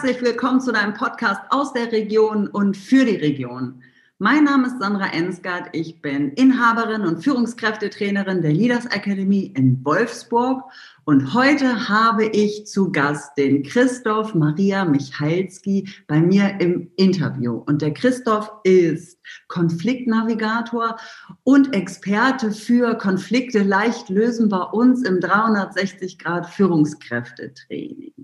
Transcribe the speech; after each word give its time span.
Herzlich 0.00 0.22
willkommen 0.22 0.62
zu 0.62 0.72
deinem 0.72 0.94
Podcast 0.94 1.42
aus 1.50 1.74
der 1.74 1.92
Region 1.92 2.48
und 2.48 2.74
für 2.74 3.04
die 3.04 3.16
Region. 3.16 3.82
Mein 4.16 4.44
Name 4.44 4.68
ist 4.68 4.78
Sandra 4.80 5.12
Ensgard. 5.12 5.68
Ich 5.72 6.00
bin 6.00 6.32
Inhaberin 6.32 7.02
und 7.02 7.22
Führungskräftetrainerin 7.22 8.40
der 8.40 8.52
Leaders 8.52 8.86
Academy 8.86 9.52
in 9.54 9.84
Wolfsburg. 9.84 10.62
Und 11.04 11.34
heute 11.34 11.90
habe 11.90 12.24
ich 12.24 12.66
zu 12.66 12.90
Gast 12.90 13.36
den 13.36 13.62
Christoph 13.62 14.34
Maria 14.34 14.86
Michalski 14.86 15.86
bei 16.06 16.18
mir 16.18 16.58
im 16.60 16.90
Interview. 16.96 17.62
Und 17.66 17.82
der 17.82 17.92
Christoph 17.92 18.50
ist 18.64 19.18
Konfliktnavigator 19.48 20.96
und 21.44 21.74
Experte 21.74 22.52
für 22.52 22.96
Konflikte 22.96 23.62
leicht 23.62 24.08
lösen 24.08 24.48
bei 24.48 24.62
uns 24.62 25.02
im 25.02 25.20
360 25.20 26.18
Grad 26.18 26.46
Führungskräftetraining. 26.46 28.14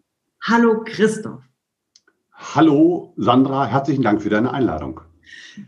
Hallo 0.43 0.83
Christoph. 0.83 1.43
Hallo 2.55 3.13
Sandra, 3.17 3.67
herzlichen 3.67 4.03
Dank 4.03 4.23
für 4.23 4.31
deine 4.31 4.53
Einladung. 4.53 5.01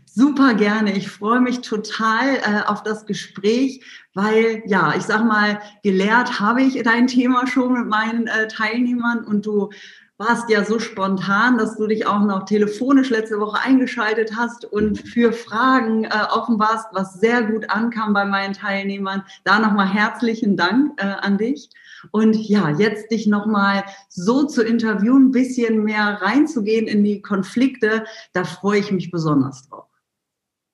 Super 0.05 0.53
gerne. 0.53 0.95
Ich 0.95 1.09
freue 1.09 1.41
mich 1.41 1.61
total 1.61 2.35
äh, 2.37 2.61
auf 2.65 2.83
das 2.83 3.05
Gespräch, 3.05 3.83
weil 4.13 4.63
ja, 4.65 4.93
ich 4.95 5.03
sag 5.03 5.25
mal, 5.25 5.59
gelehrt 5.83 6.39
habe 6.39 6.61
ich 6.61 6.81
dein 6.83 7.07
Thema 7.07 7.47
schon 7.47 7.73
mit 7.73 7.87
meinen 7.87 8.27
äh, 8.27 8.47
Teilnehmern 8.47 9.23
und 9.23 9.45
du 9.45 9.69
warst 10.17 10.49
ja 10.49 10.65
so 10.65 10.79
spontan, 10.79 11.57
dass 11.57 11.77
du 11.77 11.87
dich 11.87 12.05
auch 12.05 12.21
noch 12.21 12.45
telefonisch 12.45 13.09
letzte 13.09 13.39
Woche 13.39 13.61
eingeschaltet 13.61 14.31
hast 14.35 14.65
und 14.65 14.99
für 14.99 15.31
Fragen 15.31 16.03
äh, 16.03 16.09
offen 16.31 16.59
warst, 16.59 16.87
was 16.91 17.15
sehr 17.15 17.43
gut 17.43 17.69
ankam 17.69 18.13
bei 18.13 18.25
meinen 18.25 18.53
Teilnehmern. 18.53 19.23
Da 19.43 19.59
nochmal 19.59 19.87
herzlichen 19.87 20.57
Dank 20.57 20.93
äh, 20.97 21.05
an 21.05 21.37
dich. 21.37 21.69
Und 22.11 22.35
ja, 22.35 22.69
jetzt 22.71 23.11
dich 23.11 23.27
nochmal 23.27 23.83
so 24.09 24.45
zu 24.45 24.63
interviewen, 24.63 25.27
ein 25.27 25.31
bisschen 25.31 25.83
mehr 25.83 26.19
reinzugehen 26.21 26.87
in 26.87 27.03
die 27.03 27.21
Konflikte, 27.21 28.05
da 28.33 28.43
freue 28.43 28.79
ich 28.79 28.91
mich 28.91 29.11
besonders 29.11 29.67
drauf. 29.67 29.85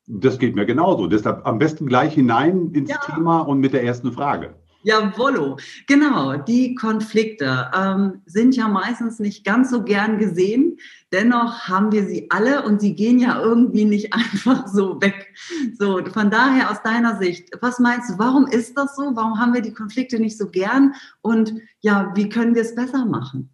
Das 0.08 0.38
geht 0.38 0.56
mir 0.56 0.66
genauso. 0.66 1.08
Deshalb 1.08 1.46
am 1.46 1.58
besten 1.58 1.88
gleich 1.88 2.14
hinein 2.14 2.72
ins 2.74 2.92
ja. 2.92 3.00
Thema 3.00 3.40
und 3.40 3.60
mit 3.60 3.74
der 3.74 3.84
ersten 3.84 4.12
Frage. 4.12 4.56
Jawollo, 4.86 5.58
genau. 5.88 6.38
Die 6.38 6.76
Konflikte 6.76 7.72
ähm, 7.76 8.22
sind 8.28 8.56
ja 8.56 8.68
meistens 8.68 9.18
nicht 9.18 9.44
ganz 9.44 9.72
so 9.72 9.84
gern 9.84 10.20
gesehen. 10.20 10.78
Dennoch 11.12 11.68
haben 11.68 11.92
wir 11.92 12.06
sie 12.06 12.30
alle 12.32 12.64
und 12.64 12.82
sie 12.82 12.96
gehen 12.96 13.20
ja 13.20 13.42
irgendwie 13.42 13.86
nicht 13.86 14.14
einfach 14.14 14.68
so 14.68 15.02
weg. 15.02 15.34
So, 15.78 16.04
von 16.06 16.30
daher 16.30 16.72
aus 16.72 16.82
deiner 16.84 17.18
Sicht, 17.18 17.50
was 17.62 17.80
meinst 17.80 18.10
du, 18.10 18.20
warum 18.20 18.48
ist 18.48 18.78
das 18.78 18.96
so? 18.96 19.12
Warum 19.16 19.40
haben 19.40 19.54
wir 19.54 19.62
die 19.62 19.74
Konflikte 19.74 20.20
nicht 20.20 20.38
so 20.38 20.50
gern? 20.50 20.94
Und 21.22 21.54
ja, 21.82 22.12
wie 22.16 22.30
können 22.30 22.56
wir 22.56 22.64
es 22.64 22.76
besser 22.76 23.06
machen? 23.06 23.50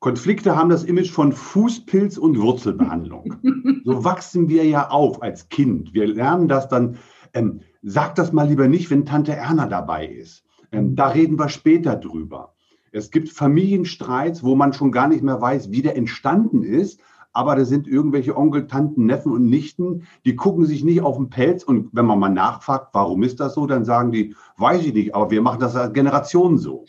Konflikte 0.00 0.56
haben 0.56 0.70
das 0.70 0.84
Image 0.84 1.10
von 1.10 1.32
Fußpilz 1.32 2.16
und 2.16 2.40
Wurzelbehandlung. 2.40 3.34
so 3.84 4.02
wachsen 4.02 4.48
wir 4.48 4.64
ja 4.64 4.88
auf 4.88 5.22
als 5.22 5.50
Kind. 5.50 5.92
Wir 5.92 6.06
lernen 6.06 6.48
das 6.48 6.68
dann. 6.68 6.96
Ähm, 7.32 7.60
sag 7.82 8.14
das 8.14 8.32
mal 8.32 8.48
lieber 8.48 8.66
nicht, 8.66 8.90
wenn 8.90 9.04
Tante 9.04 9.32
Erna 9.32 9.66
dabei 9.66 10.06
ist. 10.06 10.42
Ähm, 10.72 10.96
da 10.96 11.08
reden 11.08 11.38
wir 11.38 11.48
später 11.48 11.96
drüber. 11.96 12.54
Es 12.92 13.10
gibt 13.10 13.28
Familienstreits, 13.28 14.42
wo 14.42 14.56
man 14.56 14.72
schon 14.72 14.92
gar 14.92 15.08
nicht 15.08 15.22
mehr 15.22 15.40
weiß, 15.40 15.70
wie 15.70 15.82
der 15.82 15.96
entstanden 15.96 16.62
ist. 16.62 17.00
Aber 17.32 17.54
da 17.54 17.64
sind 17.64 17.86
irgendwelche 17.86 18.36
Onkel, 18.36 18.66
Tanten, 18.66 19.06
Neffen 19.06 19.30
und 19.30 19.48
Nichten, 19.48 20.02
die 20.24 20.34
gucken 20.34 20.64
sich 20.66 20.82
nicht 20.82 21.00
auf 21.00 21.16
den 21.16 21.30
Pelz. 21.30 21.62
Und 21.62 21.90
wenn 21.92 22.04
man 22.04 22.18
mal 22.18 22.28
nachfragt, 22.28 22.88
warum 22.92 23.22
ist 23.22 23.38
das 23.38 23.54
so, 23.54 23.66
dann 23.66 23.84
sagen 23.84 24.10
die, 24.10 24.34
weiß 24.56 24.84
ich 24.84 24.94
nicht, 24.94 25.14
aber 25.14 25.30
wir 25.30 25.40
machen 25.40 25.60
das 25.60 25.74
seit 25.74 25.94
Generationen 25.94 26.58
so. 26.58 26.84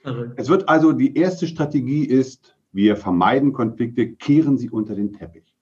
Verrückt. 0.00 0.32
Es 0.36 0.48
wird 0.48 0.68
also, 0.68 0.92
die 0.92 1.14
erste 1.14 1.46
Strategie 1.46 2.04
ist, 2.04 2.56
wir 2.72 2.96
vermeiden 2.96 3.52
Konflikte, 3.52 4.14
kehren 4.14 4.56
sie 4.56 4.70
unter 4.70 4.94
den 4.94 5.12
Teppich. 5.12 5.54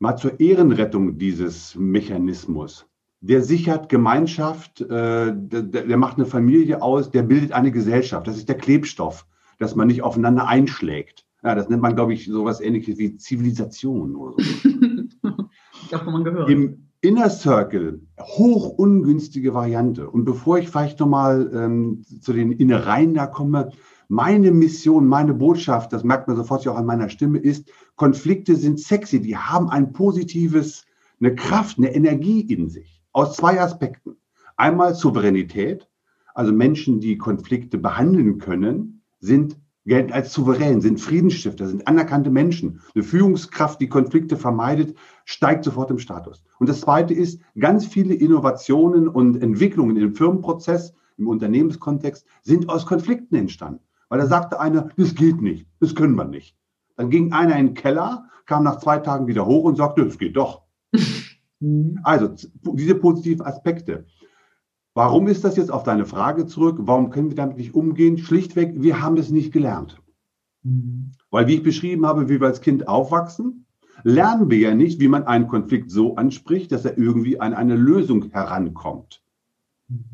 Mal 0.00 0.16
zur 0.16 0.40
Ehrenrettung 0.40 1.18
dieses 1.18 1.76
Mechanismus 1.76 2.86
der 3.20 3.42
sichert 3.42 3.88
Gemeinschaft, 3.88 4.80
äh, 4.80 5.32
der, 5.34 5.62
der, 5.62 5.96
macht 5.96 6.16
eine 6.16 6.26
Familie 6.26 6.82
aus, 6.82 7.10
der 7.10 7.22
bildet 7.22 7.52
eine 7.52 7.72
Gesellschaft. 7.72 8.26
Das 8.26 8.36
ist 8.36 8.48
der 8.48 8.56
Klebstoff, 8.56 9.26
dass 9.58 9.74
man 9.74 9.88
nicht 9.88 10.02
aufeinander 10.02 10.46
einschlägt. 10.46 11.24
Ja, 11.42 11.54
das 11.54 11.68
nennt 11.68 11.82
man, 11.82 11.94
glaube 11.94 12.14
ich, 12.14 12.26
sowas 12.26 12.60
ähnliches 12.60 12.98
wie 12.98 13.16
Zivilisation 13.16 14.16
oder 14.16 14.36
so. 14.42 15.30
das 15.90 16.04
man 16.04 16.24
gehört. 16.24 16.50
Im 16.50 16.88
Inner 17.00 17.30
Circle, 17.30 18.00
hoch 18.20 18.70
ungünstige 18.70 19.54
Variante. 19.54 20.10
Und 20.10 20.24
bevor 20.24 20.58
ich 20.58 20.68
vielleicht 20.68 20.98
nochmal 20.98 21.50
ähm, 21.54 22.02
zu 22.20 22.32
den 22.32 22.50
Innereien 22.50 23.14
da 23.14 23.26
komme, 23.26 23.70
meine 24.08 24.50
Mission, 24.50 25.06
meine 25.06 25.34
Botschaft, 25.34 25.92
das 25.92 26.02
merkt 26.02 26.26
man 26.26 26.36
sofort 26.36 26.66
auch 26.66 26.76
an 26.76 26.86
meiner 26.86 27.08
Stimme, 27.08 27.38
ist, 27.38 27.70
Konflikte 27.94 28.56
sind 28.56 28.80
sexy, 28.80 29.20
die 29.20 29.36
haben 29.36 29.68
ein 29.68 29.92
positives, 29.92 30.86
eine 31.20 31.34
Kraft, 31.34 31.78
eine 31.78 31.94
Energie 31.94 32.40
in 32.40 32.68
sich. 32.68 32.97
Aus 33.12 33.36
zwei 33.36 33.60
Aspekten. 33.60 34.16
Einmal 34.56 34.94
Souveränität, 34.94 35.88
also 36.34 36.52
Menschen, 36.52 37.00
die 37.00 37.18
Konflikte 37.18 37.78
behandeln 37.78 38.38
können, 38.38 39.02
sind 39.20 39.58
gelten 39.88 40.12
als 40.12 40.32
souverän, 40.32 40.80
sind 40.80 41.00
Friedensstifter, 41.00 41.66
sind 41.66 41.88
anerkannte 41.88 42.30
Menschen. 42.30 42.80
Eine 42.94 43.02
Führungskraft, 43.02 43.80
die 43.80 43.88
Konflikte 43.88 44.36
vermeidet, 44.36 44.96
steigt 45.24 45.64
sofort 45.64 45.90
im 45.90 45.98
Status. 45.98 46.42
Und 46.58 46.68
das 46.68 46.82
Zweite 46.82 47.14
ist, 47.14 47.40
ganz 47.58 47.86
viele 47.86 48.14
Innovationen 48.14 49.08
und 49.08 49.42
Entwicklungen 49.42 49.96
im 49.96 50.14
Firmenprozess, 50.14 50.94
im 51.16 51.26
Unternehmenskontext 51.26 52.26
sind 52.42 52.68
aus 52.68 52.86
Konflikten 52.86 53.34
entstanden. 53.34 53.80
Weil 54.08 54.20
da 54.20 54.26
sagte 54.26 54.60
einer, 54.60 54.88
das 54.96 55.14
geht 55.14 55.42
nicht, 55.42 55.66
das 55.80 55.94
können 55.94 56.14
wir 56.14 56.24
nicht. 56.24 56.56
Dann 56.96 57.10
ging 57.10 57.32
einer 57.32 57.56
in 57.56 57.68
den 57.68 57.74
Keller, 57.74 58.28
kam 58.46 58.64
nach 58.64 58.78
zwei 58.78 58.98
Tagen 58.98 59.26
wieder 59.26 59.46
hoch 59.46 59.64
und 59.64 59.76
sagte, 59.76 60.04
das 60.04 60.18
geht 60.18 60.36
doch. 60.36 60.62
Mhm. 61.60 62.00
Also 62.02 62.34
diese 62.72 62.94
positiven 62.94 63.44
Aspekte. 63.44 64.06
Warum 64.94 65.28
ist 65.28 65.44
das 65.44 65.56
jetzt 65.56 65.70
auf 65.70 65.84
deine 65.84 66.06
Frage 66.06 66.46
zurück? 66.46 66.78
Warum 66.80 67.10
können 67.10 67.30
wir 67.30 67.36
damit 67.36 67.56
nicht 67.56 67.74
umgehen? 67.74 68.18
Schlichtweg, 68.18 68.82
wir 68.82 69.00
haben 69.00 69.16
es 69.16 69.30
nicht 69.30 69.52
gelernt. 69.52 70.00
Mhm. 70.62 71.12
Weil, 71.30 71.46
wie 71.46 71.54
ich 71.54 71.62
beschrieben 71.62 72.06
habe, 72.06 72.28
wie 72.28 72.40
wir 72.40 72.48
als 72.48 72.60
Kind 72.60 72.88
aufwachsen, 72.88 73.66
lernen 74.02 74.50
wir 74.50 74.58
ja 74.58 74.74
nicht, 74.74 75.00
wie 75.00 75.08
man 75.08 75.24
einen 75.24 75.48
Konflikt 75.48 75.90
so 75.90 76.16
anspricht, 76.16 76.72
dass 76.72 76.84
er 76.84 76.98
irgendwie 76.98 77.40
an 77.40 77.54
eine 77.54 77.76
Lösung 77.76 78.30
herankommt. 78.30 79.22
Mhm. 79.88 80.04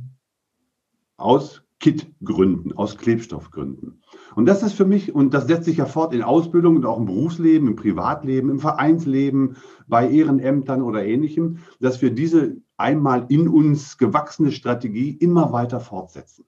Aus 1.17 1.63
Kit-Gründen, 1.81 2.73
aus 2.73 2.97
Klebstoffgründen. 2.97 4.03
Und 4.35 4.47
das 4.47 4.63
ist 4.63 4.75
für 4.75 4.85
mich, 4.85 5.15
und 5.15 5.33
das 5.33 5.47
setzt 5.47 5.65
sich 5.65 5.77
ja 5.77 5.87
fort 5.87 6.13
in 6.13 6.23
Ausbildung 6.23 6.77
und 6.77 6.87
auch 6.87 6.99
im 6.99 7.07
Berufsleben, 7.07 7.69
im 7.69 7.77
Privatleben, 7.77 8.51
im 8.51 8.59
Vereinsleben, 8.59 9.57
bei 9.87 10.09
Ehrenämtern 10.09 10.83
oder 10.83 11.05
ähnlichem, 11.05 11.59
dass 11.81 12.03
wir 12.03 12.11
diese 12.11 12.57
einmal 12.77 13.27
in 13.29 13.49
uns 13.49 13.99
gewachsene 13.99 14.51
Strategie 14.51 15.11
immer 15.11 15.53
weiter 15.53 15.81
fortsetzen. 15.81 16.45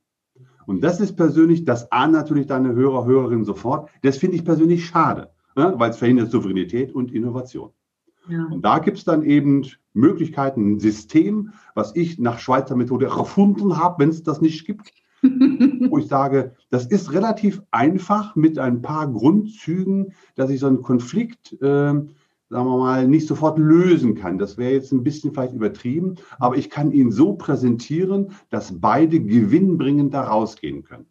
Und 0.66 0.82
das 0.82 1.00
ist 1.00 1.16
persönlich, 1.16 1.64
das 1.64 1.92
ahnen 1.92 2.12
natürlich 2.12 2.47
deine 2.47 2.74
Hörer, 2.74 3.04
Hörerinnen 3.04 3.44
sofort, 3.44 3.88
das 4.03 4.18
finde 4.18 4.36
ich 4.36 4.44
persönlich 4.44 4.86
schade, 4.86 5.30
ne? 5.54 5.74
weil 5.76 5.91
es 5.91 5.98
verhindert 5.98 6.32
Souveränität 6.32 6.92
und 6.92 7.12
Innovation. 7.12 7.70
Ja. 8.28 8.47
Und 8.47 8.64
da 8.64 8.80
gibt 8.80 8.98
es 8.98 9.04
dann 9.04 9.22
eben 9.22 9.64
Möglichkeiten, 9.92 10.72
ein 10.72 10.80
System, 10.80 11.53
was 11.74 11.94
ich 11.94 12.18
nach 12.18 12.41
Schweizer 12.41 12.74
Methode 12.74 13.06
erfunden 13.06 13.76
habe, 13.76 14.03
wenn 14.03 14.08
es 14.08 14.24
das 14.24 14.41
nicht 14.41 14.66
gibt, 14.66 14.92
wo 15.91 15.98
ich 15.98 16.06
sage, 16.09 16.53
das 16.70 16.87
ist 16.87 17.12
relativ 17.12 17.62
einfach 17.70 18.37
mit 18.37 18.59
ein 18.59 18.82
paar 18.82 19.10
Grundzügen, 19.10 20.12
dass 20.34 20.50
ich 20.50 20.60
so 20.60 20.66
einen 20.66 20.82
Konflikt, 20.82 21.53
äh, 21.54 21.64
sagen 21.64 22.09
wir 22.48 22.78
mal, 22.78 23.09
nicht 23.09 23.26
sofort 23.26 23.59
lösen 23.59 24.15
kann. 24.15 24.39
Das 24.39 24.56
wäre 24.56 24.72
jetzt 24.72 24.92
ein 24.92 25.03
bisschen 25.03 25.33
vielleicht 25.33 25.54
übertrieben, 25.54 26.16
aber 26.39 26.56
ich 26.56 26.71
kann 26.71 26.92
ihn 26.92 27.10
so 27.10 27.34
präsentieren, 27.34 28.33
dass 28.50 28.80
beide 28.80 29.21
gewinnbringend 29.21 30.15
da 30.15 30.22
rausgehen 30.22 30.83
können. 30.83 31.06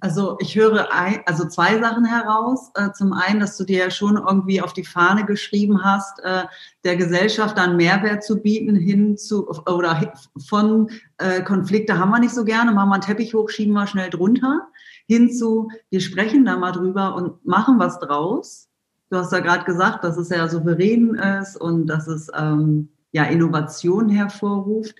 Also 0.00 0.36
ich 0.40 0.56
höre 0.56 0.92
ein, 0.92 1.20
also 1.26 1.46
zwei 1.46 1.78
Sachen 1.80 2.04
heraus. 2.04 2.70
Äh, 2.74 2.92
zum 2.92 3.12
einen, 3.12 3.40
dass 3.40 3.56
du 3.56 3.64
dir 3.64 3.78
ja 3.78 3.90
schon 3.90 4.16
irgendwie 4.16 4.60
auf 4.60 4.72
die 4.72 4.84
Fahne 4.84 5.24
geschrieben 5.24 5.82
hast, 5.84 6.20
äh, 6.20 6.44
der 6.84 6.96
Gesellschaft 6.96 7.56
dann 7.56 7.76
Mehrwert 7.76 8.22
zu 8.22 8.40
bieten 8.40 8.76
hin 8.76 9.16
zu 9.16 9.48
oder 9.48 10.12
von 10.48 10.90
äh, 11.18 11.42
Konflikte 11.42 11.98
haben 11.98 12.10
wir 12.10 12.20
nicht 12.20 12.34
so 12.34 12.44
gerne, 12.44 12.72
machen 12.72 12.90
wir 12.90 12.94
einen 12.94 13.02
Teppich 13.02 13.34
hoch, 13.34 13.50
schieben 13.50 13.74
wir 13.74 13.86
schnell 13.86 14.10
drunter, 14.10 14.68
hin 15.06 15.32
zu, 15.32 15.70
wir 15.90 16.00
sprechen 16.00 16.44
da 16.44 16.56
mal 16.56 16.72
drüber 16.72 17.14
und 17.14 17.44
machen 17.46 17.78
was 17.78 17.98
draus. 17.98 18.68
Du 19.10 19.16
hast 19.16 19.32
ja 19.32 19.40
gerade 19.40 19.64
gesagt, 19.64 20.04
dass 20.04 20.18
es 20.18 20.28
ja 20.28 20.48
souverän 20.48 21.14
ist 21.14 21.56
und 21.56 21.86
dass 21.86 22.06
es 22.06 22.30
ähm, 22.36 22.90
ja, 23.12 23.24
Innovation 23.24 24.08
hervorruft. 24.08 24.94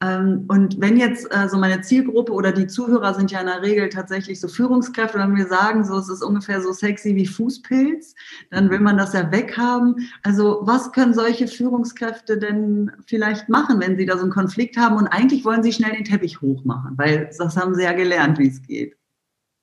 Ähm, 0.00 0.44
und 0.48 0.80
wenn 0.80 0.96
jetzt 0.96 1.26
äh, 1.32 1.48
so 1.48 1.58
meine 1.58 1.80
Zielgruppe 1.80 2.32
oder 2.32 2.52
die 2.52 2.66
Zuhörer 2.66 3.14
sind 3.14 3.30
ja 3.30 3.40
in 3.40 3.46
der 3.46 3.62
Regel 3.62 3.88
tatsächlich 3.88 4.40
so 4.40 4.48
Führungskräfte, 4.48 5.18
wenn 5.18 5.36
wir 5.36 5.46
sagen, 5.46 5.84
so 5.84 5.96
es 5.96 6.08
ist 6.08 6.22
ungefähr 6.22 6.60
so 6.60 6.72
sexy 6.72 7.14
wie 7.14 7.26
Fußpilz, 7.26 8.14
dann 8.50 8.70
will 8.70 8.80
man 8.80 8.96
das 8.96 9.12
ja 9.12 9.30
weghaben. 9.30 10.08
Also 10.22 10.60
was 10.62 10.92
können 10.92 11.14
solche 11.14 11.46
Führungskräfte 11.46 12.38
denn 12.38 12.90
vielleicht 13.06 13.48
machen, 13.48 13.80
wenn 13.80 13.96
sie 13.96 14.06
da 14.06 14.16
so 14.16 14.22
einen 14.22 14.32
Konflikt 14.32 14.76
haben 14.76 14.96
und 14.96 15.06
eigentlich 15.06 15.44
wollen 15.44 15.62
sie 15.62 15.72
schnell 15.72 15.92
den 15.92 16.04
Teppich 16.04 16.40
hochmachen, 16.40 16.98
weil 16.98 17.30
das 17.38 17.56
haben 17.56 17.74
sie 17.74 17.84
ja 17.84 17.92
gelernt, 17.92 18.38
wie 18.38 18.48
es 18.48 18.62
geht. 18.62 18.96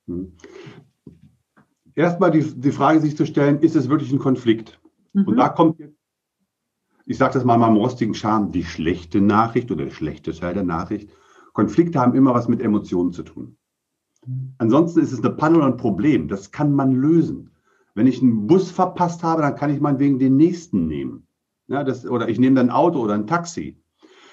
Hm 0.07 0.33
erstmal 1.99 2.31
die, 2.31 2.43
die 2.43 2.71
Frage 2.71 3.01
sich 3.01 3.15
zu 3.15 3.25
stellen, 3.25 3.59
ist 3.59 3.75
es 3.75 3.89
wirklich 3.89 4.11
ein 4.11 4.19
Konflikt? 4.19 4.79
Mhm. 5.13 5.25
Und 5.25 5.37
da 5.37 5.49
kommt 5.49 5.79
jetzt, 5.79 5.98
ich 7.09 7.17
sage 7.17 7.33
das 7.33 7.43
mal 7.43 7.55
in 7.55 7.61
meinem 7.61 7.77
rostigen 7.77 8.13
Charme, 8.13 8.51
die 8.51 8.63
schlechte 8.63 9.19
Nachricht 9.19 9.71
oder 9.71 9.85
der 9.85 9.91
schlechte 9.91 10.31
Teil 10.31 10.53
der 10.53 10.63
Nachricht. 10.63 11.09
Konflikte 11.53 11.99
haben 11.99 12.13
immer 12.13 12.35
was 12.35 12.47
mit 12.47 12.61
Emotionen 12.61 13.13
zu 13.13 13.23
tun. 13.23 13.57
Ansonsten 14.59 14.99
ist 14.99 15.11
es 15.11 15.23
eine 15.23 15.31
Panne 15.31 15.57
oder 15.57 15.65
ein 15.65 15.77
Problem. 15.77 16.27
Das 16.27 16.51
kann 16.51 16.71
man 16.71 16.93
lösen. 16.93 17.49
Wenn 17.95 18.05
ich 18.05 18.21
einen 18.21 18.45
Bus 18.45 18.69
verpasst 18.69 19.23
habe, 19.23 19.41
dann 19.41 19.55
kann 19.55 19.73
ich 19.73 19.81
meinetwegen 19.81 20.19
den 20.19 20.37
nächsten 20.37 20.85
nehmen. 20.85 21.25
Ja, 21.67 21.83
das, 21.83 22.05
oder 22.05 22.29
ich 22.29 22.37
nehme 22.37 22.57
dann 22.57 22.69
ein 22.69 22.75
Auto 22.75 22.99
oder 22.99 23.15
ein 23.15 23.25
Taxi. 23.25 23.81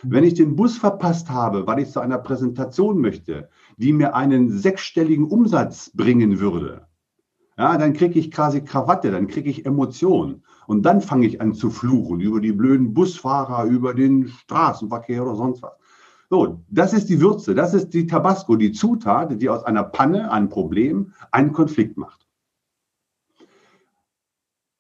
Wenn 0.03 0.25
ich 0.25 0.35
den 0.35 0.55
Bus 0.55 0.77
verpasst 0.77 1.31
habe, 1.31 1.67
weil 1.67 1.79
ich 1.79 1.91
zu 1.91 2.01
einer 2.01 2.19
Präsentation 2.19 3.01
möchte, 3.01 3.49
die 3.79 3.95
mir 3.95 4.15
einen 4.15 4.51
sechsstelligen 4.51 5.25
Umsatz 5.25 5.93
bringen 5.95 6.41
würde, 6.41 6.87
ja, 7.57 7.79
dann 7.79 7.95
kriege 7.95 8.19
ich 8.19 8.31
quasi 8.31 8.61
Krawatte, 8.61 9.11
dann 9.11 9.29
kriege 9.29 9.49
ich 9.49 9.65
Emotionen. 9.65 10.43
Und 10.67 10.83
dann 10.83 11.01
fange 11.01 11.27
ich 11.27 11.41
an 11.41 11.55
zu 11.55 11.71
fluchen 11.71 12.21
über 12.21 12.41
die 12.41 12.53
blöden 12.53 12.93
Busfahrer, 12.93 13.65
über 13.65 13.95
den 13.95 14.29
Straßenverkehr 14.29 15.23
oder 15.23 15.37
sonst 15.37 15.63
was. 15.63 15.73
So, 16.29 16.65
das 16.69 16.93
ist 16.93 17.09
die 17.09 17.21
Würze, 17.21 17.55
das 17.55 17.73
ist 17.73 17.91
die 17.91 18.07
Tabasco, 18.07 18.57
die 18.57 18.73
Zutat, 18.73 19.41
die 19.41 19.49
aus 19.49 19.63
einer 19.63 19.85
Panne, 19.85 20.33
einem 20.33 20.49
Problem, 20.49 21.13
einen 21.31 21.53
Konflikt 21.53 21.97
macht. 21.97 22.27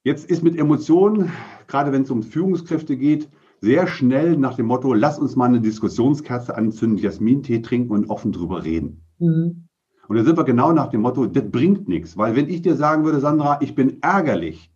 Jetzt 0.02 0.28
ist 0.28 0.42
mit 0.42 0.56
Emotionen, 0.56 1.30
gerade 1.68 1.92
wenn 1.92 2.02
es 2.02 2.10
um 2.10 2.22
Führungskräfte 2.22 2.96
geht, 2.96 3.28
sehr 3.60 3.86
schnell 3.86 4.36
nach 4.36 4.54
dem 4.54 4.66
Motto, 4.66 4.92
lass 4.92 5.18
uns 5.18 5.36
mal 5.36 5.46
eine 5.46 5.60
Diskussionskerze 5.60 6.56
anzünden, 6.56 6.98
Jasmin-Tee 6.98 7.62
trinken 7.62 7.92
und 7.92 8.10
offen 8.10 8.32
drüber 8.32 8.64
reden. 8.64 9.02
Mhm. 9.18 9.68
Und 10.08 10.16
da 10.16 10.24
sind 10.24 10.36
wir 10.36 10.44
genau 10.44 10.72
nach 10.72 10.88
dem 10.88 11.00
Motto, 11.00 11.26
das 11.26 11.50
bringt 11.50 11.88
nichts. 11.88 12.16
Weil 12.16 12.36
wenn 12.36 12.48
ich 12.48 12.62
dir 12.62 12.76
sagen 12.76 13.04
würde, 13.04 13.20
Sandra, 13.20 13.58
ich 13.60 13.74
bin 13.74 14.00
ärgerlich, 14.02 14.70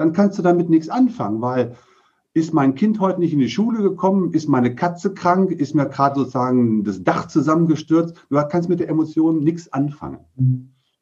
dann 0.00 0.14
kannst 0.14 0.38
du 0.38 0.42
damit 0.42 0.70
nichts 0.70 0.88
anfangen, 0.88 1.42
weil 1.42 1.76
ist 2.32 2.54
mein 2.54 2.74
Kind 2.74 3.00
heute 3.00 3.20
nicht 3.20 3.34
in 3.34 3.38
die 3.38 3.50
Schule 3.50 3.82
gekommen, 3.82 4.32
ist 4.32 4.48
meine 4.48 4.74
Katze 4.74 5.12
krank, 5.12 5.50
ist 5.50 5.74
mir 5.74 5.86
gerade 5.86 6.20
sozusagen 6.20 6.84
das 6.84 7.04
Dach 7.04 7.26
zusammengestürzt, 7.26 8.16
du 8.30 8.36
kannst 8.48 8.70
mit 8.70 8.80
der 8.80 8.88
Emotion 8.88 9.44
nichts 9.44 9.70
anfangen. 9.72 10.20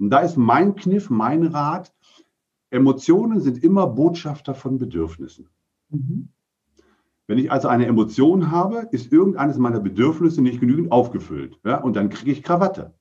Und 0.00 0.10
da 0.10 0.18
ist 0.18 0.36
mein 0.36 0.74
Kniff, 0.74 1.10
mein 1.10 1.44
Rat, 1.44 1.92
Emotionen 2.70 3.40
sind 3.40 3.62
immer 3.62 3.86
Botschafter 3.86 4.54
von 4.56 4.78
Bedürfnissen. 4.78 5.48
Mhm. 5.90 6.30
Wenn 7.28 7.38
ich 7.38 7.52
also 7.52 7.68
eine 7.68 7.86
Emotion 7.86 8.50
habe, 8.50 8.88
ist 8.90 9.12
irgendeines 9.12 9.58
meiner 9.58 9.80
Bedürfnisse 9.80 10.42
nicht 10.42 10.58
genügend 10.58 10.90
aufgefüllt. 10.90 11.60
Ja, 11.64 11.76
und 11.80 11.94
dann 11.94 12.08
kriege 12.08 12.32
ich 12.32 12.42
Krawatte. 12.42 12.94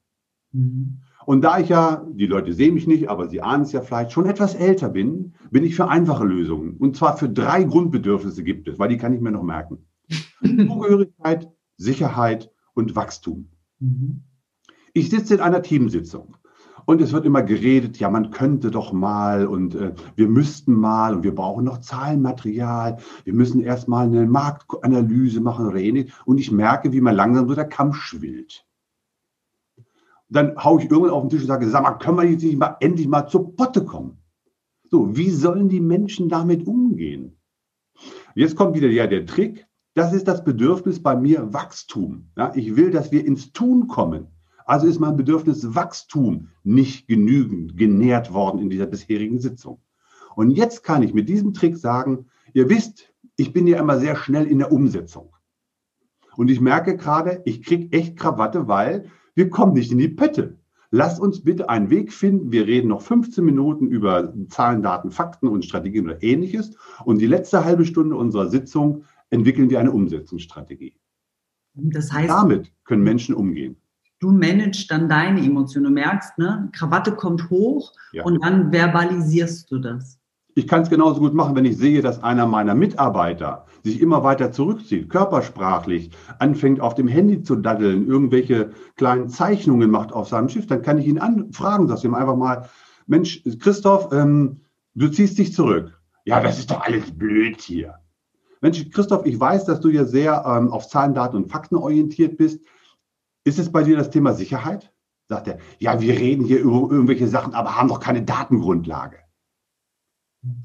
Mhm. 0.51 0.99
Und 1.27 1.41
da 1.41 1.59
ich 1.59 1.67
ja, 1.67 2.05
die 2.09 2.25
Leute 2.25 2.53
sehen 2.53 2.73
mich 2.73 2.87
nicht, 2.87 3.09
aber 3.09 3.27
sie 3.27 3.41
ahnen 3.41 3.63
es 3.63 3.73
ja 3.73 3.81
vielleicht, 3.81 4.13
schon 4.13 4.27
etwas 4.27 4.55
älter 4.55 4.87
bin, 4.87 5.33
bin 5.51 5.65
ich 5.65 5.75
für 5.75 5.89
einfache 5.89 6.23
Lösungen. 6.23 6.77
Und 6.77 6.95
zwar 6.95 7.17
für 7.17 7.27
drei 7.27 7.65
Grundbedürfnisse 7.65 8.45
gibt 8.45 8.69
es, 8.69 8.79
weil 8.79 8.87
die 8.87 8.97
kann 8.97 9.13
ich 9.13 9.19
mir 9.19 9.31
noch 9.31 9.43
merken. 9.43 9.79
Zugehörigkeit, 10.41 11.51
Sicherheit 11.75 12.49
und 12.75 12.95
Wachstum. 12.95 13.49
Mhm. 13.79 14.23
Ich 14.93 15.09
sitze 15.09 15.33
in 15.33 15.41
einer 15.41 15.61
Teamsitzung 15.61 16.37
und 16.85 17.01
es 17.01 17.11
wird 17.11 17.25
immer 17.25 17.41
geredet, 17.41 17.99
ja, 17.99 18.09
man 18.09 18.31
könnte 18.31 18.71
doch 18.71 18.93
mal 18.93 19.47
und 19.47 19.75
äh, 19.75 19.95
wir 20.15 20.29
müssten 20.29 20.75
mal 20.75 21.13
und 21.13 21.23
wir 21.23 21.35
brauchen 21.35 21.65
noch 21.65 21.79
Zahlenmaterial. 21.79 22.99
Wir 23.25 23.33
müssen 23.33 23.59
erstmal 23.59 24.05
eine 24.05 24.25
Marktanalyse 24.27 25.41
machen 25.41 25.67
oder 25.67 25.79
ähnlich. 25.79 26.09
Und 26.23 26.37
ich 26.37 26.53
merke, 26.53 26.93
wie 26.93 27.01
man 27.01 27.15
langsam 27.15 27.49
so 27.49 27.53
der 27.53 27.67
Kampf 27.67 27.97
schwillt. 27.97 28.65
Dann 30.29 30.57
haue 30.57 30.81
ich 30.81 30.91
irgendwann 30.91 31.13
auf 31.13 31.23
den 31.23 31.29
Tisch 31.29 31.41
und 31.41 31.47
sage, 31.47 31.69
sag 31.69 31.83
mal, 31.83 31.93
können 31.93 32.17
wir 32.17 32.25
jetzt 32.25 32.43
nicht 32.43 32.57
mal 32.57 32.77
endlich 32.79 33.07
mal 33.07 33.27
zur 33.27 33.55
Potte 33.55 33.85
kommen? 33.85 34.17
So, 34.89 35.15
wie 35.15 35.29
sollen 35.29 35.69
die 35.69 35.81
Menschen 35.81 36.29
damit 36.29 36.65
umgehen? 36.67 37.37
Jetzt 38.35 38.55
kommt 38.55 38.75
wieder 38.75 38.89
ja 38.89 39.07
der 39.07 39.25
Trick. 39.25 39.67
Das 39.93 40.13
ist 40.13 40.27
das 40.27 40.43
Bedürfnis 40.43 41.01
bei 41.01 41.15
mir 41.15 41.53
Wachstum. 41.53 42.29
Ja, 42.37 42.51
ich 42.55 42.75
will, 42.75 42.91
dass 42.91 43.11
wir 43.11 43.25
ins 43.25 43.51
Tun 43.51 43.87
kommen. 43.87 44.27
Also 44.65 44.85
ist 44.85 44.99
mein 44.99 45.15
Bedürfnis 45.15 45.75
Wachstum 45.75 46.49
nicht 46.63 47.07
genügend 47.07 47.77
genährt 47.77 48.33
worden 48.33 48.59
in 48.59 48.69
dieser 48.69 48.85
bisherigen 48.85 49.39
Sitzung. 49.39 49.81
Und 50.35 50.51
jetzt 50.51 50.83
kann 50.83 51.03
ich 51.03 51.13
mit 51.13 51.29
diesem 51.29 51.53
Trick 51.53 51.77
sagen, 51.77 52.27
ihr 52.53 52.69
wisst, 52.69 53.13
ich 53.37 53.53
bin 53.53 53.65
ja 53.65 53.79
immer 53.79 53.97
sehr 53.97 54.15
schnell 54.15 54.45
in 54.45 54.59
der 54.59 54.71
Umsetzung. 54.71 55.33
Und 56.35 56.51
ich 56.51 56.61
merke 56.61 56.95
gerade, 56.97 57.41
ich 57.45 57.63
kriege 57.63 57.97
echt 57.97 58.17
Krawatte, 58.17 58.67
weil 58.67 59.09
wir 59.37 59.49
kommen 59.49 59.73
nicht 59.73 59.91
in 59.91 59.99
die 59.99 60.09
Pötte. 60.09 60.57
Lasst 60.89 61.19
uns 61.19 61.43
bitte 61.43 61.69
einen 61.69 61.89
Weg 61.89 62.11
finden. 62.11 62.51
Wir 62.51 62.65
reden 62.65 62.87
noch 62.87 63.01
15 63.01 63.43
Minuten 63.43 63.87
über 63.87 64.33
Zahlen, 64.49 64.81
Daten, 64.81 65.11
Fakten 65.11 65.47
und 65.47 65.63
Strategien 65.63 66.05
oder 66.05 66.23
ähnliches. 66.23 66.75
Und 67.05 67.19
die 67.19 67.27
letzte 67.27 67.63
halbe 67.63 67.85
Stunde 67.85 68.15
unserer 68.15 68.49
Sitzung 68.49 69.03
entwickeln 69.29 69.69
wir 69.69 69.79
eine 69.79 69.91
Umsetzungsstrategie. 69.91 70.97
Das 71.73 72.11
heißt, 72.11 72.29
damit 72.29 72.71
können 72.83 73.03
Menschen 73.03 73.35
umgehen 73.35 73.77
du 74.19 74.31
managst 74.31 74.89
dann 74.89 75.07
deine 75.09 75.43
Emotionen. 75.43 75.85
Du 75.85 75.91
merkst, 75.91 76.37
ne, 76.37 76.69
Krawatte 76.73 77.11
kommt 77.11 77.49
hoch 77.49 77.93
ja. 78.11 78.23
und 78.23 78.43
dann 78.43 78.71
verbalisierst 78.71 79.71
du 79.71 79.79
das. 79.79 80.16
Ich 80.57 80.65
kann 80.65 80.81
es 80.81 80.89
genauso 80.89 81.19
gut 81.19 81.35
machen, 81.35 81.55
wenn 81.55 81.65
ich 81.65 81.77
sehe, 81.77 82.01
dass 82.01 82.23
einer 82.23 82.47
meiner 82.47 82.73
Mitarbeiter 82.73 83.67
sich 83.83 84.01
immer 84.01 84.23
weiter 84.23 84.51
zurückzieht, 84.51 85.07
körpersprachlich, 85.07 86.09
anfängt 86.39 86.81
auf 86.81 86.95
dem 86.95 87.07
Handy 87.07 87.43
zu 87.43 87.57
daddeln, 87.57 88.07
irgendwelche 88.07 88.71
kleinen 88.95 89.29
Zeichnungen 89.29 89.91
macht 89.91 90.11
auf 90.11 90.29
seinem 90.29 90.49
Schiff, 90.49 90.65
dann 90.65 90.81
kann 90.81 90.97
ich 90.97 91.05
ihn 91.05 91.19
anfragen, 91.19 91.87
dass 91.87 92.03
ihm 92.03 92.15
einfach 92.15 92.35
mal, 92.35 92.67
Mensch, 93.05 93.43
Christoph, 93.59 94.11
ähm, 94.11 94.61
du 94.95 95.09
ziehst 95.09 95.37
dich 95.37 95.53
zurück. 95.53 96.01
Ja, 96.25 96.41
das 96.41 96.57
ist 96.57 96.71
doch 96.71 96.81
alles 96.81 97.15
blöd 97.15 97.61
hier. 97.61 97.99
Mensch, 98.59 98.89
Christoph, 98.89 99.27
ich 99.27 99.39
weiß, 99.39 99.65
dass 99.65 99.79
du 99.79 99.89
ja 99.89 100.05
sehr 100.05 100.43
ähm, 100.43 100.71
auf 100.71 100.87
Zahlen, 100.87 101.13
Daten 101.13 101.35
und 101.35 101.51
Fakten 101.51 101.75
orientiert 101.75 102.35
bist. 102.35 102.65
Ist 103.43 103.59
es 103.59 103.71
bei 103.71 103.83
dir 103.83 103.95
das 103.95 104.09
Thema 104.09 104.33
Sicherheit? 104.33 104.91
Sagt 105.29 105.49
er, 105.49 105.59
ja, 105.77 106.01
wir 106.01 106.15
reden 106.15 106.43
hier 106.43 106.61
über 106.61 106.91
irgendwelche 106.91 107.27
Sachen, 107.27 107.53
aber 107.53 107.75
haben 107.75 107.89
doch 107.89 107.99
keine 107.99 108.23
Datengrundlage. 108.23 109.17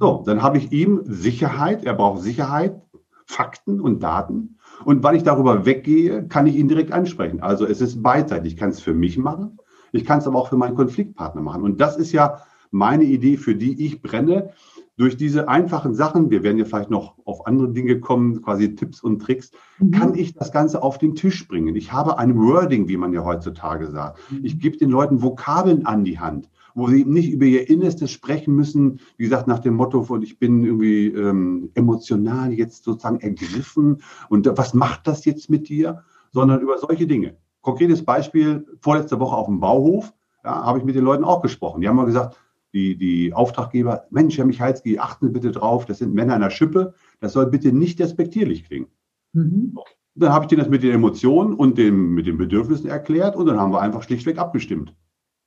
So, 0.00 0.22
dann 0.26 0.42
habe 0.42 0.58
ich 0.58 0.72
ihm 0.72 1.00
Sicherheit, 1.04 1.84
er 1.84 1.94
braucht 1.94 2.22
Sicherheit, 2.22 2.80
Fakten 3.26 3.80
und 3.80 4.02
Daten. 4.02 4.58
Und 4.84 5.02
weil 5.02 5.16
ich 5.16 5.22
darüber 5.22 5.64
weggehe, 5.64 6.26
kann 6.26 6.46
ich 6.46 6.56
ihn 6.56 6.68
direkt 6.68 6.92
ansprechen. 6.92 7.40
Also 7.40 7.66
es 7.66 7.80
ist 7.80 8.02
beidseitig. 8.02 8.54
Ich 8.54 8.58
kann 8.58 8.70
es 8.70 8.80
für 8.80 8.94
mich 8.94 9.16
machen, 9.16 9.58
ich 9.92 10.04
kann 10.04 10.18
es 10.18 10.26
aber 10.26 10.38
auch 10.38 10.48
für 10.48 10.56
meinen 10.56 10.74
Konfliktpartner 10.74 11.42
machen. 11.42 11.62
Und 11.62 11.80
das 11.80 11.96
ist 11.96 12.12
ja 12.12 12.42
meine 12.70 13.04
Idee, 13.04 13.36
für 13.36 13.54
die 13.54 13.84
ich 13.84 14.02
brenne 14.02 14.50
durch 14.96 15.16
diese 15.16 15.48
einfachen 15.48 15.94
Sachen, 15.94 16.30
wir 16.30 16.42
werden 16.42 16.58
ja 16.58 16.64
vielleicht 16.64 16.90
noch 16.90 17.14
auf 17.24 17.46
andere 17.46 17.70
Dinge 17.72 18.00
kommen, 18.00 18.42
quasi 18.42 18.74
Tipps 18.74 19.02
und 19.02 19.20
Tricks, 19.20 19.50
mhm. 19.78 19.90
kann 19.90 20.14
ich 20.14 20.34
das 20.34 20.52
Ganze 20.52 20.82
auf 20.82 20.98
den 20.98 21.14
Tisch 21.14 21.48
bringen. 21.48 21.74
Ich 21.76 21.92
habe 21.92 22.18
ein 22.18 22.38
Wording, 22.38 22.88
wie 22.88 22.96
man 22.96 23.12
ja 23.12 23.24
heutzutage 23.24 23.90
sagt. 23.90 24.18
Mhm. 24.30 24.44
Ich 24.44 24.58
gebe 24.58 24.76
den 24.76 24.90
Leuten 24.90 25.22
Vokabeln 25.22 25.86
an 25.86 26.04
die 26.04 26.18
Hand, 26.18 26.50
wo 26.74 26.88
sie 26.88 27.04
nicht 27.04 27.30
über 27.30 27.44
ihr 27.44 27.68
Innerstes 27.68 28.10
sprechen 28.10 28.54
müssen, 28.54 29.00
wie 29.16 29.24
gesagt, 29.24 29.46
nach 29.46 29.58
dem 29.58 29.74
Motto 29.74 30.02
von 30.02 30.22
ich 30.22 30.38
bin 30.38 30.64
irgendwie 30.64 31.06
ähm, 31.08 31.70
emotional 31.74 32.52
jetzt 32.52 32.84
sozusagen 32.84 33.20
ergriffen 33.20 34.02
und 34.28 34.50
was 34.56 34.74
macht 34.74 35.06
das 35.06 35.24
jetzt 35.24 35.50
mit 35.50 35.68
dir, 35.68 36.04
sondern 36.32 36.60
über 36.60 36.78
solche 36.78 37.06
Dinge. 37.06 37.36
Konkretes 37.60 38.04
Beispiel, 38.04 38.66
vorletzte 38.80 39.20
Woche 39.20 39.36
auf 39.36 39.46
dem 39.46 39.60
Bauhof, 39.60 40.12
ja, 40.44 40.64
habe 40.64 40.78
ich 40.78 40.84
mit 40.84 40.96
den 40.96 41.04
Leuten 41.04 41.24
auch 41.24 41.42
gesprochen. 41.42 41.80
Die 41.80 41.88
haben 41.88 41.96
mal 41.96 42.06
gesagt, 42.06 42.36
die, 42.72 42.96
die 42.96 43.32
Auftraggeber, 43.32 44.06
Mensch, 44.10 44.38
Herr 44.38 44.46
Michalski, 44.46 44.98
achten 44.98 45.26
Sie 45.26 45.32
bitte 45.32 45.52
drauf, 45.52 45.84
das 45.84 45.98
sind 45.98 46.14
Männer 46.14 46.34
in 46.34 46.40
der 46.40 46.50
Schippe, 46.50 46.94
das 47.20 47.34
soll 47.34 47.46
bitte 47.46 47.72
nicht 47.72 47.98
despektierlich 47.98 48.64
klingen. 48.64 48.88
Mhm. 49.32 49.72
Okay. 49.74 49.92
Dann 50.14 50.32
habe 50.32 50.44
ich 50.44 50.48
denen 50.48 50.60
das 50.60 50.68
mit 50.68 50.82
den 50.82 50.92
Emotionen 50.92 51.54
und 51.54 51.78
dem, 51.78 52.14
mit 52.14 52.26
den 52.26 52.36
Bedürfnissen 52.36 52.88
erklärt 52.88 53.34
und 53.36 53.46
dann 53.46 53.58
haben 53.58 53.72
wir 53.72 53.80
einfach 53.80 54.02
schlichtweg 54.02 54.38
abgestimmt. 54.38 54.94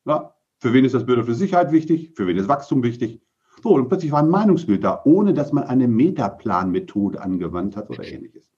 Ja, 0.06 0.35
für 0.60 0.74
wen 0.74 0.86
ist 0.86 0.96
das 0.96 1.06
Bedürfnis 1.06 1.38
Sicherheit 1.38 1.72
wichtig? 1.72 2.14
Für 2.16 2.28
wen 2.28 2.38
ist 2.38 2.48
Wachstum 2.48 2.84
wichtig? 2.84 3.22
So, 3.64 3.70
und 3.74 3.88
plötzlich 3.88 4.12
war 4.12 4.22
ein 4.22 4.30
Meinungsbild 4.30 4.84
da, 4.84 5.02
ohne 5.06 5.34
dass 5.34 5.52
man 5.52 5.64
eine 5.64 5.88
Metaplan-Methode 5.88 7.22
angewandt 7.22 7.76
hat 7.76 7.90
oder 7.90 8.06
ähnliches. 8.06 8.50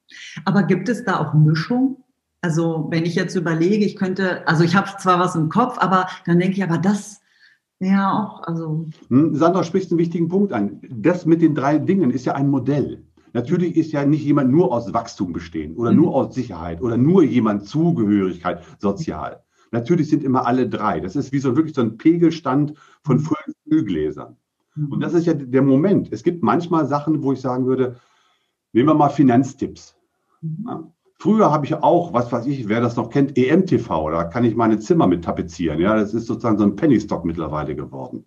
Aber 0.45 0.63
gibt 0.63 0.89
es 0.89 1.03
da 1.03 1.19
auch 1.19 1.33
Mischung? 1.33 2.03
Also, 2.41 2.87
wenn 2.89 3.05
ich 3.05 3.15
jetzt 3.15 3.35
überlege, 3.35 3.85
ich 3.85 3.95
könnte, 3.95 4.47
also 4.47 4.63
ich 4.63 4.75
habe 4.75 4.89
zwar 4.99 5.19
was 5.19 5.35
im 5.35 5.49
Kopf, 5.49 5.77
aber 5.79 6.07
dann 6.25 6.39
denke 6.39 6.57
ich, 6.57 6.63
aber 6.63 6.77
das, 6.77 7.21
ja, 7.79 8.11
auch. 8.11 8.43
Also. 8.43 8.85
Hm, 9.09 9.35
Sandra 9.35 9.63
spricht 9.63 9.91
einen 9.91 9.99
wichtigen 9.99 10.27
Punkt 10.27 10.53
an. 10.53 10.81
Das 10.89 11.25
mit 11.25 11.41
den 11.41 11.55
drei 11.55 11.77
Dingen 11.77 12.11
ist 12.11 12.25
ja 12.25 12.33
ein 12.33 12.49
Modell. 12.49 13.03
Natürlich 13.33 13.75
ist 13.75 13.91
ja 13.91 14.05
nicht 14.05 14.23
jemand 14.23 14.51
nur 14.51 14.71
aus 14.71 14.93
Wachstum 14.93 15.31
bestehen 15.31 15.75
oder 15.75 15.91
mhm. 15.91 15.97
nur 15.97 16.15
aus 16.15 16.33
Sicherheit 16.33 16.81
oder 16.81 16.97
nur 16.97 17.23
jemand 17.23 17.67
Zugehörigkeit 17.67 18.63
sozial. 18.79 19.43
Natürlich 19.71 20.09
sind 20.09 20.23
immer 20.23 20.45
alle 20.45 20.69
drei. 20.69 20.99
Das 20.99 21.15
ist 21.15 21.31
wie 21.31 21.39
so 21.39 21.55
wirklich 21.55 21.75
so 21.75 21.81
ein 21.81 21.97
Pegelstand 21.97 22.73
von 23.03 23.17
mhm. 23.17 23.29
Füllgläsern. 23.67 24.37
Mhm. 24.75 24.91
Und 24.93 24.99
das 25.01 25.13
ist 25.13 25.25
ja 25.25 25.33
der 25.33 25.61
Moment. 25.61 26.11
Es 26.11 26.23
gibt 26.23 26.43
manchmal 26.43 26.85
Sachen, 26.85 27.23
wo 27.23 27.33
ich 27.33 27.41
sagen 27.41 27.65
würde, 27.65 27.97
nehmen 28.73 28.89
wir 28.89 28.95
mal 28.95 29.09
Finanztipps. 29.09 29.95
Mhm. 30.41 30.65
Ja, 30.67 30.91
Früher 31.19 31.51
habe 31.51 31.65
ich 31.65 31.73
auch, 31.73 32.13
was 32.13 32.31
weiß 32.31 32.45
ich, 32.45 32.69
wer 32.69 32.79
das 32.79 32.95
noch 32.95 33.09
kennt, 33.09 33.37
EMTV, 33.37 34.11
da 34.11 34.23
kann 34.25 34.45
ich 34.45 34.55
meine 34.55 34.77
Zimmer 34.77 35.07
mit 35.07 35.23
tapezieren. 35.23 35.79
Ja, 35.79 35.95
das 35.95 36.13
ist 36.13 36.27
sozusagen 36.27 36.59
so 36.59 36.63
ein 36.63 36.75
Pennystock 36.75 37.25
mittlerweile 37.25 37.75
geworden. 37.75 38.25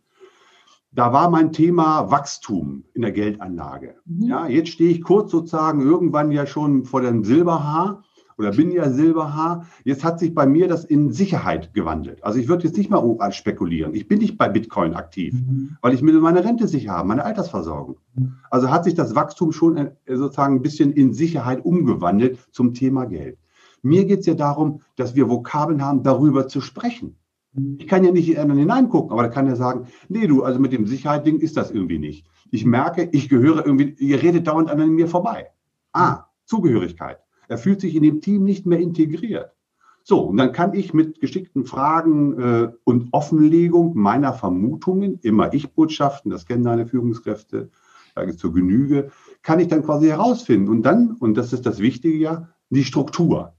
da 0.93 1.13
war 1.13 1.31
mein 1.31 1.53
Thema 1.53 2.11
Wachstum 2.11 2.83
in 2.95 3.03
der 3.03 3.13
Geldanlage. 3.13 3.95
Mhm. 4.07 4.23
Ja, 4.25 4.49
jetzt 4.49 4.71
stehe 4.71 4.91
ich 4.91 5.03
kurz 5.03 5.31
sozusagen 5.31 5.83
irgendwann 5.83 6.33
ja 6.33 6.47
schon 6.47 6.85
vor 6.85 7.01
dem 7.01 7.23
Silberhaar 7.23 8.03
oder 8.41 8.53
bin 8.53 8.71
ja 8.71 8.91
Silberhaar. 8.91 9.67
Jetzt 9.85 10.03
hat 10.03 10.19
sich 10.19 10.35
bei 10.35 10.47
mir 10.47 10.67
das 10.67 10.85
in 10.85 11.13
Sicherheit 11.13 11.75
gewandelt. 11.75 12.25
Also 12.25 12.39
ich 12.39 12.49
würde 12.49 12.65
jetzt 12.65 12.79
nicht 12.79 12.89
mal 12.89 13.33
spekulieren. 13.33 13.95
Ich 13.95 14.09
bin 14.09 14.19
nicht 14.19 14.39
bei 14.39 14.49
Bitcoin 14.49 14.95
aktiv, 14.95 15.35
mhm. 15.35 15.77
weil 15.83 15.93
ich 15.93 16.01
will 16.03 16.19
meine 16.21 16.43
Rente 16.43 16.67
sicher 16.67 16.93
haben, 16.93 17.09
meine 17.09 17.25
Altersversorgung. 17.25 17.99
Mhm. 18.15 18.37
Also 18.51 18.71
hat 18.71 18.85
sich 18.85 18.95
das 18.95 19.15
Wachstum 19.15 19.53
schon 19.53 19.77
äh, 19.77 19.91
sozusagen 20.09 20.57
ein 20.57 20.63
bisschen 20.63 20.91
in 20.93 21.13
Sicherheit 21.13 21.65
umgewandelt 21.65 22.39
zum 22.51 22.73
Thema 22.73 23.05
Geld. 23.05 23.37
Mir 23.83 24.07
geht 24.07 24.21
es 24.21 24.27
ja 24.27 24.35
darum, 24.35 24.81
dass 24.97 25.15
wir 25.15 25.29
Vokabeln 25.29 25.85
haben, 25.85 26.03
darüber 26.03 26.49
zu 26.49 26.63
sprechen. 26.63 27.17
Ich 27.79 27.89
kann 27.89 28.05
ja 28.05 28.13
nicht 28.13 28.31
in 28.31 28.39
einen 28.39 28.59
hineingucken, 28.59 29.11
aber 29.11 29.23
da 29.23 29.29
kann 29.29 29.49
er 29.49 29.57
sagen, 29.57 29.89
nee, 30.09 30.27
du, 30.27 30.45
also 30.45 30.61
mit 30.61 30.73
dem 30.73 30.87
Sicherheit-Ding 30.87 31.41
ist 31.41 31.57
das 31.57 31.71
irgendwie 31.71 31.99
nicht. 31.99 32.25
Ich 32.51 32.65
merke, 32.65 33.09
ich 33.13 33.29
gehöre 33.29 33.67
irgendwie, 33.67 33.97
ihr 33.99 34.23
redet 34.23 34.47
dauernd 34.47 34.71
an 34.71 34.89
mir 34.91 35.09
vorbei. 35.09 35.49
Ah, 35.93 36.27
Zugehörigkeit. 36.45 37.19
Er 37.51 37.59
fühlt 37.59 37.81
sich 37.81 37.97
in 37.97 38.05
dem 38.05 38.21
Team 38.21 38.45
nicht 38.45 38.65
mehr 38.65 38.79
integriert. 38.79 39.51
So, 40.05 40.21
und 40.21 40.37
dann 40.37 40.53
kann 40.53 40.73
ich 40.73 40.95
mit 40.95 41.21
geschickten 41.21 41.65
Fragen 41.65 42.39
äh, 42.41 42.73
und 42.85 43.09
Offenlegung 43.11 43.97
meiner 43.97 44.33
Vermutungen, 44.33 45.19
immer 45.23 45.53
Ich-Botschaften, 45.53 46.31
das 46.31 46.47
kennen 46.47 46.63
deine 46.63 46.87
Führungskräfte, 46.87 47.71
sage 48.15 48.37
zur 48.37 48.55
Genüge, 48.55 49.11
kann 49.43 49.59
ich 49.59 49.67
dann 49.67 49.83
quasi 49.83 50.07
herausfinden. 50.07 50.69
Und 50.69 50.83
dann, 50.83 51.17
und 51.19 51.35
das 51.37 51.53
ist 51.53 51.67
das 51.67 51.81
Wichtige 51.81 52.17
ja, 52.17 52.49
die 52.71 52.85
Struktur. 52.85 53.55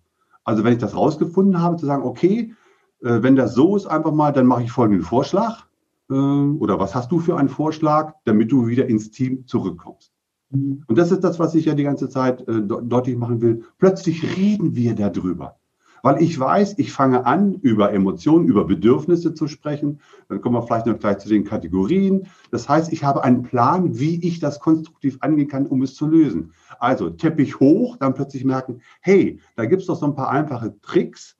Also 0.46 0.64
wenn 0.64 0.74
ich 0.74 0.80
das 0.80 0.96
rausgefunden 0.96 1.62
habe, 1.62 1.76
zu 1.76 1.86
sagen, 1.86 2.04
okay, 2.04 2.56
äh, 3.02 3.22
wenn 3.22 3.36
das 3.36 3.54
so 3.54 3.76
ist, 3.76 3.88
einfach 3.88 4.14
mal, 4.14 4.32
dann 4.32 4.48
mache 4.48 4.64
ich 4.64 4.72
folgenden 4.72 5.04
Vorschlag. 5.04 5.66
Äh, 6.10 6.14
oder 6.14 6.80
was 6.80 6.96
hast 6.96 7.12
du 7.12 7.20
für 7.20 7.36
einen 7.36 7.50
Vorschlag, 7.50 8.14
damit 8.24 8.54
du 8.54 8.68
wieder 8.68 8.88
ins 8.88 9.12
Team 9.12 9.46
zurückkommst? 9.48 10.14
Und 10.52 10.98
das 10.98 11.12
ist 11.12 11.24
das, 11.24 11.40
was 11.40 11.56
ich 11.56 11.66
ja 11.66 11.76
die 11.76 11.84
ganze 11.84 12.10
Zeit 12.10 12.48
äh, 12.48 12.62
deutlich 12.62 13.18
machen 13.18 13.42
will. 13.42 13.64
Plötzlich 13.78 14.38
reden 14.38 14.76
wir 14.76 14.96
darüber. 14.96 15.58
Weil 16.04 16.22
ich 16.22 16.40
weiß, 16.40 16.80
ich 16.80 16.92
fange 16.92 17.26
an, 17.26 17.54
über 17.62 17.94
Emotionen, 17.94 18.48
über 18.48 18.66
Bedürfnisse 18.66 19.34
zu 19.34 19.48
sprechen. 19.48 20.00
Dann 20.30 20.42
kommen 20.42 20.56
wir 20.56 20.64
vielleicht 20.64 20.88
noch 20.88 20.98
gleich 20.98 21.20
zu 21.20 21.30
den 21.30 21.44
Kategorien. 21.44 22.28
Das 22.50 22.68
heißt, 22.68 22.92
ich 22.92 23.04
habe 23.04 23.24
einen 23.24 23.44
Plan, 23.44 24.00
wie 24.00 24.20
ich 24.26 24.40
das 24.40 24.60
konstruktiv 24.60 25.18
angehen 25.22 25.48
kann, 25.48 25.68
um 25.68 25.84
es 25.84 25.94
zu 25.94 26.08
lösen. 26.08 26.54
Also 26.80 27.10
Teppich 27.12 27.60
hoch, 27.60 27.98
dann 27.98 28.16
plötzlich 28.16 28.44
merken, 28.44 28.82
hey, 29.02 29.40
da 29.56 29.66
gibt 29.66 29.82
es 29.82 29.88
doch 29.88 29.96
so 29.96 30.08
ein 30.08 30.16
paar 30.16 30.32
einfache 30.32 30.76
Tricks, 30.82 31.38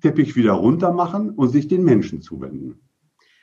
Teppich 0.00 0.34
wieder 0.34 0.52
runter 0.52 0.92
machen 0.92 1.30
und 1.30 1.50
sich 1.50 1.68
den 1.68 1.84
Menschen 1.84 2.20
zuwenden. 2.20 2.80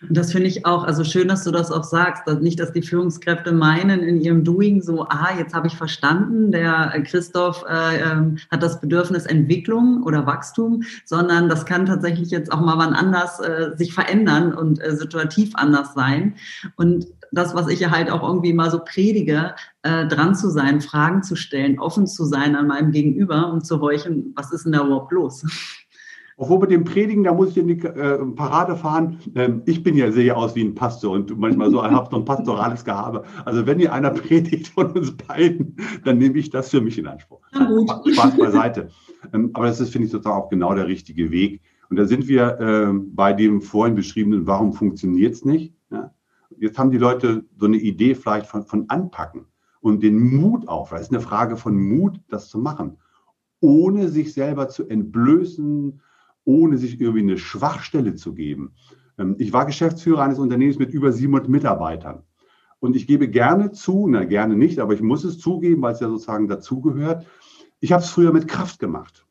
Und 0.07 0.15
das 0.15 0.31
finde 0.31 0.47
ich 0.47 0.65
auch, 0.65 0.85
also 0.85 1.03
schön, 1.03 1.27
dass 1.27 1.43
du 1.43 1.51
das 1.51 1.71
auch 1.71 1.83
sagst, 1.83 2.23
dass 2.25 2.39
nicht, 2.39 2.59
dass 2.59 2.71
die 2.71 2.81
Führungskräfte 2.81 3.51
meinen 3.51 3.99
in 3.99 4.21
ihrem 4.21 4.43
Doing 4.43 4.81
so, 4.81 5.05
ah, 5.09 5.29
jetzt 5.37 5.53
habe 5.53 5.67
ich 5.67 5.75
verstanden, 5.75 6.51
der 6.51 6.93
Christoph 7.05 7.65
äh, 7.67 7.97
äh, 7.97 8.35
hat 8.49 8.63
das 8.63 8.79
Bedürfnis 8.79 9.25
Entwicklung 9.25 10.03
oder 10.03 10.25
Wachstum, 10.25 10.83
sondern 11.05 11.49
das 11.49 11.65
kann 11.65 11.85
tatsächlich 11.85 12.29
jetzt 12.29 12.51
auch 12.51 12.61
mal 12.61 12.77
wann 12.77 12.93
anders 12.93 13.39
äh, 13.39 13.71
sich 13.75 13.93
verändern 13.93 14.53
und 14.53 14.81
äh, 14.81 14.95
situativ 14.95 15.51
anders 15.55 15.93
sein. 15.93 16.35
Und 16.77 17.07
das, 17.31 17.53
was 17.53 17.67
ich 17.67 17.79
ja 17.79 17.91
halt 17.91 18.09
auch 18.09 18.27
irgendwie 18.27 18.53
mal 18.53 18.71
so 18.71 18.79
predige, 18.79 19.53
äh, 19.83 20.07
dran 20.07 20.35
zu 20.35 20.49
sein, 20.49 20.81
Fragen 20.81 21.23
zu 21.23 21.35
stellen, 21.35 21.79
offen 21.79 22.07
zu 22.07 22.25
sein 22.25 22.55
an 22.55 22.67
meinem 22.67 22.91
Gegenüber 22.91 23.51
und 23.51 23.65
zu 23.65 23.81
horchen, 23.81 24.33
was 24.35 24.51
ist 24.51 24.65
denn 24.65 24.71
da 24.71 24.85
überhaupt 24.85 25.11
los? 25.11 25.45
Obwohl 26.41 26.59
mit 26.59 26.71
dem 26.71 26.85
Predigen, 26.85 27.25
da 27.25 27.33
muss 27.33 27.49
ich 27.49 27.57
in 27.57 27.67
die 27.67 27.85
äh, 27.85 28.17
Parade 28.33 28.77
fahren. 28.77 29.19
Ähm, 29.35 29.61
ich 29.65 29.83
bin 29.83 29.97
ja 29.97 30.09
sehr 30.09 30.37
aus 30.37 30.55
wie 30.55 30.63
ein 30.63 30.73
Pastor 30.73 31.11
und 31.11 31.37
manchmal 31.37 31.69
so 31.69 31.83
habe 31.83 32.07
so 32.09 32.15
ein 32.15 32.23
pastorales 32.23 32.85
Gehabe. 32.85 33.25
Also 33.43 33.67
wenn 33.67 33.77
ihr 33.81 33.91
einer 33.91 34.09
predigt 34.11 34.69
von 34.69 34.89
uns 34.93 35.11
beiden, 35.11 35.75
dann 36.05 36.17
nehme 36.17 36.37
ich 36.37 36.49
das 36.49 36.69
für 36.69 36.79
mich 36.79 36.97
in 36.97 37.07
Anspruch. 37.07 37.41
Spaß 37.51 38.37
beiseite. 38.37 38.87
Ähm, 39.33 39.49
aber 39.51 39.65
das 39.65 39.81
ist, 39.81 39.89
finde 39.89 40.05
ich, 40.05 40.11
sozusagen 40.13 40.41
auch 40.41 40.49
genau 40.49 40.73
der 40.73 40.87
richtige 40.87 41.29
Weg. 41.29 41.61
Und 41.89 41.97
da 41.97 42.05
sind 42.05 42.29
wir 42.29 42.57
äh, 42.61 42.93
bei 42.93 43.33
dem 43.33 43.61
vorhin 43.61 43.95
beschriebenen, 43.95 44.47
warum 44.47 44.71
funktioniert 44.71 45.33
es 45.33 45.43
nicht? 45.43 45.73
Ja? 45.91 46.13
Jetzt 46.57 46.79
haben 46.79 46.91
die 46.91 46.97
Leute 46.97 47.43
so 47.57 47.65
eine 47.65 47.77
Idee 47.77 48.15
vielleicht 48.15 48.45
von, 48.45 48.63
von 48.65 48.85
Anpacken 48.89 49.45
und 49.81 50.03
den 50.03 50.17
Mut 50.17 50.69
auf. 50.69 50.91
Das 50.91 51.01
ist 51.01 51.11
eine 51.11 51.19
Frage 51.19 51.57
von 51.57 51.75
Mut, 51.75 52.17
das 52.29 52.47
zu 52.47 52.59
machen, 52.59 52.95
ohne 53.59 54.07
sich 54.07 54.33
selber 54.33 54.69
zu 54.69 54.87
entblößen, 54.87 55.99
ohne 56.49 56.79
sich 56.79 56.99
irgendwie 56.99 57.21
eine 57.21 57.37
Schwachstelle 57.37 58.15
zu 58.15 58.33
geben. 58.33 58.73
Ähm, 59.19 59.35
ich 59.37 59.53
war 59.53 59.65
Geschäftsführer 59.65 60.23
eines 60.23 60.39
Unternehmens 60.39 60.79
mit 60.79 60.91
über 60.91 61.11
700 61.11 61.47
Mitarbeitern. 61.47 62.23
Und 62.79 62.95
ich 62.95 63.05
gebe 63.05 63.27
gerne 63.27 63.71
zu, 63.71 64.07
na 64.09 64.23
gerne 64.23 64.55
nicht, 64.55 64.79
aber 64.79 64.93
ich 64.93 65.01
muss 65.01 65.23
es 65.23 65.37
zugeben, 65.37 65.81
weil 65.81 65.93
es 65.93 65.99
ja 65.99 66.07
sozusagen 66.07 66.47
dazugehört. 66.47 67.25
Ich 67.81 67.91
habe 67.91 68.01
es 68.01 68.09
früher 68.09 68.33
mit 68.33 68.47
Kraft 68.47 68.79
gemacht. 68.79 69.25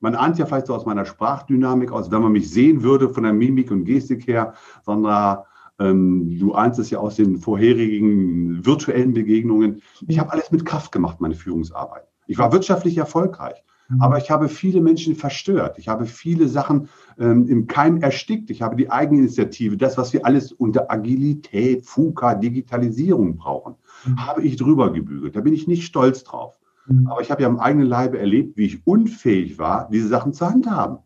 Man 0.00 0.14
ahnt 0.14 0.38
ja 0.38 0.46
vielleicht 0.46 0.66
so 0.66 0.74
aus 0.74 0.86
meiner 0.86 1.06
Sprachdynamik 1.06 1.90
aus, 1.90 2.10
wenn 2.10 2.22
man 2.22 2.32
mich 2.32 2.50
sehen 2.50 2.82
würde 2.82 3.08
von 3.08 3.24
der 3.24 3.32
Mimik 3.32 3.70
und 3.70 3.84
Gestik 3.84 4.26
her, 4.26 4.54
Sandra, 4.84 5.46
ähm, 5.80 6.38
du 6.38 6.54
ahnst 6.54 6.78
es 6.78 6.90
ja 6.90 6.98
aus 6.98 7.16
den 7.16 7.38
vorherigen 7.38 8.64
virtuellen 8.64 9.12
Begegnungen. 9.12 9.82
Ich 10.06 10.18
habe 10.18 10.32
alles 10.32 10.52
mit 10.52 10.64
Kraft 10.64 10.92
gemacht, 10.92 11.20
meine 11.20 11.34
Führungsarbeit. 11.34 12.04
Ich 12.26 12.38
war 12.38 12.52
wirtschaftlich 12.52 12.96
erfolgreich. 12.96 13.63
Mhm. 13.88 14.00
Aber 14.00 14.18
ich 14.18 14.30
habe 14.30 14.48
viele 14.48 14.80
Menschen 14.80 15.14
verstört. 15.14 15.78
Ich 15.78 15.88
habe 15.88 16.06
viele 16.06 16.48
Sachen 16.48 16.88
ähm, 17.18 17.46
im 17.48 17.66
Keim 17.66 17.98
erstickt. 17.98 18.50
Ich 18.50 18.62
habe 18.62 18.76
die 18.76 18.90
Eigeninitiative, 18.90 19.76
das, 19.76 19.98
was 19.98 20.12
wir 20.12 20.24
alles 20.24 20.52
unter 20.52 20.90
Agilität, 20.90 21.86
FUKA, 21.86 22.34
Digitalisierung 22.34 23.36
brauchen, 23.36 23.74
mhm. 24.06 24.26
habe 24.26 24.42
ich 24.42 24.56
drüber 24.56 24.92
gebügelt. 24.92 25.36
Da 25.36 25.40
bin 25.40 25.54
ich 25.54 25.66
nicht 25.66 25.84
stolz 25.84 26.24
drauf. 26.24 26.58
Mhm. 26.86 27.06
Aber 27.06 27.20
ich 27.20 27.30
habe 27.30 27.42
ja 27.42 27.48
am 27.48 27.58
eigenen 27.58 27.86
Leibe 27.86 28.18
erlebt, 28.18 28.56
wie 28.56 28.66
ich 28.66 28.86
unfähig 28.86 29.58
war, 29.58 29.88
diese 29.90 30.08
Sachen 30.08 30.32
zu 30.32 30.46
handhaben. 30.46 30.98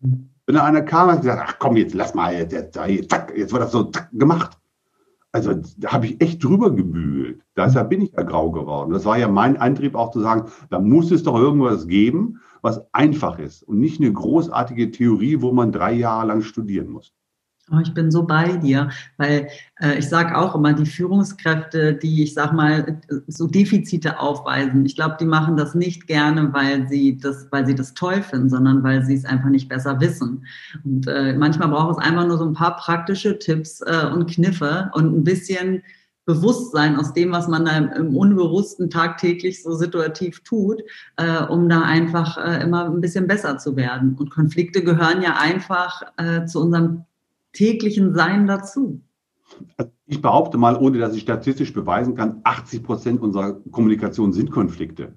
Mhm. 0.00 0.30
Wenn 0.46 0.54
da 0.54 0.64
einer 0.64 0.82
kam, 0.82 1.10
hat 1.10 1.22
gesagt, 1.22 1.42
ach 1.44 1.58
komm, 1.58 1.76
jetzt 1.76 1.94
lass 1.94 2.14
mal, 2.14 2.32
jetzt, 2.32 2.52
jetzt, 2.52 2.76
jetzt 2.76 3.52
wird 3.52 3.62
das 3.62 3.72
so 3.72 3.90
gemacht. 4.12 4.56
Also 5.36 5.52
da 5.76 5.92
habe 5.92 6.06
ich 6.06 6.22
echt 6.22 6.42
drüber 6.42 6.70
gebügelt. 6.70 7.42
Deshalb 7.58 7.90
bin 7.90 8.00
ich 8.00 8.12
ja 8.12 8.22
grau 8.22 8.50
geworden. 8.50 8.90
Das 8.90 9.04
war 9.04 9.18
ja 9.18 9.28
mein 9.28 9.58
Antrieb 9.58 9.94
auch 9.94 10.10
zu 10.10 10.20
sagen, 10.20 10.50
da 10.70 10.78
muss 10.80 11.10
es 11.10 11.24
doch 11.24 11.36
irgendwas 11.36 11.86
geben, 11.86 12.40
was 12.62 12.82
einfach 12.94 13.38
ist 13.38 13.62
und 13.62 13.78
nicht 13.78 14.00
eine 14.00 14.10
großartige 14.10 14.90
Theorie, 14.90 15.42
wo 15.42 15.52
man 15.52 15.72
drei 15.72 15.92
Jahre 15.92 16.28
lang 16.28 16.40
studieren 16.40 16.88
muss. 16.88 17.12
Oh, 17.72 17.80
ich 17.82 17.92
bin 17.94 18.12
so 18.12 18.22
bei 18.22 18.56
dir, 18.58 18.90
weil 19.16 19.48
äh, 19.80 19.98
ich 19.98 20.08
sage 20.08 20.38
auch 20.38 20.54
immer, 20.54 20.72
die 20.72 20.86
Führungskräfte, 20.86 21.94
die, 21.94 22.22
ich 22.22 22.32
sag 22.32 22.52
mal, 22.52 23.00
so 23.26 23.48
Defizite 23.48 24.20
aufweisen, 24.20 24.86
ich 24.86 24.94
glaube, 24.94 25.16
die 25.18 25.24
machen 25.24 25.56
das 25.56 25.74
nicht 25.74 26.06
gerne, 26.06 26.52
weil 26.52 26.86
sie 26.88 27.18
das, 27.18 27.48
weil 27.50 27.66
sie 27.66 27.74
das 27.74 27.94
toll 27.94 28.22
finden, 28.22 28.50
sondern 28.50 28.84
weil 28.84 29.04
sie 29.04 29.14
es 29.14 29.24
einfach 29.24 29.48
nicht 29.48 29.68
besser 29.68 29.98
wissen. 30.00 30.46
Und 30.84 31.08
äh, 31.08 31.32
manchmal 31.32 31.66
braucht 31.68 31.98
es 31.98 32.04
einfach 32.04 32.24
nur 32.28 32.38
so 32.38 32.46
ein 32.46 32.52
paar 32.52 32.76
praktische 32.76 33.36
Tipps 33.36 33.80
äh, 33.80 34.06
und 34.14 34.30
Kniffe 34.30 34.88
und 34.94 35.16
ein 35.16 35.24
bisschen 35.24 35.82
Bewusstsein 36.24 36.96
aus 36.96 37.14
dem, 37.14 37.32
was 37.32 37.48
man 37.48 37.64
da 37.64 37.76
im 37.76 38.16
Unbewussten 38.16 38.90
tagtäglich 38.90 39.62
so 39.64 39.74
situativ 39.74 40.40
tut, 40.44 40.82
äh, 41.16 41.42
um 41.42 41.68
da 41.68 41.82
einfach 41.82 42.36
äh, 42.36 42.62
immer 42.62 42.84
ein 42.84 43.00
bisschen 43.00 43.26
besser 43.26 43.58
zu 43.58 43.74
werden. 43.74 44.14
Und 44.16 44.30
Konflikte 44.30 44.84
gehören 44.84 45.20
ja 45.20 45.36
einfach 45.36 46.02
äh, 46.16 46.44
zu 46.46 46.60
unserem 46.60 47.04
täglichen 47.56 48.14
Sein 48.14 48.46
dazu? 48.46 49.02
Also 49.76 49.90
ich 50.06 50.22
behaupte 50.22 50.58
mal, 50.58 50.76
ohne 50.76 50.98
dass 50.98 51.14
ich 51.14 51.22
statistisch 51.22 51.72
beweisen 51.72 52.14
kann, 52.14 52.40
80 52.44 52.82
Prozent 52.82 53.20
unserer 53.20 53.54
Kommunikation 53.70 54.32
sind 54.32 54.50
Konflikte. 54.50 55.14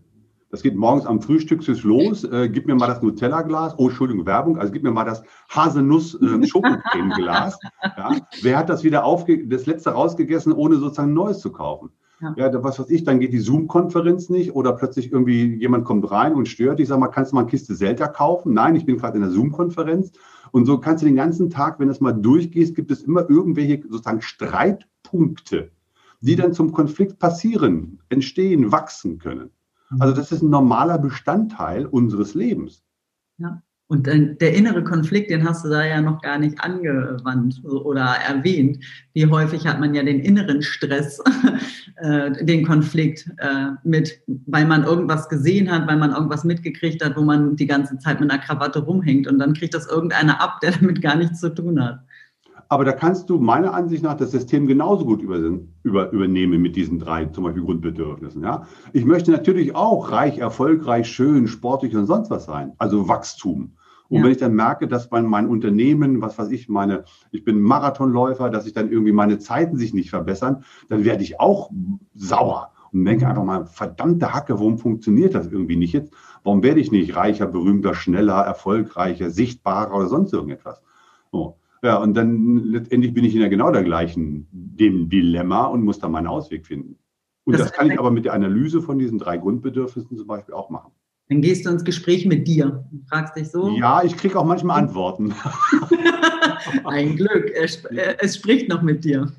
Das 0.52 0.64
geht 0.64 0.76
morgens 0.76 1.06
am 1.06 1.22
Frühstückstisch 1.22 1.84
los. 1.84 2.24
Äh, 2.24 2.50
gib 2.50 2.66
mir 2.66 2.74
mal 2.74 2.88
das 2.88 3.04
Nutella-Glas. 3.04 3.76
Oh, 3.78 3.90
Entschuldigung, 3.90 4.26
Werbung. 4.26 4.58
Also 4.58 4.74
gib 4.74 4.82
mir 4.82 4.92
mal 4.92 5.04
das 5.04 5.22
Haselnuss-Schokocreme-Glas. 5.50 7.60
Äh, 7.82 7.88
ja. 7.98 8.16
Wer 8.42 8.58
hat 8.58 8.70
das 8.70 8.84
wieder 8.84 9.06
aufge 9.06 9.48
das 9.48 9.68
letzte 9.68 9.92
rausgegessen, 9.92 10.54
ohne 10.54 10.78
sozusagen 10.78 11.14
Neues 11.14 11.38
zu 11.40 11.52
kaufen? 11.52 11.92
Ja. 12.22 12.34
ja, 12.36 12.64
was 12.64 12.80
weiß 12.80 12.90
ich, 12.90 13.06
dann 13.06 13.20
geht 13.20 13.32
die 13.32 13.40
Zoom-Konferenz 13.40 14.30
nicht 14.30 14.54
oder 14.54 14.74
plötzlich 14.74 15.12
irgendwie 15.12 15.56
jemand 15.56 15.86
kommt 15.86 16.10
rein 16.12 16.34
und 16.34 16.48
stört. 16.48 16.80
Ich 16.80 16.90
sage 16.90 17.00
mal, 17.00 17.08
kannst 17.08 17.32
du 17.32 17.36
mal 17.36 17.42
eine 17.42 17.50
Kiste 17.50 17.76
Zelda 17.76 18.08
kaufen? 18.08 18.54
Nein, 18.54 18.76
ich 18.76 18.86
bin 18.86 18.98
gerade 18.98 19.18
in 19.18 19.22
der 19.22 19.32
Zoom-Konferenz. 19.32 20.12
Und 20.52 20.66
so 20.66 20.80
kannst 20.80 21.04
du 21.04 21.08
den 21.08 21.16
ganzen 21.16 21.50
Tag, 21.50 21.80
wenn 21.80 21.88
du 21.88 21.94
es 21.94 22.02
mal 22.02 22.14
durchgehst, 22.14 22.76
gibt 22.76 22.92
es 22.92 23.04
immer 23.04 23.30
irgendwelche 23.30 23.82
sozusagen 23.88 24.22
Streitpunkte, 24.22 25.72
die 26.22 26.36
dann 26.36 26.54
zum 26.54 26.72
Konflikt 26.72 27.20
passieren, 27.20 28.02
entstehen, 28.10 28.72
wachsen 28.72 29.20
können. 29.20 29.52
Also 29.98 30.14
das 30.14 30.32
ist 30.32 30.44
ein 30.44 30.50
normaler 30.50 31.00
Bestandteil 31.00 31.86
unseres 31.86 32.36
Lebens. 32.36 32.84
Ja. 33.38 33.64
Und 33.92 34.06
der 34.06 34.54
innere 34.54 34.84
Konflikt, 34.84 35.32
den 35.32 35.50
hast 35.50 35.66
du 35.66 35.70
da 35.70 35.84
ja 35.84 36.00
noch 36.00 36.22
gar 36.22 36.38
nicht 36.38 36.62
angewandt 36.62 37.60
oder 37.66 38.06
erwähnt. 38.28 38.86
Wie 39.14 39.26
häufig 39.26 39.66
hat 39.66 39.80
man 39.80 39.96
ja 39.96 40.04
den 40.04 40.20
inneren 40.20 40.62
Stress, 40.62 41.20
äh, 41.96 42.46
den 42.46 42.68
Konflikt 42.68 43.28
äh, 43.38 43.72
mit, 43.84 44.22
weil 44.46 44.68
man 44.68 44.84
irgendwas 44.84 45.28
gesehen 45.28 45.72
hat, 45.72 45.88
weil 45.88 45.98
man 45.98 46.12
irgendwas 46.12 46.44
mitgekriegt 46.44 47.04
hat, 47.04 47.18
wo 47.18 47.22
man 47.22 47.56
die 47.56 47.66
ganze 47.66 47.98
Zeit 47.98 48.20
mit 48.20 48.30
einer 48.30 48.40
Krawatte 48.40 48.78
rumhängt 48.78 49.28
und 49.28 49.40
dann 49.40 49.56
kriegt 49.56 49.74
das 49.74 49.88
irgendeiner 49.88 50.40
ab, 50.40 50.60
der 50.62 50.74
damit 50.80 51.02
gar 51.02 51.16
nichts 51.16 51.40
zu 51.40 51.50
tun 51.50 51.84
hat. 51.84 52.00
Aber 52.72 52.86
da 52.86 52.92
kannst 52.92 53.28
du 53.32 53.40
meiner 53.40 53.74
Ansicht 53.74 54.04
nach 54.04 54.18
das 54.18 54.30
System 54.30 54.68
genauso 54.68 55.04
gut 55.04 55.24
über, 55.24 55.40
über, 55.82 56.12
übernehmen 56.12 56.62
mit 56.62 56.76
diesen 56.76 57.00
drei 57.00 57.26
zum 57.26 57.44
Beispiel 57.44 57.64
Grundbedürfnissen. 57.64 58.44
Ja? 58.44 58.68
Ich 58.94 59.04
möchte 59.04 59.32
natürlich 59.32 59.74
auch 59.74 60.12
reich, 60.12 60.38
erfolgreich, 60.38 61.08
schön, 61.08 61.48
sportlich 61.48 61.96
und 61.96 62.06
sonst 62.06 62.30
was 62.30 62.46
sein. 62.46 62.74
Also 62.78 63.08
Wachstum. 63.08 63.72
Und 64.10 64.18
ja. 64.18 64.24
wenn 64.24 64.32
ich 64.32 64.38
dann 64.38 64.54
merke, 64.54 64.88
dass 64.88 65.12
mein, 65.12 65.26
mein 65.26 65.48
Unternehmen, 65.48 66.22
was 66.22 66.38
weiß 66.38 66.50
ich, 66.50 66.68
meine, 66.68 67.04
ich 67.32 67.44
bin 67.44 67.62
Marathonläufer, 67.62 68.50
dass 68.50 68.64
sich 68.64 68.74
dann 68.74 68.92
irgendwie 68.92 69.12
meine 69.12 69.38
Zeiten 69.38 69.78
sich 69.78 69.94
nicht 69.94 70.10
verbessern, 70.10 70.64
dann 70.90 71.06
werde 71.06 71.24
ich 71.24 71.40
auch 71.40 71.70
sauer 72.16 72.72
und 72.92 73.06
denke 73.06 73.28
einfach 73.28 73.44
mal, 73.44 73.66
verdammte 73.66 74.34
Hacke, 74.34 74.54
warum 74.56 74.78
funktioniert 74.78 75.36
das 75.36 75.48
irgendwie 75.48 75.76
nicht 75.76 75.94
jetzt? 75.94 76.12
Warum 76.44 76.64
werde 76.64 76.80
ich 76.80 76.92
nicht 76.92 77.16
reicher, 77.16 77.46
berühmter, 77.46 77.94
schneller, 77.94 78.42
erfolgreicher, 78.42 79.30
sichtbarer 79.30 79.96
oder 79.96 80.08
sonst 80.08 80.34
irgendetwas? 80.34 80.82
So. 81.32 81.58
Ja, 81.82 81.98
und 81.98 82.14
dann 82.16 82.58
letztendlich 82.58 83.14
bin 83.14 83.24
ich 83.24 83.36
in 83.36 83.42
ja 83.42 83.48
genau 83.48 83.72
der 83.72 83.84
gleichen 83.84 84.48
dem 84.52 85.08
Dilemma 85.10 85.66
und 85.66 85.84
muss 85.84 86.00
da 86.00 86.10
meinen 86.10 86.28
Ausweg 86.28 86.66
finden. 86.66 86.98
Und 87.46 87.54
das, 87.54 87.62
das 87.62 87.74
kann 87.74 87.90
ich 87.90 87.98
aber 87.98 88.12
mit 88.12 88.26
der 88.26 88.34
Analyse 88.34 88.82
von 88.82 89.00
diesen 89.00 89.18
drei 89.18 89.38
Grundbedürfnissen 89.38 90.18
zum 90.18 90.28
Beispiel 90.28 90.54
auch 90.54 90.70
machen. 90.70 90.92
Dann 91.30 91.42
gehst 91.42 91.64
du 91.64 91.70
ins 91.70 91.84
Gespräch 91.84 92.26
mit 92.26 92.48
dir 92.48 92.84
und 92.92 93.08
fragst 93.08 93.36
dich 93.36 93.50
so. 93.50 93.70
Ja, 93.78 94.02
ich 94.04 94.18
kriege 94.18 94.38
auch 94.38 94.46
manchmal 94.46 94.80
Antworten. 94.80 95.32
Ein 96.86 97.16
Glück, 97.18 97.52
es, 97.56 97.84
es 98.20 98.38
spricht 98.38 98.68
noch 98.68 98.82
mit 98.82 99.06
dir. 99.06 99.32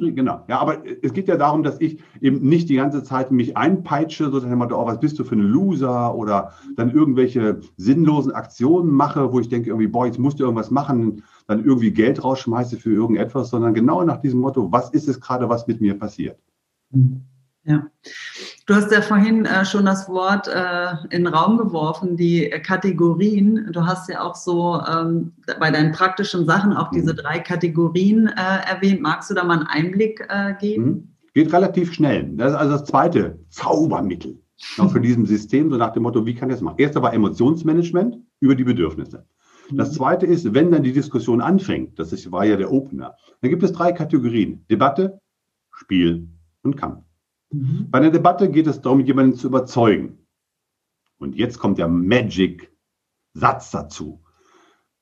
genau. 0.00 0.44
Ja, 0.48 0.60
aber 0.60 0.84
es 1.02 1.12
geht 1.12 1.26
ja 1.26 1.36
darum, 1.36 1.64
dass 1.64 1.80
ich 1.80 1.98
eben 2.20 2.48
nicht 2.48 2.68
die 2.68 2.76
ganze 2.76 3.02
Zeit 3.02 3.32
mich 3.32 3.56
einpeitsche, 3.56 4.30
so 4.30 4.38
dass 4.38 4.44
ich 4.44 4.52
oh, 4.52 4.86
was 4.86 5.00
bist 5.00 5.18
du 5.18 5.24
für 5.24 5.34
ein 5.34 5.40
Loser 5.40 6.14
oder 6.14 6.52
dann 6.76 6.92
irgendwelche 6.92 7.60
sinnlosen 7.76 8.30
Aktionen 8.30 8.92
mache, 8.92 9.32
wo 9.32 9.40
ich 9.40 9.48
denke 9.48 9.70
irgendwie, 9.70 9.88
boah, 9.88 10.06
jetzt 10.06 10.20
musst 10.20 10.38
du 10.38 10.44
irgendwas 10.44 10.70
machen, 10.70 11.24
dann 11.48 11.64
irgendwie 11.64 11.90
Geld 11.90 12.22
rausschmeiße 12.22 12.76
für 12.76 12.92
irgendetwas, 12.92 13.50
sondern 13.50 13.74
genau 13.74 14.04
nach 14.04 14.20
diesem 14.20 14.38
Motto, 14.38 14.70
was 14.70 14.90
ist 14.90 15.08
es 15.08 15.20
gerade, 15.20 15.48
was 15.48 15.66
mit 15.66 15.80
mir 15.80 15.98
passiert? 15.98 16.38
Mhm. 16.90 17.22
Ja. 17.64 17.88
Du 18.66 18.74
hast 18.74 18.92
ja 18.92 19.00
vorhin 19.00 19.44
äh, 19.44 19.64
schon 19.64 19.84
das 19.84 20.08
Wort 20.08 20.46
äh, 20.46 20.92
in 21.10 21.24
den 21.24 21.26
Raum 21.26 21.58
geworfen, 21.58 22.16
die 22.16 22.48
Kategorien. 22.64 23.68
Du 23.72 23.84
hast 23.84 24.08
ja 24.08 24.22
auch 24.22 24.36
so 24.36 24.80
ähm, 24.88 25.32
bei 25.58 25.70
deinen 25.70 25.92
praktischen 25.92 26.46
Sachen 26.46 26.72
auch 26.72 26.90
diese 26.90 27.12
mhm. 27.12 27.16
drei 27.16 27.38
Kategorien 27.40 28.28
äh, 28.28 28.70
erwähnt. 28.70 29.00
Magst 29.00 29.30
du 29.30 29.34
da 29.34 29.42
mal 29.42 29.58
einen 29.58 29.66
Einblick 29.66 30.26
geben? 30.60 30.84
Mhm. 30.84 31.08
Geht 31.34 31.52
relativ 31.52 31.92
schnell. 31.92 32.30
Das 32.34 32.52
ist 32.52 32.58
also 32.58 32.72
das 32.72 32.84
zweite 32.84 33.38
Zaubermittel 33.48 34.38
für 34.56 35.00
diesem 35.00 35.26
System, 35.26 35.70
so 35.70 35.76
nach 35.76 35.92
dem 35.92 36.04
Motto, 36.04 36.24
wie 36.24 36.34
kann 36.34 36.50
ich 36.50 36.56
das 36.56 36.62
machen? 36.62 36.78
Erster 36.78 37.02
war 37.02 37.12
Emotionsmanagement 37.12 38.16
über 38.40 38.54
die 38.54 38.64
Bedürfnisse. 38.64 39.26
Das 39.70 39.90
mhm. 39.90 39.94
zweite 39.94 40.26
ist, 40.26 40.54
wenn 40.54 40.70
dann 40.70 40.82
die 40.82 40.92
Diskussion 40.92 41.40
anfängt, 41.40 41.98
das 41.98 42.30
war 42.30 42.44
ja 42.44 42.56
der 42.56 42.70
Opener, 42.70 43.16
dann 43.40 43.50
gibt 43.50 43.62
es 43.62 43.72
drei 43.72 43.92
Kategorien. 43.92 44.64
Debatte, 44.70 45.18
Spiel 45.72 46.28
und 46.62 46.76
Kampf. 46.76 47.02
Mhm. 47.52 47.88
Bei 47.90 47.98
einer 47.98 48.10
Debatte 48.10 48.50
geht 48.50 48.66
es 48.66 48.80
darum, 48.80 49.00
jemanden 49.00 49.36
zu 49.36 49.46
überzeugen. 49.46 50.18
Und 51.18 51.36
jetzt 51.36 51.58
kommt 51.58 51.78
der 51.78 51.88
Magic-Satz 51.88 53.70
dazu. 53.70 54.22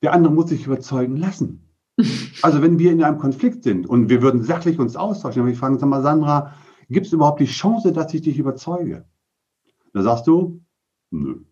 Der 0.03 0.13
andere 0.13 0.33
muss 0.33 0.49
sich 0.49 0.65
überzeugen 0.65 1.17
lassen. 1.17 1.67
Also 2.41 2.63
wenn 2.63 2.79
wir 2.79 2.91
in 2.91 3.03
einem 3.03 3.19
Konflikt 3.19 3.63
sind 3.63 3.85
und 3.85 4.09
wir 4.09 4.23
würden 4.23 4.41
sachlich 4.41 4.79
uns 4.79 4.95
austauschen, 4.95 5.43
dann 5.43 5.51
ich 5.51 5.59
fragen, 5.59 5.77
sag 5.77 5.87
mal, 5.87 6.01
Sandra, 6.01 6.53
gibt 6.89 7.05
es 7.05 7.13
überhaupt 7.13 7.39
die 7.39 7.45
Chance, 7.45 7.91
dass 7.91 8.11
ich 8.13 8.23
dich 8.23 8.39
überzeuge? 8.39 9.05
Da 9.93 10.01
sagst 10.01 10.25
du, 10.25 10.63
nö. 11.11 11.43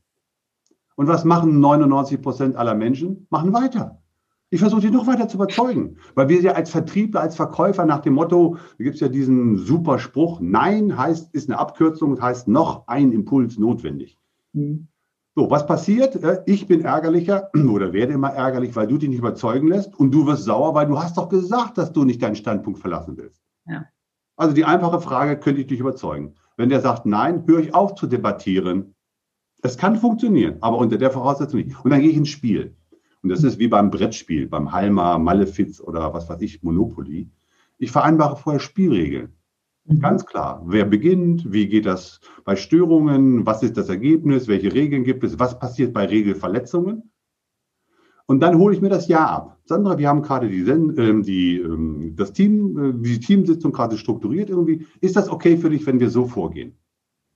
Und 0.96 1.08
was 1.08 1.26
machen 1.26 1.60
99 1.60 2.22
Prozent 2.22 2.56
aller 2.56 2.74
Menschen? 2.74 3.28
Machen 3.30 3.54
weiter. 3.54 4.02
Ich 4.52 4.62
versuche 4.62 4.82
dich 4.82 4.92
noch 4.92 5.06
weiter 5.06 5.28
zu 5.28 5.38
überzeugen, 5.38 5.98
weil 6.16 6.28
wir 6.28 6.42
ja 6.42 6.54
als 6.54 6.72
Vertriebler, 6.72 7.22
als 7.22 7.36
Verkäufer 7.36 7.86
nach 7.86 8.00
dem 8.00 8.14
Motto, 8.14 8.58
da 8.78 8.84
gibt 8.84 8.96
es 8.96 9.02
ja 9.02 9.08
diesen 9.08 9.58
super 9.58 10.00
Spruch, 10.00 10.40
Nein 10.42 10.98
heißt, 10.98 11.34
ist 11.36 11.50
eine 11.50 11.60
Abkürzung, 11.60 12.20
heißt 12.20 12.48
noch 12.48 12.88
ein 12.88 13.12
Impuls 13.12 13.60
notwendig. 13.60 14.18
Mhm. 14.54 14.88
So, 15.36 15.52
was 15.52 15.68
passiert? 15.68 16.16
Äh, 16.16 16.42
ich 16.48 16.66
bin 16.66 16.82
ärgerlicher 16.82 17.52
oder 17.72 17.94
werde 17.94 18.14
immer 18.14 18.30
ärgerlich, 18.30 18.76
weil 18.76 18.88
du 18.88 18.98
dich 18.98 19.10
nicht 19.10 19.20
überzeugen 19.20 19.68
lässt 19.68 19.98
und 20.00 20.12
du 20.12 20.26
wirst 20.26 20.46
sauer, 20.46 20.74
weil 20.74 20.88
du 20.88 21.00
hast 21.00 21.18
doch 21.18 21.30
gesagt, 21.30 21.78
dass 21.78 21.94
du 21.94 22.04
nicht 22.04 22.22
deinen 22.22 22.36
Standpunkt 22.36 22.80
verlassen 22.80 23.18
willst. 23.18 23.42
Ja. 23.68 23.86
Also 24.36 24.56
die 24.56 24.66
einfache 24.66 25.00
Frage, 25.00 25.38
könnte 25.38 25.62
ich 25.62 25.68
dich 25.68 25.80
überzeugen? 25.80 26.36
Wenn 26.58 26.70
der 26.70 26.82
sagt 26.82 27.06
Nein, 27.06 27.46
höre 27.46 27.60
ich 27.60 27.76
auf 27.76 27.96
zu 27.96 28.08
debattieren. 28.08 28.96
Es 29.62 29.78
kann 29.78 29.98
funktionieren, 29.98 30.58
aber 30.62 30.78
unter 30.78 30.98
der 30.98 31.12
Voraussetzung 31.12 31.60
nicht. 31.60 31.86
Und 31.86 31.92
dann 31.92 32.02
gehe 32.02 32.10
ich 32.10 32.18
ins 32.18 32.30
Spiel. 32.30 32.76
Und 33.22 33.30
das 33.30 33.44
ist 33.44 33.60
wie 33.60 33.68
beim 33.68 33.92
Brettspiel, 33.92 34.48
beim 34.48 34.72
Halma, 34.72 35.18
Malefiz 35.18 35.82
oder 35.82 36.14
was 36.14 36.30
weiß 36.30 36.42
ich, 36.42 36.64
Monopoly. 36.64 37.30
Ich 37.78 37.92
vereinbare 37.92 38.38
vorher 38.38 38.60
Spielregeln. 38.60 39.34
Mhm. 39.86 40.00
Ganz 40.00 40.26
klar. 40.26 40.64
Wer 40.66 40.86
beginnt? 40.86 41.52
Wie 41.52 41.68
geht 41.68 41.86
das 41.86 42.22
bei 42.46 42.56
Störungen? 42.56 43.46
Was 43.46 43.64
ist 43.64 43.78
das 43.78 43.90
Ergebnis? 43.90 44.48
Welche 44.48 44.74
Regeln 44.74 45.04
gibt 45.04 45.24
es? 45.24 45.40
Was 45.40 45.60
passiert 45.60 45.94
bei 45.94 46.06
Regelverletzungen? 46.06 47.12
Und 48.26 48.42
dann 48.42 48.60
hole 48.60 48.76
ich 48.76 48.82
mir 48.82 48.90
das 48.90 49.08
Ja 49.08 49.26
ab. 49.26 49.58
Sandra, 49.66 49.98
wir 49.98 50.08
haben 50.08 50.22
gerade 50.22 50.50
die, 50.50 50.62
äh, 50.62 51.22
die, 51.24 51.58
äh, 51.58 52.12
das 52.14 52.32
Team, 52.32 52.78
äh, 52.78 52.94
die 52.94 53.20
Teamsitzung 53.20 53.72
gerade 53.72 53.98
strukturiert 53.98 54.50
irgendwie. 54.50 54.86
Ist 55.02 55.16
das 55.16 55.30
okay 55.30 55.58
für 55.58 55.72
dich, 55.72 55.86
wenn 55.88 56.00
wir 56.00 56.12
so 56.12 56.26
vorgehen? 56.26 56.78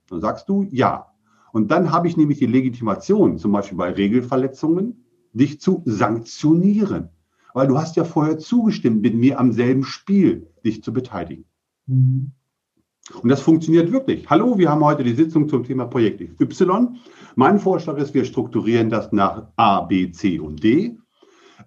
Dann 0.08 0.20
sagst 0.20 0.48
du 0.48 0.66
Ja. 0.70 1.08
Und 1.52 1.70
dann 1.70 1.92
habe 1.92 2.08
ich 2.08 2.16
nämlich 2.16 2.38
die 2.38 2.46
Legitimation, 2.46 3.38
zum 3.38 3.52
Beispiel 3.52 3.78
bei 3.78 3.90
Regelverletzungen, 3.92 5.03
dich 5.34 5.60
zu 5.60 5.82
sanktionieren. 5.84 7.10
Weil 7.52 7.68
du 7.68 7.78
hast 7.78 7.96
ja 7.96 8.04
vorher 8.04 8.38
zugestimmt, 8.38 9.02
mit 9.02 9.14
mir 9.14 9.38
am 9.38 9.52
selben 9.52 9.84
Spiel 9.84 10.48
dich 10.64 10.82
zu 10.82 10.92
beteiligen. 10.92 11.44
Mhm. 11.86 12.32
Und 13.20 13.28
das 13.28 13.42
funktioniert 13.42 13.92
wirklich. 13.92 14.30
Hallo, 14.30 14.56
wir 14.56 14.70
haben 14.70 14.82
heute 14.82 15.04
die 15.04 15.14
Sitzung 15.14 15.48
zum 15.48 15.62
Thema 15.62 15.84
Projekt 15.84 16.22
Y. 16.40 16.96
Mein 17.36 17.58
Vorschlag 17.58 17.98
ist, 17.98 18.14
wir 18.14 18.24
strukturieren 18.24 18.88
das 18.88 19.12
nach 19.12 19.48
A, 19.56 19.82
B, 19.82 20.10
C 20.10 20.38
und 20.38 20.62
D. 20.62 20.96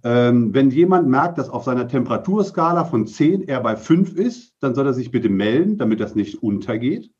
Ähm, 0.03 0.53
wenn 0.53 0.71
jemand 0.71 1.07
merkt, 1.07 1.37
dass 1.37 1.49
auf 1.49 1.63
seiner 1.63 1.87
Temperaturskala 1.87 2.85
von 2.85 3.07
10 3.07 3.47
er 3.47 3.61
bei 3.61 3.75
5 3.75 4.15
ist, 4.15 4.55
dann 4.59 4.75
soll 4.75 4.87
er 4.87 4.93
sich 4.93 5.11
bitte 5.11 5.29
melden, 5.29 5.77
damit 5.77 5.99
das 5.99 6.15
nicht 6.15 6.41
untergeht. 6.41 7.11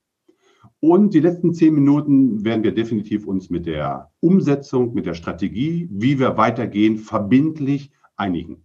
Und 0.79 1.13
die 1.13 1.19
letzten 1.19 1.53
zehn 1.53 1.73
Minuten 1.73 2.45
werden 2.45 2.63
wir 2.63 2.73
definitiv 2.73 3.25
uns 3.25 3.49
mit 3.49 3.65
der 3.65 4.11
Umsetzung, 4.19 4.93
mit 4.93 5.05
der 5.05 5.15
Strategie, 5.15 5.89
wie 5.91 6.19
wir 6.19 6.37
weitergehen, 6.37 6.97
verbindlich 6.97 7.91
einigen. 8.15 8.63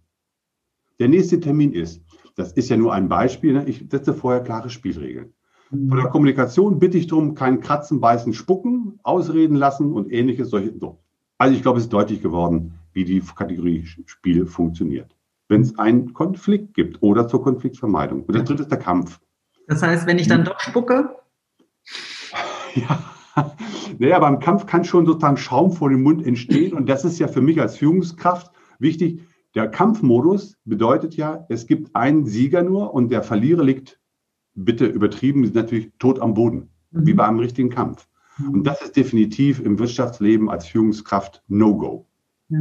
Der 0.99 1.07
nächste 1.07 1.39
Termin 1.39 1.73
ist, 1.73 2.03
das 2.35 2.51
ist 2.53 2.69
ja 2.69 2.77
nur 2.77 2.93
ein 2.93 3.09
Beispiel, 3.09 3.53
ne? 3.53 3.65
ich 3.67 3.85
setze 3.89 4.13
vorher 4.13 4.43
klare 4.43 4.69
Spielregeln. 4.69 5.33
Von 5.69 5.97
der 5.97 6.09
Kommunikation 6.09 6.77
bitte 6.77 6.99
ich 6.99 7.07
darum, 7.07 7.33
kein 7.33 7.59
Kratzen, 7.59 7.99
Beißen, 7.99 8.33
Spucken, 8.33 8.99
Ausreden 9.01 9.55
lassen 9.55 9.91
und 9.91 10.11
ähnliches. 10.11 10.51
Solche, 10.51 10.77
so. 10.79 10.99
Also 11.39 11.55
ich 11.55 11.63
glaube, 11.63 11.79
es 11.79 11.85
ist 11.85 11.93
deutlich 11.93 12.21
geworden, 12.21 12.75
wie 12.93 13.05
die 13.05 13.21
Kategorie 13.21 13.83
Spiel 14.05 14.45
funktioniert. 14.45 15.15
Wenn 15.49 15.61
es 15.61 15.77
einen 15.79 16.13
Konflikt 16.13 16.75
gibt 16.75 17.01
oder 17.01 17.27
zur 17.27 17.41
Konfliktvermeidung. 17.41 18.23
Und 18.23 18.35
der 18.35 18.43
dritte 18.43 18.61
ist 18.61 18.71
der 18.71 18.77
Kampf. 18.77 19.19
Das 19.67 19.81
heißt, 19.81 20.05
wenn 20.05 20.19
ich 20.19 20.27
dann 20.27 20.45
doch 20.45 20.59
spucke, 20.59 21.15
Ja, 23.35 23.55
naja, 23.97 24.19
beim 24.19 24.39
Kampf 24.39 24.67
kann 24.67 24.83
schon 24.83 25.07
sozusagen 25.07 25.37
Schaum 25.37 25.71
vor 25.71 25.89
dem 25.89 26.03
Mund 26.03 26.25
entstehen 26.25 26.73
und 26.73 26.87
das 26.87 27.03
ist 27.03 27.17
ja 27.17 27.27
für 27.27 27.41
mich 27.41 27.59
als 27.59 27.77
Führungskraft 27.77 28.51
wichtig. 28.77 29.21
Der 29.55 29.69
Kampfmodus 29.69 30.57
bedeutet 30.65 31.15
ja, 31.15 31.45
es 31.49 31.65
gibt 31.65 31.95
einen 31.95 32.25
Sieger 32.25 32.61
nur 32.61 32.93
und 32.93 33.11
der 33.11 33.23
Verlierer 33.23 33.63
liegt, 33.63 33.99
bitte 34.53 34.85
übertrieben, 34.85 35.41
natürlich 35.53 35.91
tot 35.97 36.19
am 36.19 36.35
Boden, 36.35 36.69
mhm. 36.91 37.07
wie 37.07 37.13
bei 37.13 37.27
einem 37.27 37.39
richtigen 37.39 37.69
Kampf. 37.69 38.07
Mhm. 38.37 38.49
Und 38.49 38.63
das 38.67 38.81
ist 38.81 38.95
definitiv 38.95 39.59
im 39.59 39.79
Wirtschaftsleben 39.79 40.49
als 40.49 40.67
Führungskraft 40.67 41.43
No-Go. 41.47 42.07
Ja. 42.49 42.59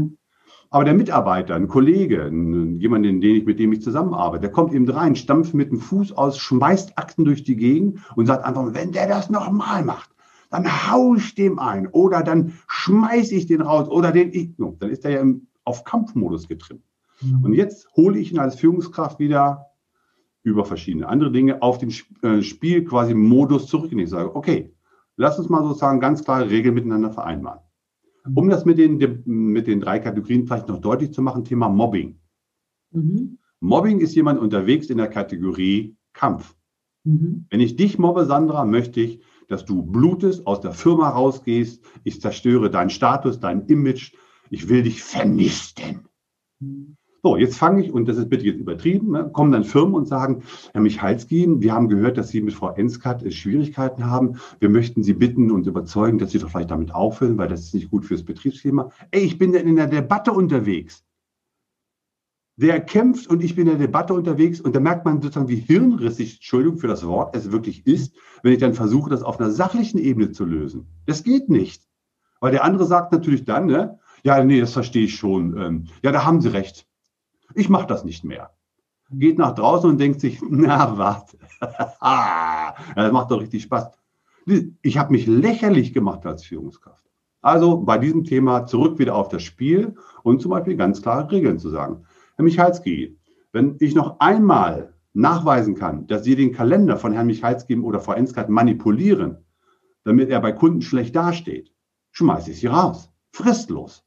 Aber 0.73 0.85
der 0.85 0.95
Mitarbeiter, 0.95 1.55
ein 1.55 1.69
Kollege, 1.69 2.25
ein, 2.25 2.81
jemand, 2.81 3.05
den 3.05 3.23
ich, 3.23 3.45
mit 3.45 3.59
dem 3.59 3.75
ich 3.75 3.83
zusammenarbeite, 3.83 4.41
der 4.41 4.53
kommt 4.53 4.73
eben 4.73 4.89
rein, 4.89 5.15
stampft 5.15 5.53
mit 5.53 5.71
dem 5.71 5.79
Fuß 5.79 6.13
aus, 6.13 6.39
schmeißt 6.39 6.97
Akten 6.97 7.27
durch 7.27 7.45
die 7.45 7.57
Gegend 7.57 8.01
und 8.17 8.25
sagt 8.25 8.43
einfach, 8.47 8.73
wenn 8.73 8.91
der 8.91 9.07
das 9.07 9.29
nochmal 9.29 9.85
macht, 9.85 10.11
dann 10.49 10.65
hau 10.91 11.15
ich 11.15 11.35
dem 11.35 11.59
ein 11.59 11.89
oder 11.89 12.23
dann 12.23 12.55
schmeiß 12.69 13.33
ich 13.33 13.47
den 13.47 13.61
raus 13.61 13.87
oder 13.87 14.13
den 14.13 14.33
ich. 14.33 14.55
Dann 14.57 14.89
ist 14.89 15.05
er 15.05 15.11
ja 15.11 15.21
im, 15.21 15.47
auf 15.65 15.85
Kampfmodus 15.85 16.49
getrimmt. 16.49 16.83
Mhm. 17.21 17.45
Und 17.45 17.53
jetzt 17.53 17.95
hole 17.95 18.19
ich 18.19 18.33
ihn 18.33 18.39
als 18.39 18.55
Führungskraft 18.55 19.19
wieder 19.19 19.67
über 20.43 20.65
verschiedene 20.65 21.07
andere 21.07 21.33
Dinge 21.33 21.61
auf 21.61 21.77
den 21.77 21.93
äh, 22.23 22.41
Spiel 22.41 22.87
quasi 22.87 23.13
Modus 23.13 23.67
zurück. 23.67 23.93
Und 23.93 23.99
ich 23.99 24.09
sage, 24.09 24.35
okay, 24.35 24.75
lass 25.17 25.39
uns 25.39 25.51
mal 25.51 25.63
sozusagen 25.63 26.01
ganz 26.01 26.25
klare 26.25 26.49
Regeln 26.49 26.75
miteinander 26.75 27.11
vereinbaren. 27.11 27.61
Um 28.35 28.49
das 28.49 28.65
mit 28.65 28.79
den, 28.79 29.23
mit 29.25 29.67
den 29.67 29.81
drei 29.81 29.99
Kategorien 29.99 30.47
vielleicht 30.47 30.69
noch 30.69 30.81
deutlich 30.81 31.13
zu 31.13 31.23
machen, 31.23 31.45
Thema 31.45 31.69
Mobbing. 31.69 32.19
Mhm. 32.93 33.39
Mobbing 33.61 34.01
ist 34.01 34.15
jemand 34.15 34.41
unterwegs 34.41 34.91
in 34.91 34.99
der 34.99 35.09
Kategorie 35.09 35.97
Kampf. 36.13 36.55
Mhm. 37.05 37.47
Wenn 37.51 37.61
ich 37.61 37.77
dich 37.77 37.99
mobbe, 37.99 38.27
Sandra, 38.27 38.65
möchte 38.65 39.01
ich, 39.01 39.23
dass 39.49 39.65
du 39.65 39.83
blutest, 39.83 40.47
aus 40.47 40.61
der 40.61 40.73
Firma 40.73 41.09
rausgehst. 41.09 41.85
Ich 42.05 42.21
zerstöre 42.21 42.71
deinen 42.71 42.91
Status, 42.91 43.41
dein 43.41 43.67
Image. 43.67 44.15
Ich 44.51 44.69
will 44.69 44.83
dich 44.83 45.03
vernichten. 45.03 46.09
Mhm. 46.61 46.97
So, 47.25 47.37
jetzt 47.37 47.57
fange 47.57 47.85
ich, 47.85 47.93
und 47.93 48.09
das 48.09 48.17
ist 48.17 48.29
bitte 48.31 48.45
jetzt 48.47 48.59
übertrieben, 48.59 49.13
ne, 49.13 49.31
kommen 49.33 49.53
dann 49.53 49.63
Firmen 49.63 49.95
und 49.95 50.09
sagen, 50.09 50.43
Herr 50.73 50.81
Michalski, 50.81 51.47
wir 51.61 51.73
haben 51.73 51.89
gehört, 51.89 52.19
dass 52.19 52.31
Sie 52.31 52.41
mit 52.41 52.53
Frau 52.53 52.71
Enskat 52.71 53.23
äh, 53.23 53.31
Schwierigkeiten 53.31 54.07
haben. 54.07 54.41
Wir 54.59 54.69
möchten 54.69 55.05
Sie 55.05 55.13
bitten 55.13 55.53
und 55.53 55.69
überzeugen, 55.69 56.19
dass 56.19 56.33
Sie 56.33 56.41
doch 56.41 56.51
vielleicht 56.51 56.73
damit 56.73 56.93
aufhören, 56.93 57.39
weil 57.39 57.47
das 57.47 57.61
ist 57.61 57.75
nicht 57.75 57.93
gut 57.93 58.05
fürs 58.05 58.25
Betriebsklima. 58.25 58.91
Ey, 59.13 59.21
ich 59.21 59.39
bin 59.39 59.55
in 59.55 59.77
der 59.77 59.87
Debatte 59.87 60.33
unterwegs. 60.33 61.05
Der 62.57 62.81
kämpft 62.81 63.29
und 63.29 63.41
ich 63.41 63.55
bin 63.55 63.69
in 63.69 63.79
der 63.79 63.87
Debatte 63.87 64.15
unterwegs 64.15 64.61
und 64.61 64.75
da 64.75 64.81
merkt 64.81 65.05
man 65.05 65.23
sozusagen, 65.23 65.49
wie 65.49 65.57
hirnrissig, 65.57 66.35
Entschuldigung 66.35 66.79
für 66.79 66.89
das 66.89 67.07
Wort, 67.07 67.37
es 67.37 67.53
wirklich 67.53 67.87
ist, 67.87 68.17
wenn 68.43 68.53
ich 68.53 68.59
dann 68.59 68.75
versuche, 68.75 69.11
das 69.11 69.23
auf 69.23 69.39
einer 69.39 69.53
sachlichen 69.53 69.99
Ebene 69.99 70.33
zu 70.33 70.45
lösen. 70.45 70.89
Das 71.07 71.23
geht 71.23 71.49
nicht. 71.49 71.85
Weil 72.41 72.51
der 72.51 72.65
andere 72.65 72.85
sagt 72.85 73.13
natürlich 73.13 73.45
dann, 73.45 73.67
ne, 73.67 74.01
ja, 74.25 74.43
nee, 74.43 74.61
das 74.61 74.73
verstehe 74.73 75.05
ich 75.05 75.15
schon. 75.15 75.57
Ähm, 75.57 75.85
ja, 76.03 76.11
da 76.11 76.25
haben 76.25 76.41
Sie 76.41 76.49
recht 76.49 76.89
ich 77.55 77.69
mache 77.69 77.87
das 77.87 78.05
nicht 78.05 78.25
mehr. 78.25 78.51
Geht 79.11 79.39
nach 79.39 79.55
draußen 79.55 79.91
und 79.91 79.99
denkt 79.99 80.21
sich, 80.21 80.41
na 80.49 80.97
warte, 80.97 81.39
das 82.97 83.13
macht 83.13 83.31
doch 83.31 83.41
richtig 83.41 83.63
Spaß. 83.65 83.91
Ich 84.83 84.99
habe 84.99 85.13
mich 85.13 85.27
lächerlich 85.27 85.93
gemacht 85.93 86.27
als 86.27 86.45
Führungskraft. 86.45 87.05
Also 87.41 87.79
bei 87.79 87.99
diesem 87.99 88.25
Thema 88.25 88.67
zurück 88.67 88.99
wieder 88.99 89.15
auf 89.15 89.29
das 89.29 89.43
Spiel 89.43 89.97
und 90.23 90.41
zum 90.41 90.51
Beispiel 90.53 90.77
ganz 90.77 91.03
klare 91.03 91.31
Regeln 91.31 91.59
zu 91.59 91.71
sagen. 91.71 92.05
Herr 92.37 92.45
Michalski, 92.45 93.19
wenn 93.53 93.77
ich 93.81 93.95
noch 93.95 94.21
einmal 94.21 94.95
nachweisen 95.13 95.75
kann, 95.75 96.07
dass 96.07 96.25
Sie 96.25 96.37
den 96.37 96.53
Kalender 96.53 96.97
von 96.97 97.13
Herrn 97.13 97.27
Michalski 97.27 97.77
oder 97.77 98.01
Frau 98.01 98.13
Enskat 98.13 98.49
manipulieren, 98.49 99.45
damit 100.05 100.31
er 100.31 100.41
bei 100.41 100.53
Kunden 100.53 100.83
schlecht 100.83 101.15
dasteht, 101.15 101.73
schmeiße 102.13 102.53
ich 102.53 102.61
Sie 102.61 102.67
raus. 102.69 103.11
Fristlos. 103.33 104.05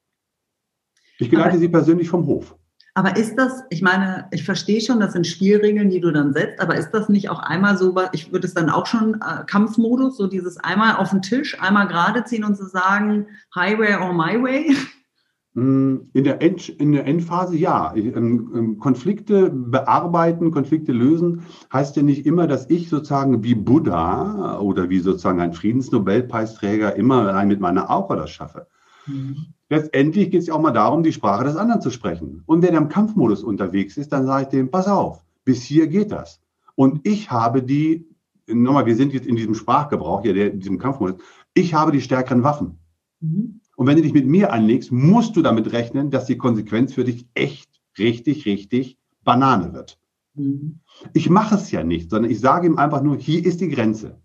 Ich 1.20 1.30
geleite 1.30 1.52
aber, 1.52 1.60
Sie 1.60 1.70
persönlich 1.70 2.10
vom 2.10 2.26
Hof. 2.26 2.58
Aber 2.98 3.18
ist 3.18 3.36
das, 3.36 3.64
ich 3.70 3.82
meine, 3.82 4.26
ich 4.32 4.46
verstehe 4.46 4.80
schon, 4.80 5.02
das 5.02 5.12
sind 5.12 5.28
Spielregeln, 5.28 5.90
die 5.90 6.00
du 6.00 6.12
dann 6.12 6.32
setzt, 6.32 6.62
aber 6.62 6.78
ist 6.78 6.92
das 6.92 7.10
nicht 7.10 7.30
auch 7.30 7.40
einmal 7.40 7.78
so, 7.78 7.94
ich 8.14 8.32
würde 8.32 8.48
es 8.48 8.54
dann 8.54 8.70
auch 8.70 8.86
schon 8.86 9.16
äh, 9.16 9.44
Kampfmodus, 9.46 10.16
so 10.16 10.28
dieses 10.28 10.58
einmal 10.58 10.96
auf 10.96 11.10
den 11.10 11.22
Tisch, 11.22 11.60
einmal 11.62 11.90
gerade 11.90 12.24
ziehen 12.24 12.46
und 12.46 12.56
zu 12.56 12.66
sagen, 12.66 13.28
Highway 13.54 13.96
or 13.96 14.14
My 14.14 14.42
Way? 14.42 14.78
Mm, 15.56 16.10
in 16.14 16.24
der, 16.24 16.42
End, 16.42 16.70
in 16.70 16.94
der 16.94 17.06
Endphase 17.06 17.58
ja. 17.58 17.94
Ähm, 17.96 18.52
ähm, 18.56 18.80
Konflikte 18.80 19.50
bearbeiten, 19.50 20.52
Konflikte 20.52 20.92
lösen, 20.94 21.44
heißt 21.74 21.98
ja 21.98 22.04
nicht 22.04 22.26
immer, 22.26 22.48
dass 22.48 22.70
ich 22.70 22.90
sozusagen 22.90 23.44
wie 23.44 23.56
Buddha 23.56 24.60
oder 24.60 24.90
wie 24.90 25.00
sozusagen 25.00 25.42
ein 25.42 25.54
Friedensnobelpreisträger 25.54 26.96
immer 26.96 27.28
allein 27.28 27.50
mit 27.50 27.60
meiner 27.60 27.90
Aura 27.90 28.16
das 28.16 28.32
schaffe. 28.32 28.68
Mhm. 29.06 29.55
Letztendlich 29.70 30.30
geht 30.30 30.42
es 30.42 30.48
ja 30.48 30.54
auch 30.54 30.62
mal 30.62 30.72
darum, 30.72 31.02
die 31.02 31.14
Sprache 31.14 31.44
des 31.44 31.56
anderen 31.56 31.82
zu 31.82 31.90
sprechen. 31.90 32.44
Und 32.46 32.62
wenn 32.62 32.74
er 32.74 32.82
im 32.82 32.90
Kampfmodus 32.90 33.44
unterwegs 33.44 33.98
ist, 33.98 34.12
dann 34.12 34.26
sage 34.26 34.44
ich 34.44 34.50
dem, 34.50 34.70
pass 34.70 34.88
auf, 34.88 35.24
bis 35.44 35.64
hier 35.64 35.88
geht 35.88 36.12
das. 36.12 36.40
Und 36.76 37.08
ich 37.08 37.32
habe 37.32 37.64
die, 37.64 38.08
nochmal, 38.48 38.86
wir 38.86 38.96
sind 38.96 39.14
jetzt 39.14 39.26
in 39.26 39.36
diesem 39.36 39.56
Sprachgebrauch 39.56 40.22
hier, 40.22 40.54
in 40.54 40.60
diesem 40.60 40.78
Kampfmodus, 40.78 41.16
ich 41.56 41.74
habe 41.74 41.92
die 41.92 42.02
stärkeren 42.02 42.44
Waffen. 42.44 42.78
Mhm. 43.22 43.62
Und 43.76 43.88
wenn 43.88 43.98
du 43.98 44.04
dich 44.04 44.14
mit 44.14 44.28
mir 44.28 44.54
anlegst, 44.54 44.92
musst 44.92 45.36
du 45.36 45.42
damit 45.42 45.72
rechnen, 45.72 46.12
dass 46.12 46.26
die 46.26 46.38
Konsequenz 46.38 46.94
für 46.94 47.04
dich 47.04 47.28
echt, 47.34 47.70
richtig, 47.98 48.46
richtig 48.46 48.98
Banane 49.24 49.74
wird. 49.74 49.98
Mhm. 50.36 50.80
Ich 51.14 51.30
mache 51.30 51.56
es 51.56 51.72
ja 51.72 51.84
nicht, 51.84 52.12
sondern 52.12 52.30
ich 52.30 52.40
sage 52.40 52.68
ihm 52.68 52.78
einfach 52.78 53.02
nur, 53.02 53.18
hier 53.18 53.44
ist 53.44 53.62
die 53.62 53.70
Grenze. 53.70 54.20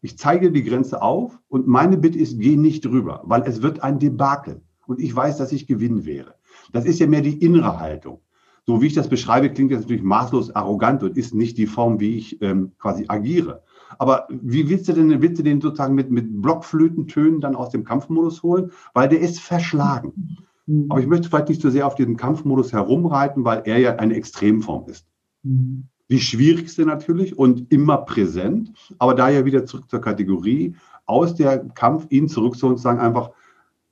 Ich 0.00 0.16
zeige 0.16 0.52
die 0.52 0.62
Grenze 0.62 1.02
auf 1.02 1.40
und 1.48 1.66
meine 1.66 1.96
Bitte 1.96 2.18
ist, 2.18 2.38
geh 2.38 2.56
nicht 2.56 2.84
drüber, 2.84 3.22
weil 3.24 3.42
es 3.42 3.62
wird 3.62 3.82
ein 3.82 3.98
Debakel 3.98 4.62
und 4.86 5.00
ich 5.00 5.14
weiß, 5.14 5.36
dass 5.36 5.52
ich 5.52 5.66
gewinnen 5.66 6.04
wäre. 6.04 6.34
Das 6.72 6.84
ist 6.84 6.98
ja 6.98 7.06
mehr 7.06 7.22
die 7.22 7.38
innere 7.44 7.78
Haltung. 7.78 8.20
So 8.66 8.82
wie 8.82 8.88
ich 8.88 8.94
das 8.94 9.08
beschreibe, 9.08 9.50
klingt 9.50 9.70
das 9.72 9.82
natürlich 9.82 10.02
maßlos 10.02 10.56
arrogant 10.56 11.02
und 11.04 11.16
ist 11.16 11.34
nicht 11.34 11.56
die 11.56 11.66
Form, 11.66 12.00
wie 12.00 12.16
ich 12.16 12.42
ähm, 12.42 12.72
quasi 12.78 13.04
agiere. 13.06 13.62
Aber 13.98 14.26
wie 14.28 14.68
willst 14.68 14.88
du 14.88 14.92
denn, 14.92 15.22
willst 15.22 15.38
du 15.38 15.44
den 15.44 15.60
sozusagen 15.60 15.94
mit, 15.94 16.10
mit 16.10 16.42
Blockflötentönen 16.42 17.40
dann 17.40 17.54
aus 17.54 17.70
dem 17.70 17.84
Kampfmodus 17.84 18.42
holen? 18.42 18.72
Weil 18.92 19.08
der 19.08 19.20
ist 19.20 19.38
verschlagen. 19.38 20.38
Mhm. 20.66 20.86
Aber 20.88 21.00
ich 21.00 21.06
möchte 21.06 21.28
vielleicht 21.28 21.48
nicht 21.48 21.62
so 21.62 21.70
sehr 21.70 21.86
auf 21.86 21.94
diesen 21.94 22.16
Kampfmodus 22.16 22.72
herumreiten, 22.72 23.44
weil 23.44 23.62
er 23.66 23.78
ja 23.78 23.96
eine 23.96 24.14
Extremform 24.14 24.88
ist. 24.88 25.06
Mhm. 25.44 25.84
Die 26.10 26.20
schwierigste 26.20 26.84
natürlich 26.84 27.38
und 27.38 27.72
immer 27.72 27.98
präsent. 27.98 28.72
Aber 28.98 29.14
da 29.14 29.28
ja 29.28 29.44
wieder 29.44 29.64
zurück 29.64 29.88
zur 29.88 30.00
Kategorie, 30.00 30.74
aus 31.04 31.36
der 31.36 31.60
Kampf 31.68 32.06
ihn 32.10 32.28
zurückzuholen 32.28 32.76
und 32.76 32.82
sagen 32.82 32.98
einfach, 32.98 33.30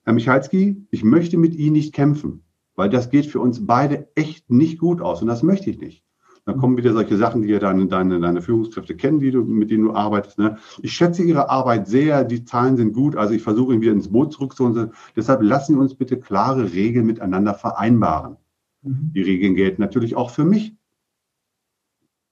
Herr 0.05 0.13
Michalski, 0.13 0.87
ich 0.91 1.03
möchte 1.03 1.39
mit 1.39 1.55
Ihnen 1.55 1.73
nicht 1.73 1.95
kämpfen, 1.95 2.45
weil 2.77 2.91
das 2.91 3.11
geht 3.11 3.27
für 3.27 3.41
uns 3.41 3.67
beide 3.67 4.09
echt 4.15 4.51
nicht 4.51 4.79
gut 4.79 5.01
aus 5.01 5.23
und 5.23 5.29
das 5.29 5.43
möchte 5.43 5.71
ich 5.71 5.79
nicht. 5.79 6.05
Dann 6.47 6.59
kommen 6.59 6.77
wieder 6.77 6.93
solche 6.93 7.17
Sachen, 7.17 7.41
die 7.41 7.49
ja 7.49 7.59
deine, 7.59 7.87
deine, 7.87 8.21
deine 8.21 8.43
Führungskräfte 8.43 8.95
kennen, 8.97 9.19
die 9.19 9.31
du, 9.31 9.43
mit 9.45 9.71
denen 9.71 9.85
du 9.85 9.95
arbeitest. 9.95 10.39
Ne? 10.39 10.59
Ich 10.83 10.93
schätze 10.93 11.23
Ihre 11.23 11.49
Arbeit 11.49 11.89
sehr, 11.89 12.23
die 12.23 12.45
Zahlen 12.45 12.77
sind 12.77 12.93
gut, 12.93 13.17
also 13.17 13.33
ich 13.33 13.43
versuche 13.43 13.73
ihn 13.73 13.81
wieder 13.81 13.93
ins 13.93 14.13
Boot 14.13 14.35
zurückzuholen. 14.35 14.93
Deshalb 15.17 15.43
lassen 15.43 15.75
Sie 15.75 15.81
uns 15.81 15.95
bitte 15.95 16.21
klare 16.21 16.75
Regeln 16.75 17.07
miteinander 17.07 17.55
vereinbaren. 17.55 18.37
Mhm. 18.83 19.13
Die 19.15 19.23
Regeln 19.23 19.55
gelten 19.55 19.81
natürlich 19.81 20.17
auch 20.17 20.29
für 20.29 20.45
mich. 20.45 20.77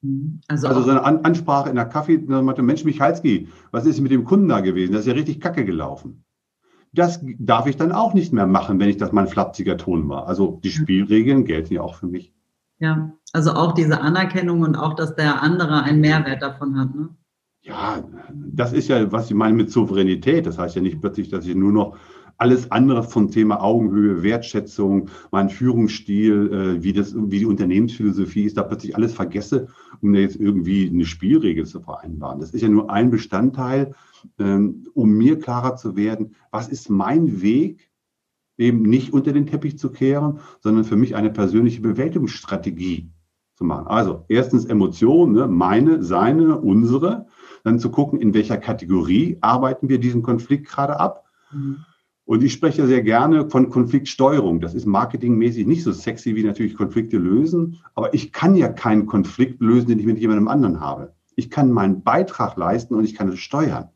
Mhm. 0.02 0.42
Also, 0.46 0.68
also 0.68 0.82
so 0.82 0.90
eine 0.90 1.04
An 1.04 1.24
Ansprache 1.24 1.70
in 1.70 1.76
der 1.76 1.86
Kaffee, 1.86 2.18
Mensch 2.18 2.84
Michalski, 2.84 3.48
was 3.70 3.86
ist 3.86 3.98
mit 4.02 4.12
dem 4.12 4.24
Kunden 4.24 4.48
da 4.48 4.60
gewesen? 4.60 4.92
Das 4.92 5.02
ist 5.02 5.06
ja 5.06 5.14
richtig 5.14 5.40
kacke 5.40 5.64
gelaufen. 5.64 6.24
Das 6.92 7.20
darf 7.38 7.66
ich 7.66 7.76
dann 7.76 7.92
auch 7.92 8.12
nicht 8.12 8.32
mehr 8.32 8.46
machen, 8.46 8.78
wenn 8.78 8.88
ich 8.88 8.98
das 8.98 9.12
mein 9.12 9.26
flapsiger 9.26 9.78
Ton 9.78 10.08
war. 10.08 10.26
Also 10.26 10.60
die 10.62 10.70
Spielregeln 10.70 11.44
gelten 11.44 11.74
ja 11.74 11.80
auch 11.80 11.94
für 11.94 12.06
mich. 12.06 12.34
Ja, 12.78 13.12
also 13.32 13.52
auch 13.52 13.72
diese 13.72 14.00
Anerkennung 14.00 14.60
und 14.60 14.76
auch, 14.76 14.94
dass 14.94 15.14
der 15.14 15.40
andere 15.42 15.84
einen 15.84 16.00
Mehrwert 16.00 16.42
davon 16.42 16.78
hat. 16.78 16.94
Ne? 16.94 17.08
Ja, 17.62 18.02
das 18.34 18.72
ist 18.72 18.88
ja, 18.88 19.10
was 19.12 19.30
ich 19.30 19.34
meine 19.34 19.54
mit 19.54 19.70
Souveränität. 19.70 20.46
Das 20.46 20.58
heißt 20.58 20.76
ja 20.76 20.82
nicht 20.82 21.00
plötzlich, 21.00 21.28
dass 21.28 21.46
ich 21.46 21.54
nur 21.54 21.72
noch 21.72 21.96
alles 22.38 22.72
andere 22.72 23.04
vom 23.04 23.30
Thema 23.30 23.62
Augenhöhe, 23.62 24.22
Wertschätzung, 24.22 25.08
mein 25.30 25.48
Führungsstil, 25.48 26.52
äh, 26.52 26.82
wie, 26.82 26.92
das, 26.92 27.14
wie 27.14 27.38
die 27.38 27.46
Unternehmensphilosophie 27.46 28.44
ist, 28.44 28.56
da 28.56 28.64
plötzlich 28.64 28.96
alles 28.96 29.14
vergesse, 29.14 29.68
um 30.00 30.12
da 30.12 30.18
jetzt 30.18 30.36
irgendwie 30.36 30.88
eine 30.88 31.04
Spielregel 31.04 31.66
zu 31.66 31.80
vereinbaren. 31.80 32.40
Das 32.40 32.50
ist 32.50 32.62
ja 32.62 32.68
nur 32.68 32.90
ein 32.90 33.10
Bestandteil, 33.10 33.94
ähm, 34.38 34.86
um 34.94 35.10
mir 35.10 35.38
klarer 35.38 35.76
zu 35.76 35.96
werden, 35.96 36.34
was 36.50 36.68
ist 36.68 36.90
mein 36.90 37.42
Weg, 37.42 37.90
eben 38.58 38.82
nicht 38.82 39.12
unter 39.12 39.32
den 39.32 39.46
Teppich 39.46 39.78
zu 39.78 39.90
kehren, 39.90 40.40
sondern 40.60 40.84
für 40.84 40.96
mich 40.96 41.16
eine 41.16 41.30
persönliche 41.30 41.80
Bewältigungsstrategie 41.80 43.10
zu 43.54 43.64
machen. 43.64 43.86
Also 43.86 44.24
erstens 44.28 44.64
Emotionen, 44.64 45.32
ne, 45.32 45.48
meine, 45.48 46.02
seine, 46.02 46.58
unsere, 46.58 47.26
dann 47.64 47.78
zu 47.78 47.90
gucken, 47.90 48.20
in 48.20 48.34
welcher 48.34 48.58
Kategorie 48.58 49.38
arbeiten 49.40 49.88
wir 49.88 49.98
diesen 49.98 50.22
Konflikt 50.22 50.68
gerade 50.68 50.98
ab. 50.98 51.24
Mhm. 51.52 51.84
Und 52.24 52.42
ich 52.42 52.52
spreche 52.52 52.86
sehr 52.86 53.02
gerne 53.02 53.50
von 53.50 53.68
Konfliktsteuerung. 53.68 54.60
Das 54.60 54.74
ist 54.74 54.86
marketingmäßig 54.86 55.66
nicht 55.66 55.82
so 55.82 55.92
sexy 55.92 56.36
wie 56.36 56.44
natürlich 56.44 56.76
Konflikte 56.76 57.18
lösen. 57.18 57.80
Aber 57.94 58.14
ich 58.14 58.32
kann 58.32 58.54
ja 58.54 58.68
keinen 58.68 59.06
Konflikt 59.06 59.60
lösen, 59.60 59.88
den 59.88 59.98
ich 59.98 60.06
mit 60.06 60.18
jemandem 60.18 60.48
anderen 60.48 60.80
habe. 60.80 61.14
Ich 61.34 61.50
kann 61.50 61.72
meinen 61.72 62.02
Beitrag 62.02 62.56
leisten 62.56 62.94
und 62.94 63.04
ich 63.04 63.14
kann 63.14 63.28
es 63.28 63.40
steuern. 63.40 63.88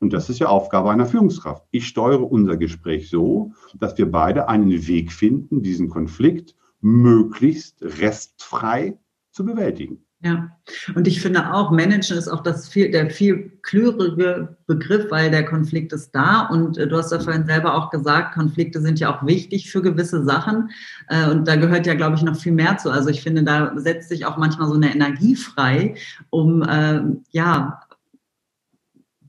Und 0.00 0.12
das 0.12 0.30
ist 0.30 0.38
ja 0.38 0.48
Aufgabe 0.48 0.90
einer 0.90 1.06
Führungskraft. 1.06 1.64
Ich 1.70 1.86
steuere 1.86 2.30
unser 2.30 2.56
Gespräch 2.56 3.10
so, 3.10 3.52
dass 3.74 3.98
wir 3.98 4.10
beide 4.10 4.48
einen 4.48 4.86
Weg 4.86 5.12
finden, 5.12 5.62
diesen 5.62 5.88
Konflikt 5.88 6.54
möglichst 6.80 7.82
restfrei 7.82 8.96
zu 9.32 9.44
bewältigen. 9.44 10.04
Ja, 10.20 10.50
und 10.96 11.06
ich 11.06 11.20
finde 11.20 11.54
auch, 11.54 11.70
Managen 11.70 12.18
ist 12.18 12.26
auch 12.26 12.42
das 12.42 12.68
viel, 12.68 12.90
der 12.90 13.08
viel 13.08 13.52
klürige 13.62 14.56
Begriff, 14.66 15.12
weil 15.12 15.30
der 15.30 15.44
Konflikt 15.44 15.92
ist 15.92 16.10
da 16.12 16.48
und 16.48 16.76
äh, 16.76 16.88
du 16.88 16.96
hast 16.96 17.12
ja 17.12 17.20
vorhin 17.20 17.46
selber 17.46 17.76
auch 17.76 17.90
gesagt, 17.90 18.34
Konflikte 18.34 18.80
sind 18.80 18.98
ja 18.98 19.14
auch 19.14 19.24
wichtig 19.24 19.70
für 19.70 19.80
gewisse 19.80 20.24
Sachen 20.24 20.70
äh, 21.08 21.30
und 21.30 21.46
da 21.46 21.54
gehört 21.54 21.86
ja, 21.86 21.94
glaube 21.94 22.16
ich, 22.16 22.22
noch 22.22 22.34
viel 22.34 22.50
mehr 22.50 22.78
zu. 22.78 22.90
Also 22.90 23.10
ich 23.10 23.22
finde, 23.22 23.44
da 23.44 23.72
setzt 23.76 24.08
sich 24.08 24.26
auch 24.26 24.36
manchmal 24.38 24.66
so 24.66 24.74
eine 24.74 24.92
Energie 24.92 25.36
frei, 25.36 25.94
um 26.30 26.62
äh, 26.62 27.00
ja 27.30 27.80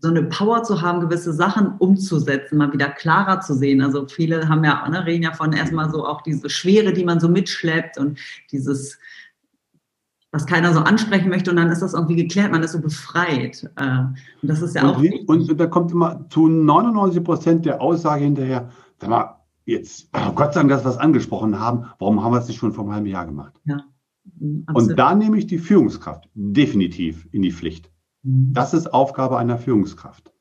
so 0.01 0.09
eine 0.09 0.23
Power 0.23 0.63
zu 0.63 0.81
haben, 0.81 1.01
gewisse 1.01 1.33
Sachen 1.33 1.73
umzusetzen, 1.77 2.57
mal 2.57 2.71
wieder 2.71 2.89
klarer 2.89 3.41
zu 3.41 3.53
sehen. 3.53 3.81
Also 3.81 4.07
viele 4.07 4.47
haben 4.47 4.63
ja, 4.63 4.87
ne, 4.87 5.05
reden 5.05 5.23
ja 5.23 5.33
von 5.33 5.53
erstmal 5.53 5.91
so 5.91 6.05
auch 6.05 6.21
diese 6.21 6.49
Schwere, 6.49 6.93
die 6.93 7.03
man 7.03 7.19
so 7.19 7.27
mitschleppt 7.27 7.97
und 7.97 8.19
dieses 8.51 8.97
was 10.31 10.45
keiner 10.45 10.73
so 10.73 10.81
ansprechen 10.81 11.29
möchte 11.29 11.49
und 11.49 11.57
dann 11.57 11.71
ist 11.71 11.81
das 11.81 11.95
irgendwie 11.95 12.15
geklärt, 12.15 12.51
man 12.51 12.61
ist 12.61 12.73
so 12.73 12.79
befreit. 12.79 13.67
Äh, 13.77 13.97
und 14.41 14.43
das 14.43 14.61
ist 14.61 14.75
ja 14.75 14.87
und, 14.87 14.95
auch. 14.95 15.27
Und, 15.27 15.49
und 15.49 15.59
da 15.59 15.65
kommt 15.65 15.91
immer 15.91 16.29
zu 16.29 16.47
99 16.47 17.23
Prozent 17.23 17.65
der 17.65 17.81
Aussage 17.81 18.25
hinterher, 18.25 18.69
sag 18.99 19.09
mal, 19.09 19.39
jetzt, 19.65 20.07
oh 20.13 20.31
Gott 20.33 20.53
sei 20.53 20.59
Dank, 20.59 20.69
dass 20.69 20.83
wir 20.83 20.91
es 20.91 20.97
angesprochen 20.97 21.59
haben, 21.59 21.85
warum 21.97 22.23
haben 22.23 22.33
wir 22.33 22.39
es 22.39 22.47
nicht 22.47 22.59
schon 22.59 22.73
vor 22.73 22.83
einem 22.83 22.93
halben 22.93 23.07
Jahr 23.07 23.25
gemacht? 23.25 23.59
Ja. 23.65 23.77
Absolut. 24.67 24.91
Und 24.91 24.99
da 24.99 25.15
nehme 25.15 25.37
ich 25.37 25.47
die 25.47 25.57
Führungskraft 25.57 26.29
definitiv 26.35 27.27
in 27.31 27.41
die 27.41 27.51
Pflicht. 27.51 27.91
Das 28.23 28.73
ist 28.73 28.93
Aufgabe 28.93 29.37
einer 29.37 29.57
Führungskraft. 29.57 30.33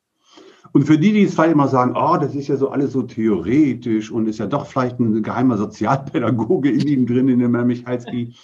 Und 0.71 0.85
für 0.85 0.99
die, 0.99 1.13
die 1.13 1.23
es 1.23 1.33
vielleicht 1.33 1.53
immer 1.53 1.67
sagen, 1.67 1.95
oh, 1.95 2.17
das 2.17 2.35
ist 2.35 2.47
ja 2.47 2.57
so 2.57 2.69
alles 2.69 2.91
so 2.91 3.01
theoretisch 3.01 4.11
und 4.11 4.27
ist 4.27 4.39
ja 4.39 4.45
doch 4.45 4.67
vielleicht 4.67 4.99
ein 4.99 5.23
geheimer 5.23 5.57
Sozialpädagoge 5.57 6.69
in 6.69 6.87
ihm 6.87 7.07
drin, 7.07 7.29
in 7.29 7.39
dem 7.39 7.55
Herrn 7.55 7.67
Michalski. 7.67 8.35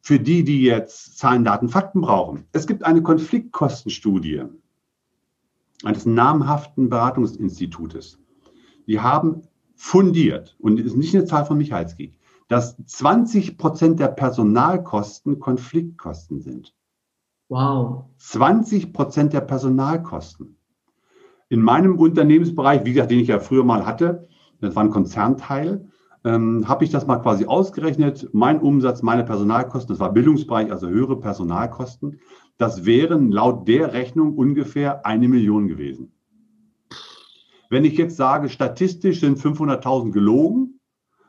Für 0.00 0.18
die, 0.20 0.44
die 0.44 0.62
jetzt 0.62 1.18
Zahlen, 1.18 1.44
Daten, 1.44 1.68
Fakten 1.68 2.00
brauchen. 2.00 2.44
Es 2.52 2.66
gibt 2.66 2.84
eine 2.84 3.02
Konfliktkostenstudie 3.02 4.44
eines 5.82 6.06
namhaften 6.06 6.88
Beratungsinstitutes. 6.88 8.18
Die 8.86 9.00
haben 9.00 9.42
fundiert, 9.74 10.56
und 10.60 10.78
es 10.78 10.86
ist 10.86 10.96
nicht 10.96 11.14
eine 11.14 11.24
Zahl 11.24 11.44
von 11.44 11.58
Michalski, 11.58 12.12
dass 12.48 12.76
20 12.76 13.58
Prozent 13.58 13.98
der 13.98 14.08
Personalkosten 14.08 15.40
Konfliktkosten 15.40 16.40
sind. 16.40 16.74
Wow. 17.48 18.06
20 18.18 18.92
Prozent 18.92 19.32
der 19.32 19.40
Personalkosten. 19.40 20.56
In 21.48 21.60
meinem 21.60 21.98
Unternehmensbereich, 21.98 22.84
wie 22.84 22.94
gesagt, 22.94 23.10
den 23.10 23.20
ich 23.20 23.28
ja 23.28 23.38
früher 23.38 23.64
mal 23.64 23.86
hatte, 23.86 24.28
das 24.60 24.74
war 24.74 24.82
ein 24.82 24.90
Konzernteil, 24.90 25.88
ähm, 26.24 26.66
habe 26.66 26.84
ich 26.84 26.90
das 26.90 27.06
mal 27.06 27.18
quasi 27.18 27.44
ausgerechnet. 27.44 28.30
Mein 28.32 28.60
Umsatz, 28.60 29.02
meine 29.02 29.24
Personalkosten, 29.24 29.92
das 29.92 30.00
war 30.00 30.12
Bildungsbereich, 30.12 30.72
also 30.72 30.88
höhere 30.88 31.20
Personalkosten, 31.20 32.18
das 32.56 32.86
wären 32.86 33.30
laut 33.30 33.68
der 33.68 33.92
Rechnung 33.92 34.34
ungefähr 34.34 35.04
eine 35.04 35.28
Million 35.28 35.68
gewesen. 35.68 36.12
Wenn 37.68 37.84
ich 37.84 37.98
jetzt 37.98 38.16
sage, 38.16 38.48
statistisch 38.48 39.20
sind 39.20 39.38
500.000 39.38 40.12
gelogen 40.12 40.80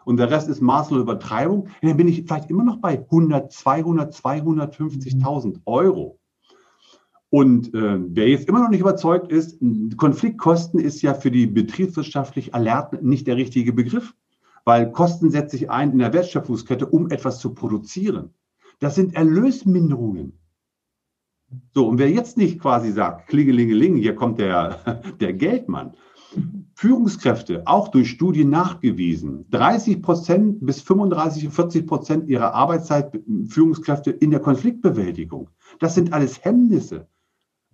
und 0.05 0.17
der 0.17 0.31
Rest 0.31 0.47
ist 0.47 0.61
maßlose 0.61 1.01
Übertreibung, 1.01 1.67
dann 1.81 1.97
bin 1.97 2.07
ich 2.07 2.23
vielleicht 2.23 2.49
immer 2.49 2.63
noch 2.63 2.77
bei 2.77 2.99
100, 2.99 3.51
200, 3.51 4.15
250.000 4.15 5.61
Euro. 5.65 6.19
Und 7.29 7.73
äh, 7.73 7.99
wer 7.99 8.29
jetzt 8.29 8.47
immer 8.47 8.61
noch 8.61 8.69
nicht 8.69 8.79
überzeugt 8.79 9.31
ist, 9.31 9.59
Konfliktkosten 9.97 10.79
ist 10.79 11.01
ja 11.01 11.13
für 11.13 11.31
die 11.31 11.47
betriebswirtschaftlich 11.47 12.55
Alerten 12.55 13.05
nicht 13.05 13.27
der 13.27 13.35
richtige 13.35 13.73
Begriff, 13.73 14.13
weil 14.63 14.91
Kosten 14.91 15.31
setzt 15.31 15.51
sich 15.51 15.69
ein 15.69 15.91
in 15.91 15.99
der 15.99 16.13
Wertschöpfungskette, 16.13 16.85
um 16.85 17.09
etwas 17.09 17.39
zu 17.39 17.53
produzieren. 17.53 18.33
Das 18.79 18.95
sind 18.95 19.15
Erlösminderungen. 19.15 20.39
So, 21.73 21.87
und 21.87 21.99
wer 21.99 22.09
jetzt 22.09 22.37
nicht 22.37 22.59
quasi 22.59 22.91
sagt, 22.91 23.27
klingelingeling, 23.27 23.95
hier 23.95 24.15
kommt 24.15 24.39
der, 24.39 25.01
der 25.19 25.33
Geldmann, 25.33 25.93
Führungskräfte, 26.77 27.63
auch 27.65 27.87
durch 27.87 28.09
Studien 28.09 28.49
nachgewiesen, 28.49 29.45
30 29.51 30.01
Prozent 30.01 30.65
bis 30.65 30.81
35, 30.81 31.47
40 31.49 31.87
Prozent 31.87 32.29
ihrer 32.29 32.53
Arbeitszeit 32.53 33.17
Führungskräfte 33.47 34.11
in 34.11 34.31
der 34.31 34.41
Konfliktbewältigung. 34.41 35.49
Das 35.79 35.95
sind 35.95 36.11
alles 36.11 36.43
Hemmnisse. 36.43 37.07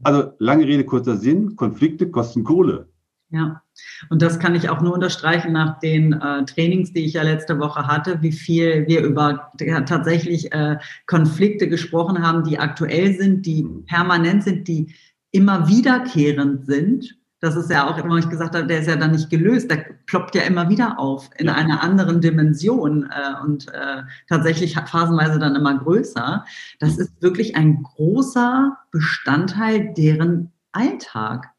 Also 0.04 0.34
lange 0.38 0.68
Rede, 0.68 0.86
kurzer 0.86 1.18
Sinn, 1.18 1.56
Konflikte 1.56 2.12
kosten 2.12 2.44
Kohle. 2.44 2.90
Ja, 3.32 3.64
und 4.10 4.22
das 4.22 4.40
kann 4.40 4.56
ich 4.56 4.70
auch 4.70 4.82
nur 4.82 4.94
unterstreichen 4.94 5.54
nach 5.54 5.80
den 5.80 6.14
äh, 6.14 6.46
Trainings, 6.46 6.92
die 6.92 7.06
ich 7.06 7.14
ja 7.14 7.24
letzte 7.24 7.58
Woche 7.60 7.88
hatte, 7.88 8.22
wie 8.22 8.34
viel 8.34 8.86
wir 8.88 9.04
über 9.04 9.52
ja, 9.60 9.82
tatsächlich 9.82 10.52
äh, 10.52 10.78
Konflikte 11.08 11.70
gesprochen 11.70 12.22
haben, 12.22 12.44
die 12.44 12.60
aktuell 12.60 13.18
sind, 13.18 13.46
die 13.46 13.64
permanent 13.88 14.44
sind, 14.44 14.68
die 14.68 14.94
immer 15.32 15.70
wiederkehrend 15.70 16.66
sind 16.66 17.21
das 17.42 17.56
ist 17.56 17.72
ja 17.72 17.90
auch 17.90 17.98
immer, 17.98 18.18
ich 18.18 18.30
gesagt 18.30 18.56
habe, 18.56 18.68
der 18.68 18.80
ist 18.80 18.88
ja 18.88 18.96
dann 18.96 19.12
nicht 19.12 19.32
gelöst, 19.32 19.72
der 19.72 19.84
ploppt 20.06 20.36
ja 20.36 20.44
immer 20.44 20.70
wieder 20.70 21.00
auf 21.00 21.30
in 21.38 21.48
ja. 21.48 21.56
einer 21.56 21.82
anderen 21.84 22.22
Dimension 22.22 23.10
äh, 23.12 23.44
und 23.44 23.68
äh, 23.70 24.04
tatsächlich 24.30 24.76
phasenweise 24.76 25.40
dann 25.40 25.56
immer 25.56 25.78
größer. 25.78 26.46
Das 26.80 27.00
ist 27.00 27.20
wirklich 27.22 27.56
ein 27.56 27.82
großer 27.82 28.78
Bestandteil 28.92 29.92
deren 29.96 30.52
Alltag. 30.72 31.50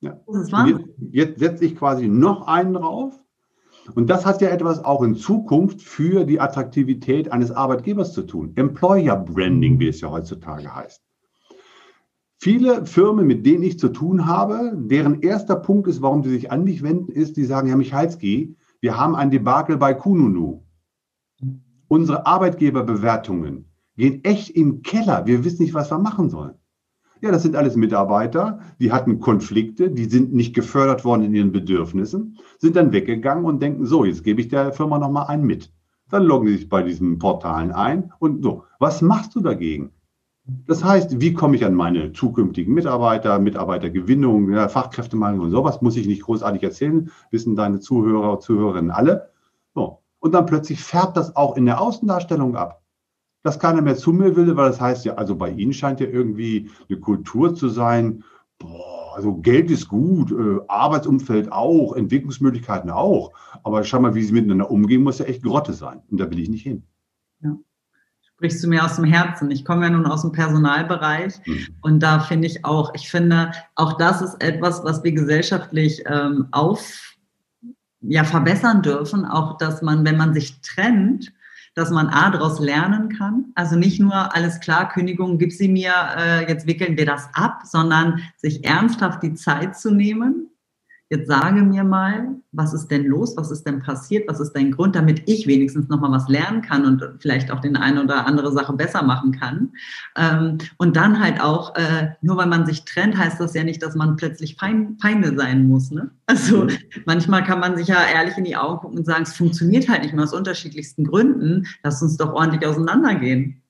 Ja. 0.00 0.20
Das 0.26 0.42
ist 0.42 0.52
Jetzt, 0.52 0.84
jetzt 1.10 1.38
setze 1.40 1.64
ich 1.64 1.76
quasi 1.76 2.06
noch 2.06 2.46
einen 2.46 2.74
drauf. 2.74 3.18
Und 3.94 4.08
das 4.08 4.24
hat 4.24 4.40
ja 4.40 4.48
etwas 4.48 4.84
auch 4.84 5.02
in 5.02 5.16
Zukunft 5.16 5.82
für 5.82 6.24
die 6.24 6.40
Attraktivität 6.40 7.30
eines 7.30 7.50
Arbeitgebers 7.50 8.12
zu 8.12 8.22
tun. 8.22 8.52
Employer 8.56 9.16
Branding, 9.16 9.78
wie 9.78 9.88
es 9.88 10.00
ja 10.00 10.10
heutzutage 10.10 10.74
heißt. 10.74 11.05
Viele 12.38 12.84
Firmen, 12.84 13.26
mit 13.26 13.46
denen 13.46 13.62
ich 13.62 13.78
zu 13.78 13.88
tun 13.88 14.26
habe, 14.26 14.72
deren 14.76 15.22
erster 15.22 15.56
Punkt 15.56 15.88
ist, 15.88 16.02
warum 16.02 16.22
sie 16.22 16.30
sich 16.30 16.52
an 16.52 16.64
mich 16.64 16.82
wenden, 16.82 17.10
ist, 17.10 17.36
die 17.36 17.44
sagen, 17.44 17.68
Herr 17.68 17.78
Michalski, 17.78 18.56
wir 18.80 18.96
haben 18.98 19.16
ein 19.16 19.30
Debakel 19.30 19.78
bei 19.78 19.94
Kununu. 19.94 20.62
Unsere 21.88 22.26
Arbeitgeberbewertungen 22.26 23.66
gehen 23.96 24.22
echt 24.24 24.50
im 24.50 24.82
Keller. 24.82 25.26
Wir 25.26 25.44
wissen 25.44 25.62
nicht, 25.62 25.74
was 25.74 25.90
wir 25.90 25.98
machen 25.98 26.28
sollen. 26.28 26.54
Ja, 27.22 27.30
das 27.32 27.42
sind 27.42 27.56
alles 27.56 27.76
Mitarbeiter, 27.76 28.60
die 28.78 28.92
hatten 28.92 29.20
Konflikte, 29.20 29.90
die 29.90 30.04
sind 30.04 30.34
nicht 30.34 30.54
gefördert 30.54 31.04
worden 31.04 31.22
in 31.22 31.34
ihren 31.34 31.52
Bedürfnissen, 31.52 32.36
sind 32.58 32.76
dann 32.76 32.92
weggegangen 32.92 33.46
und 33.46 33.62
denken, 33.62 33.86
so, 33.86 34.04
jetzt 34.04 34.22
gebe 34.22 34.42
ich 34.42 34.48
der 34.48 34.72
Firma 34.72 34.98
nochmal 34.98 35.28
einen 35.28 35.46
mit. 35.46 35.72
Dann 36.10 36.24
loggen 36.24 36.48
sie 36.48 36.56
sich 36.56 36.68
bei 36.68 36.82
diesen 36.82 37.18
Portalen 37.18 37.72
ein 37.72 38.12
und 38.18 38.42
so. 38.42 38.64
Was 38.78 39.00
machst 39.00 39.34
du 39.34 39.40
dagegen? 39.40 39.92
Das 40.46 40.84
heißt, 40.84 41.20
wie 41.20 41.34
komme 41.34 41.56
ich 41.56 41.64
an 41.64 41.74
meine 41.74 42.12
zukünftigen 42.12 42.72
Mitarbeiter, 42.72 43.38
Mitarbeitergewinnung, 43.40 44.68
Fachkräftemangel 44.68 45.40
und 45.40 45.50
sowas, 45.50 45.82
muss 45.82 45.96
ich 45.96 46.06
nicht 46.06 46.22
großartig 46.22 46.62
erzählen, 46.62 47.10
wissen 47.32 47.56
deine 47.56 47.80
Zuhörer 47.80 48.34
und 48.34 48.42
Zuhörerinnen 48.42 48.92
alle. 48.92 49.30
So. 49.74 50.02
Und 50.20 50.32
dann 50.32 50.46
plötzlich 50.46 50.80
färbt 50.80 51.16
das 51.16 51.34
auch 51.34 51.56
in 51.56 51.66
der 51.66 51.80
Außendarstellung 51.80 52.54
ab. 52.54 52.82
Dass 53.42 53.58
keiner 53.58 53.82
mehr 53.82 53.96
zu 53.96 54.12
mir 54.12 54.36
will, 54.36 54.56
weil 54.56 54.68
das 54.68 54.80
heißt 54.80 55.04
ja, 55.04 55.14
also 55.14 55.34
bei 55.34 55.50
Ihnen 55.50 55.72
scheint 55.72 56.00
ja 56.00 56.06
irgendwie 56.06 56.70
eine 56.88 57.00
Kultur 57.00 57.54
zu 57.54 57.68
sein, 57.68 58.22
boah, 58.58 59.14
also 59.16 59.36
Geld 59.36 59.70
ist 59.70 59.88
gut, 59.88 60.30
äh, 60.30 60.60
Arbeitsumfeld 60.68 61.50
auch, 61.50 61.94
Entwicklungsmöglichkeiten 61.94 62.90
auch. 62.90 63.32
Aber 63.64 63.82
schau 63.82 64.00
mal, 64.00 64.14
wie 64.14 64.22
Sie 64.22 64.32
miteinander 64.32 64.70
umgehen, 64.70 65.02
muss 65.02 65.18
ja 65.18 65.24
echt 65.24 65.42
Grotte 65.42 65.72
sein. 65.72 66.02
Und 66.10 66.18
da 66.20 66.30
will 66.30 66.38
ich 66.38 66.48
nicht 66.48 66.62
hin. 66.62 66.84
Ja 67.40 67.56
sprichst 68.36 68.62
du 68.62 68.68
mir 68.68 68.84
aus 68.84 68.96
dem 68.96 69.04
Herzen. 69.04 69.50
Ich 69.50 69.64
komme 69.64 69.86
ja 69.86 69.90
nun 69.90 70.04
aus 70.04 70.20
dem 70.20 70.32
Personalbereich 70.32 71.34
mhm. 71.46 71.68
und 71.80 72.00
da 72.00 72.20
finde 72.20 72.46
ich 72.46 72.66
auch, 72.66 72.92
ich 72.94 73.08
finde, 73.08 73.50
auch 73.76 73.94
das 73.94 74.20
ist 74.20 74.42
etwas, 74.42 74.84
was 74.84 75.02
wir 75.02 75.12
gesellschaftlich 75.12 76.02
ähm, 76.06 76.48
auf, 76.50 77.14
ja, 78.02 78.24
verbessern 78.24 78.82
dürfen. 78.82 79.24
Auch, 79.24 79.56
dass 79.56 79.80
man, 79.80 80.04
wenn 80.04 80.18
man 80.18 80.34
sich 80.34 80.60
trennt, 80.60 81.32
dass 81.74 81.90
man 81.90 82.08
A, 82.08 82.30
daraus 82.30 82.60
lernen 82.60 83.08
kann. 83.08 83.52
Also 83.54 83.76
nicht 83.76 84.00
nur, 84.00 84.34
alles 84.34 84.60
klar, 84.60 84.88
Kündigung, 84.90 85.38
gib 85.38 85.52
sie 85.52 85.68
mir, 85.68 85.92
äh, 86.16 86.48
jetzt 86.48 86.66
wickeln 86.66 86.96
wir 86.98 87.06
das 87.06 87.28
ab, 87.32 87.62
sondern 87.64 88.20
sich 88.36 88.64
ernsthaft 88.64 89.22
die 89.22 89.34
Zeit 89.34 89.78
zu 89.78 89.90
nehmen, 89.90 90.50
jetzt 91.08 91.28
sage 91.28 91.62
mir 91.62 91.84
mal, 91.84 92.36
was 92.50 92.74
ist 92.74 92.88
denn 92.88 93.04
los, 93.04 93.36
was 93.36 93.50
ist 93.50 93.64
denn 93.64 93.80
passiert, 93.80 94.28
was 94.28 94.40
ist 94.40 94.52
dein 94.52 94.72
Grund, 94.72 94.96
damit 94.96 95.22
ich 95.26 95.46
wenigstens 95.46 95.88
noch 95.88 96.00
mal 96.00 96.10
was 96.10 96.28
lernen 96.28 96.62
kann 96.62 96.84
und 96.84 97.04
vielleicht 97.20 97.50
auch 97.50 97.60
den 97.60 97.76
eine 97.76 98.02
oder 98.02 98.26
andere 98.26 98.52
Sache 98.52 98.72
besser 98.72 99.02
machen 99.02 99.32
kann. 99.32 99.72
Ähm, 100.16 100.58
und 100.78 100.96
dann 100.96 101.20
halt 101.20 101.40
auch, 101.40 101.76
äh, 101.76 102.10
nur 102.22 102.36
weil 102.38 102.46
man 102.46 102.66
sich 102.66 102.84
trennt, 102.84 103.16
heißt 103.16 103.38
das 103.40 103.54
ja 103.54 103.62
nicht, 103.62 103.82
dass 103.82 103.94
man 103.94 104.16
plötzlich 104.16 104.56
Feinde 104.56 105.36
sein 105.36 105.68
muss. 105.68 105.90
Ne? 105.90 106.10
Also 106.26 106.64
mhm. 106.64 106.70
manchmal 107.04 107.44
kann 107.44 107.60
man 107.60 107.76
sich 107.76 107.86
ja 107.86 108.02
ehrlich 108.12 108.36
in 108.36 108.44
die 108.44 108.56
Augen 108.56 108.80
gucken 108.80 108.98
und 108.98 109.04
sagen, 109.04 109.22
es 109.22 109.34
funktioniert 109.34 109.88
halt 109.88 110.02
nicht 110.02 110.12
mehr 110.12 110.24
aus 110.24 110.34
unterschiedlichsten 110.34 111.04
Gründen. 111.04 111.66
Lass 111.84 112.02
uns 112.02 112.16
doch 112.16 112.32
ordentlich 112.32 112.66
auseinandergehen. 112.66 113.62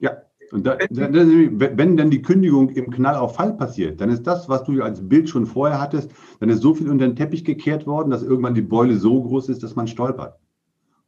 Ja, 0.00 0.12
und 0.52 0.66
da, 0.66 0.78
wenn 0.90 1.96
dann 1.96 2.10
die 2.10 2.22
Kündigung 2.22 2.70
im 2.70 2.90
Knall 2.90 3.16
auf 3.16 3.36
Fall 3.36 3.54
passiert, 3.54 4.00
dann 4.00 4.10
ist 4.10 4.26
das, 4.26 4.48
was 4.48 4.64
du 4.64 4.82
als 4.82 5.06
Bild 5.06 5.28
schon 5.28 5.46
vorher 5.46 5.80
hattest, 5.80 6.10
dann 6.40 6.48
ist 6.48 6.60
so 6.60 6.74
viel 6.74 6.90
unter 6.90 7.06
den 7.06 7.16
Teppich 7.16 7.44
gekehrt 7.44 7.86
worden, 7.86 8.10
dass 8.10 8.22
irgendwann 8.22 8.54
die 8.54 8.62
Beule 8.62 8.96
so 8.96 9.22
groß 9.22 9.48
ist, 9.48 9.62
dass 9.62 9.74
man 9.74 9.88
stolpert. 9.88 10.38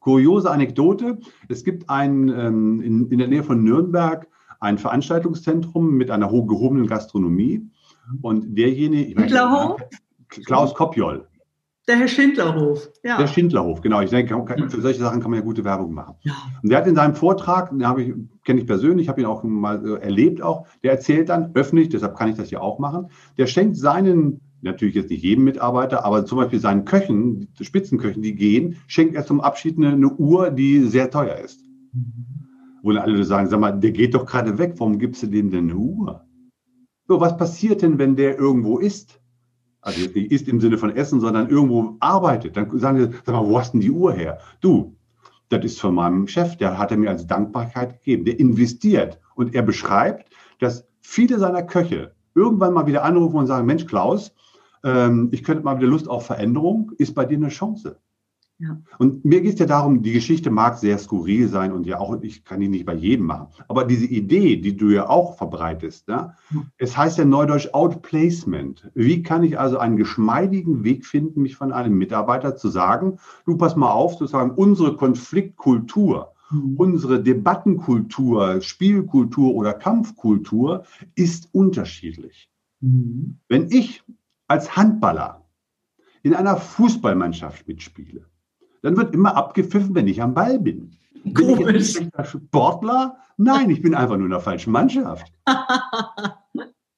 Kuriose 0.00 0.50
Anekdote, 0.50 1.18
es 1.48 1.64
gibt 1.64 1.90
ein, 1.90 2.28
ähm, 2.28 2.80
in, 2.80 3.10
in 3.10 3.18
der 3.18 3.28
Nähe 3.28 3.42
von 3.42 3.62
Nürnberg 3.62 4.28
ein 4.60 4.78
Veranstaltungszentrum 4.78 5.96
mit 5.96 6.10
einer 6.10 6.28
gehobenen 6.28 6.86
Gastronomie. 6.86 7.68
Und 8.22 8.56
derjenige, 8.56 9.04
ich 9.04 9.16
meine, 9.16 9.76
Klaus 10.28 10.74
Kopjol, 10.74 11.26
der 11.88 11.98
Herr 11.98 12.08
Schindlerhof, 12.08 12.90
ja. 13.04 13.16
Der 13.16 13.28
Schindlerhof, 13.28 13.80
genau. 13.80 14.00
Ich 14.00 14.10
denke, 14.10 14.34
für 14.68 14.80
solche 14.80 15.00
Sachen 15.00 15.20
kann 15.20 15.30
man 15.30 15.40
ja 15.40 15.44
gute 15.44 15.64
Werbung 15.64 15.94
machen. 15.94 16.16
Ja. 16.22 16.34
Und 16.62 16.68
der 16.68 16.78
hat 16.78 16.86
in 16.86 16.96
seinem 16.96 17.14
Vortrag, 17.14 17.70
den 17.70 17.86
habe 17.86 18.02
ich, 18.02 18.14
kenne 18.44 18.60
ich 18.60 18.66
persönlich, 18.66 19.08
habe 19.08 19.20
ihn 19.20 19.26
auch 19.26 19.44
mal 19.44 19.84
äh, 19.86 20.02
erlebt 20.02 20.42
auch, 20.42 20.66
der 20.82 20.92
erzählt 20.92 21.28
dann 21.28 21.52
öffentlich, 21.54 21.88
deshalb 21.88 22.16
kann 22.16 22.28
ich 22.28 22.36
das 22.36 22.50
ja 22.50 22.60
auch 22.60 22.80
machen, 22.80 23.10
der 23.38 23.46
schenkt 23.46 23.76
seinen, 23.76 24.40
natürlich 24.62 24.96
jetzt 24.96 25.10
nicht 25.10 25.22
jedem 25.22 25.44
Mitarbeiter, 25.44 26.04
aber 26.04 26.26
zum 26.26 26.38
Beispiel 26.38 26.58
seinen 26.58 26.84
Köchen, 26.84 27.48
Spitzenköchen, 27.60 28.22
die 28.22 28.34
gehen, 28.34 28.76
schenkt 28.88 29.14
er 29.14 29.24
zum 29.24 29.40
Abschied 29.40 29.76
eine, 29.76 29.92
eine 29.92 30.12
Uhr, 30.12 30.50
die 30.50 30.80
sehr 30.80 31.10
teuer 31.10 31.36
ist. 31.36 31.60
Wo 32.82 32.90
dann 32.90 33.02
alle 33.02 33.22
sagen, 33.24 33.48
sag 33.48 33.60
mal, 33.60 33.72
der 33.72 33.92
geht 33.92 34.14
doch 34.14 34.26
gerade 34.26 34.58
weg, 34.58 34.74
warum 34.78 34.98
gibst 34.98 35.22
du 35.22 35.28
dem 35.28 35.50
denn 35.50 35.70
eine 35.70 35.76
Uhr? 35.76 36.24
So, 37.06 37.20
was 37.20 37.36
passiert 37.36 37.82
denn, 37.82 37.98
wenn 37.98 38.16
der 38.16 38.36
irgendwo 38.38 38.78
ist? 38.78 39.20
Also 39.86 40.00
nicht 40.00 40.16
isst 40.16 40.48
im 40.48 40.60
Sinne 40.60 40.78
von 40.78 40.94
Essen, 40.94 41.20
sondern 41.20 41.48
irgendwo 41.48 41.96
arbeitet, 42.00 42.56
dann 42.56 42.76
sagen 42.76 42.98
sie, 42.98 43.18
sag 43.24 43.34
mal, 43.34 43.46
wo 43.46 43.56
hast 43.56 43.72
denn 43.72 43.80
die 43.80 43.92
Uhr 43.92 44.12
her? 44.12 44.38
Du, 44.60 44.96
das 45.48 45.64
ist 45.64 45.80
von 45.80 45.94
meinem 45.94 46.26
Chef, 46.26 46.56
der 46.56 46.76
hat 46.76 46.90
er 46.90 46.96
mir 46.96 47.08
als 47.08 47.28
Dankbarkeit 47.28 48.00
gegeben, 48.00 48.24
der 48.24 48.40
investiert 48.40 49.20
und 49.36 49.54
er 49.54 49.62
beschreibt, 49.62 50.28
dass 50.58 50.88
viele 51.02 51.38
seiner 51.38 51.62
Köche 51.62 52.12
irgendwann 52.34 52.74
mal 52.74 52.88
wieder 52.88 53.04
anrufen 53.04 53.36
und 53.36 53.46
sagen, 53.46 53.64
Mensch, 53.64 53.86
Klaus, 53.86 54.32
ähm, 54.82 55.28
ich 55.30 55.44
könnte 55.44 55.62
mal 55.62 55.78
wieder 55.78 55.86
Lust 55.86 56.08
auf 56.08 56.26
Veränderung, 56.26 56.90
ist 56.98 57.14
bei 57.14 57.24
dir 57.24 57.36
eine 57.36 57.48
Chance. 57.48 58.00
Ja. 58.58 58.80
Und 58.98 59.22
mir 59.24 59.42
geht 59.42 59.54
es 59.54 59.60
ja 59.60 59.66
darum, 59.66 60.02
die 60.02 60.12
Geschichte 60.12 60.50
mag 60.50 60.78
sehr 60.78 60.96
skurril 60.96 61.48
sein 61.48 61.72
und 61.72 61.86
ja 61.86 61.98
auch, 61.98 62.22
ich 62.22 62.42
kann 62.44 62.60
die 62.60 62.68
nicht 62.68 62.86
bei 62.86 62.94
jedem 62.94 63.26
machen. 63.26 63.48
Aber 63.68 63.84
diese 63.84 64.06
Idee, 64.06 64.56
die 64.56 64.76
du 64.76 64.88
ja 64.88 65.10
auch 65.10 65.36
verbreitest, 65.36 66.08
ne? 66.08 66.34
es 66.78 66.96
heißt 66.96 67.18
ja 67.18 67.26
neudeutsch 67.26 67.68
Outplacement. 67.74 68.90
Wie 68.94 69.22
kann 69.22 69.44
ich 69.44 69.58
also 69.58 69.76
einen 69.76 69.98
geschmeidigen 69.98 70.84
Weg 70.84 71.04
finden, 71.04 71.42
mich 71.42 71.56
von 71.56 71.70
einem 71.70 71.98
Mitarbeiter 71.98 72.56
zu 72.56 72.70
sagen, 72.70 73.18
du 73.44 73.58
pass 73.58 73.76
mal 73.76 73.90
auf, 73.90 74.12
sozusagen 74.12 74.52
unsere 74.52 74.96
Konfliktkultur, 74.96 76.32
mhm. 76.50 76.76
unsere 76.78 77.22
Debattenkultur, 77.22 78.62
Spielkultur 78.62 79.54
oder 79.54 79.74
Kampfkultur 79.74 80.84
ist 81.14 81.50
unterschiedlich. 81.52 82.50
Mhm. 82.80 83.38
Wenn 83.48 83.70
ich 83.70 84.02
als 84.48 84.76
Handballer 84.76 85.44
in 86.22 86.34
einer 86.34 86.56
Fußballmannschaft 86.56 87.68
mitspiele, 87.68 88.24
dann 88.86 88.96
wird 88.96 89.12
immer 89.14 89.36
abgepfiffen, 89.36 89.96
wenn 89.96 90.06
ich 90.06 90.22
am 90.22 90.32
Ball 90.32 90.60
bin. 90.60 90.92
Komisch. 91.34 91.94
Bin 91.94 92.06
ich 92.08 92.14
ein 92.14 92.24
Sportler? 92.24 93.16
Nein, 93.36 93.68
ich 93.70 93.82
bin 93.82 93.96
einfach 93.96 94.16
nur 94.16 94.26
in 94.26 94.30
der 94.30 94.38
falschen 94.38 94.70
Mannschaft. 94.72 95.26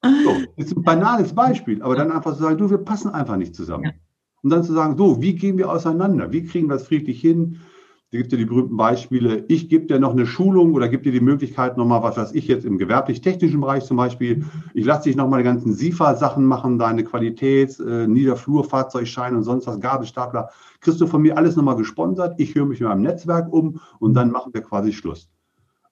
so, 0.02 0.32
das 0.58 0.66
ist 0.66 0.76
ein 0.76 0.82
banales 0.82 1.34
Beispiel, 1.34 1.82
aber 1.82 1.96
dann 1.96 2.12
einfach 2.12 2.34
zu 2.34 2.42
sagen, 2.42 2.58
du, 2.58 2.68
wir 2.68 2.76
passen 2.76 3.10
einfach 3.10 3.38
nicht 3.38 3.54
zusammen. 3.54 3.84
Ja. 3.84 3.92
Und 4.42 4.50
dann 4.50 4.64
zu 4.64 4.74
sagen, 4.74 4.98
so, 4.98 5.22
wie 5.22 5.34
gehen 5.34 5.56
wir 5.56 5.72
auseinander? 5.72 6.30
Wie 6.30 6.44
kriegen 6.44 6.68
wir 6.68 6.74
das 6.74 6.88
friedlich 6.88 7.22
hin? 7.22 7.58
Da 8.10 8.16
gibt 8.16 8.32
es 8.32 8.38
ja 8.38 8.38
die 8.38 8.48
berühmten 8.48 8.78
Beispiele. 8.78 9.44
Ich 9.48 9.68
gebe 9.68 9.84
dir 9.84 9.98
noch 9.98 10.12
eine 10.12 10.24
Schulung 10.24 10.72
oder 10.72 10.88
gebe 10.88 11.02
dir 11.02 11.12
die 11.12 11.20
Möglichkeit, 11.20 11.76
nochmal, 11.76 12.02
was 12.02 12.16
weiß 12.16 12.32
ich 12.32 12.48
jetzt 12.48 12.64
im 12.64 12.78
gewerblich-technischen 12.78 13.60
Bereich 13.60 13.84
zum 13.84 13.98
Beispiel. 13.98 14.46
Ich 14.72 14.86
lasse 14.86 15.04
dich 15.04 15.16
nochmal 15.16 15.40
die 15.40 15.44
ganzen 15.44 15.74
SIFA-Sachen 15.74 16.42
machen, 16.42 16.78
deine 16.78 17.02
Qualitäts-, 17.04 17.80
äh, 17.80 18.06
Niederflurfahrzeugschein 18.06 19.36
und 19.36 19.42
sonst 19.42 19.66
was, 19.66 19.78
Gabelstapler. 19.78 20.48
Kriegst 20.80 21.02
du 21.02 21.06
von 21.06 21.20
mir 21.20 21.36
alles 21.36 21.54
nochmal 21.56 21.76
gesponsert. 21.76 22.40
Ich 22.40 22.54
höre 22.54 22.64
mich 22.64 22.80
in 22.80 22.86
meinem 22.86 23.02
Netzwerk 23.02 23.52
um 23.52 23.78
und 23.98 24.14
dann 24.14 24.30
machen 24.30 24.54
wir 24.54 24.62
quasi 24.62 24.94
Schluss. 24.94 25.28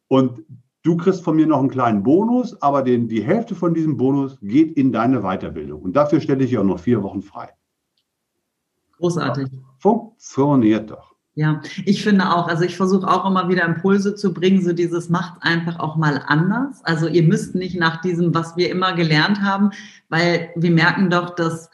Und 0.08 0.42
du 0.84 0.96
kriegst 0.96 1.22
von 1.22 1.36
mir 1.36 1.46
noch 1.46 1.58
einen 1.58 1.68
kleinen 1.68 2.02
Bonus, 2.02 2.62
aber 2.62 2.82
den, 2.82 3.08
die 3.08 3.22
Hälfte 3.22 3.54
von 3.54 3.74
diesem 3.74 3.98
Bonus 3.98 4.38
geht 4.40 4.74
in 4.78 4.90
deine 4.90 5.20
Weiterbildung. 5.20 5.82
Und 5.82 5.94
dafür 5.94 6.22
stelle 6.22 6.44
ich 6.44 6.56
auch 6.56 6.64
noch 6.64 6.78
vier 6.78 7.02
Wochen 7.02 7.20
frei. 7.20 7.50
Großartig. 8.96 9.50
Funktioniert 9.76 10.90
doch. 10.90 11.15
Ja, 11.38 11.60
ich 11.84 12.02
finde 12.02 12.34
auch, 12.34 12.48
also 12.48 12.64
ich 12.64 12.78
versuche 12.78 13.06
auch 13.06 13.26
immer 13.26 13.50
wieder 13.50 13.66
Impulse 13.66 14.14
zu 14.14 14.32
bringen, 14.32 14.64
so 14.64 14.72
dieses 14.72 15.10
macht 15.10 15.34
einfach 15.42 15.78
auch 15.78 15.96
mal 15.96 16.22
anders. 16.26 16.82
Also 16.82 17.08
ihr 17.08 17.24
müsst 17.24 17.54
nicht 17.54 17.78
nach 17.78 18.00
diesem, 18.00 18.34
was 18.34 18.56
wir 18.56 18.70
immer 18.70 18.94
gelernt 18.94 19.42
haben, 19.42 19.70
weil 20.08 20.48
wir 20.56 20.70
merken 20.70 21.10
doch, 21.10 21.34
dass 21.34 21.68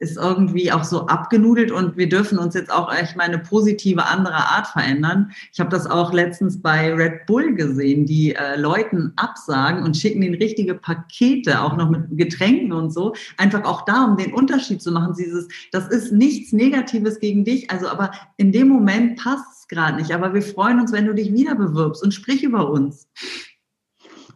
ist 0.00 0.16
irgendwie 0.16 0.72
auch 0.72 0.82
so 0.82 1.06
abgenudelt 1.06 1.70
und 1.70 1.96
wir 1.98 2.08
dürfen 2.08 2.38
uns 2.38 2.54
jetzt 2.54 2.72
auch 2.72 2.92
echt 2.92 3.16
mal 3.16 3.24
eine 3.24 3.38
positive 3.38 4.06
andere 4.06 4.34
Art 4.34 4.66
verändern. 4.66 5.30
Ich 5.52 5.60
habe 5.60 5.68
das 5.68 5.86
auch 5.86 6.12
letztens 6.14 6.60
bei 6.60 6.92
Red 6.94 7.26
Bull 7.26 7.54
gesehen, 7.54 8.06
die 8.06 8.34
äh, 8.34 8.56
Leuten 8.56 9.12
absagen 9.16 9.82
und 9.82 9.96
schicken 9.96 10.22
ihnen 10.22 10.36
richtige 10.36 10.74
Pakete, 10.74 11.60
auch 11.60 11.76
noch 11.76 11.90
mit 11.90 12.16
Getränken 12.16 12.72
und 12.72 12.92
so, 12.92 13.14
einfach 13.36 13.64
auch 13.64 13.84
da, 13.84 14.06
um 14.06 14.16
den 14.16 14.32
Unterschied 14.32 14.80
zu 14.80 14.90
machen. 14.90 15.14
Dieses, 15.18 15.48
das 15.70 15.88
ist 15.88 16.12
nichts 16.12 16.52
Negatives 16.52 17.20
gegen 17.20 17.44
dich, 17.44 17.70
also 17.70 17.86
aber 17.88 18.10
in 18.38 18.52
dem 18.52 18.68
Moment 18.68 19.22
passt 19.22 19.44
es 19.60 19.68
gerade 19.68 19.98
nicht. 19.98 20.12
Aber 20.12 20.32
wir 20.32 20.42
freuen 20.42 20.80
uns, 20.80 20.92
wenn 20.92 21.06
du 21.06 21.14
dich 21.14 21.32
wieder 21.32 21.54
bewirbst 21.54 22.02
und 22.02 22.14
sprich 22.14 22.42
über 22.42 22.70
uns. 22.70 23.06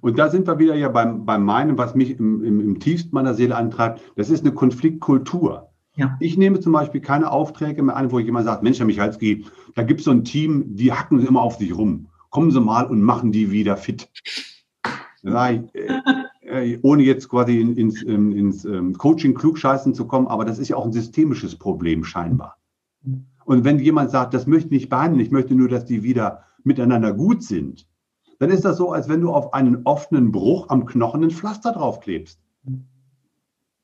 Und 0.05 0.19
da 0.19 0.29
sind 0.29 0.47
wir 0.47 0.59
wieder 0.59 0.75
ja 0.75 0.91
beim, 0.91 1.25
beim 1.25 1.47
meinen, 1.47 1.79
was 1.79 1.95
mich 1.95 2.19
im, 2.19 2.45
im, 2.45 2.61
im 2.61 2.79
tiefsten 2.79 3.15
meiner 3.15 3.33
Seele 3.33 3.57
antreibt. 3.57 4.03
Das 4.17 4.29
ist 4.29 4.45
eine 4.45 4.53
Konfliktkultur. 4.53 5.71
Ja. 5.97 6.19
Ich 6.21 6.37
nehme 6.37 6.61
zum 6.61 6.75
Beispiel 6.75 7.01
keine 7.01 7.33
Aufträge 7.33 7.83
mehr 7.83 7.97
an, 7.97 8.13
wo 8.13 8.19
jemand 8.19 8.45
sagt, 8.45 8.63
Mensch, 8.63 8.79
Herr 8.79 8.85
Michalski, 8.85 9.47
da 9.75 9.83
gibt 9.83 10.01
es 10.01 10.05
so 10.05 10.11
ein 10.11 10.23
Team, 10.23 10.77
die 10.77 10.93
hacken 10.93 11.27
immer 11.27 11.41
auf 11.41 11.57
dich 11.57 11.75
rum. 11.75 12.09
Kommen 12.29 12.51
Sie 12.51 12.61
mal 12.61 12.85
und 12.85 13.01
machen 13.01 13.33
die 13.33 13.51
wieder 13.51 13.79
fit. 13.79 14.11
Nein, 15.23 15.71
äh, 15.73 16.75
äh, 16.75 16.79
ohne 16.83 17.03
jetzt 17.03 17.31
quasi 17.31 17.59
in, 17.59 17.75
ins, 17.75 18.03
in, 18.03 18.33
ins 18.33 18.67
ähm, 18.67 18.99
Coaching 18.99 19.33
klugscheißen 19.33 19.95
zu 19.95 20.07
kommen, 20.07 20.27
aber 20.27 20.45
das 20.45 20.59
ist 20.59 20.69
ja 20.69 20.77
auch 20.77 20.85
ein 20.85 20.93
systemisches 20.93 21.57
Problem 21.57 22.05
scheinbar. 22.05 22.59
Und 23.47 23.65
wenn 23.65 23.79
jemand 23.79 24.11
sagt, 24.11 24.35
das 24.35 24.47
möchte 24.47 24.67
ich 24.67 24.83
nicht 24.83 24.91
behandeln, 24.91 25.25
ich 25.25 25.31
möchte 25.31 25.55
nur, 25.55 25.71
dass 25.71 25.87
die 25.87 26.03
wieder 26.03 26.45
miteinander 26.63 27.15
gut 27.15 27.43
sind, 27.43 27.87
dann 28.45 28.53
ist 28.53 28.65
das 28.67 28.77
so, 28.77 28.93
als 28.93 29.09
wenn 29.09 29.23
du 29.23 29.33
auf 29.33 29.55
einen 29.55 29.85
offenen 29.85 30.31
Bruch 30.31 30.69
am 30.69 30.85
Knochen 30.85 31.25
ein 31.25 31.31
Pflaster 31.31 31.73
draufklebst. 31.73 32.39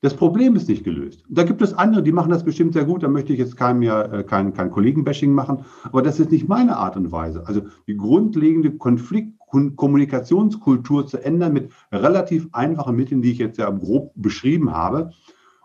Das 0.01 0.15
Problem 0.15 0.55
ist 0.55 0.69
nicht 0.69 0.83
gelöst. 0.83 1.23
Da 1.29 1.41
gibt 1.41 1.63
es 1.63 1.73
andere, 1.73 2.03
die 2.03 2.11
machen 2.11 2.29
das 2.29 2.43
bestimmt 2.43 2.73
sehr 2.73 2.85
gut. 2.85 3.01
Da 3.01 3.07
möchte 3.07 3.33
ich 3.33 3.39
jetzt 3.39 3.57
keinem 3.57 3.81
ja 3.81 4.03
äh, 4.03 4.23
kein, 4.23 4.53
kein 4.53 4.69
Kollegenbashing 4.69 5.33
machen. 5.33 5.65
Aber 5.81 6.03
das 6.03 6.19
ist 6.19 6.29
nicht 6.29 6.47
meine 6.47 6.77
Art 6.77 6.95
und 6.95 7.11
Weise. 7.11 7.47
Also 7.47 7.63
die 7.87 7.97
grundlegende 7.97 8.77
Konflikt-Kommunikationskultur 8.77 11.07
zu 11.07 11.17
ändern 11.17 11.53
mit 11.53 11.71
relativ 11.91 12.47
einfachen 12.51 12.95
Mitteln, 12.95 13.23
die 13.23 13.31
ich 13.31 13.39
jetzt 13.39 13.57
ja 13.57 13.67
grob 13.71 14.11
beschrieben 14.13 14.71
habe. 14.71 15.09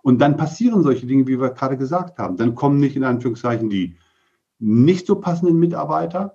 Und 0.00 0.22
dann 0.22 0.38
passieren 0.38 0.82
solche 0.82 1.06
Dinge, 1.06 1.26
wie 1.26 1.38
wir 1.38 1.50
gerade 1.50 1.76
gesagt 1.76 2.18
haben. 2.18 2.38
Dann 2.38 2.54
kommen 2.54 2.80
nicht 2.80 2.96
in 2.96 3.04
Anführungszeichen 3.04 3.68
die 3.68 3.98
nicht 4.58 5.06
so 5.06 5.16
passenden 5.16 5.58
Mitarbeiter, 5.58 6.34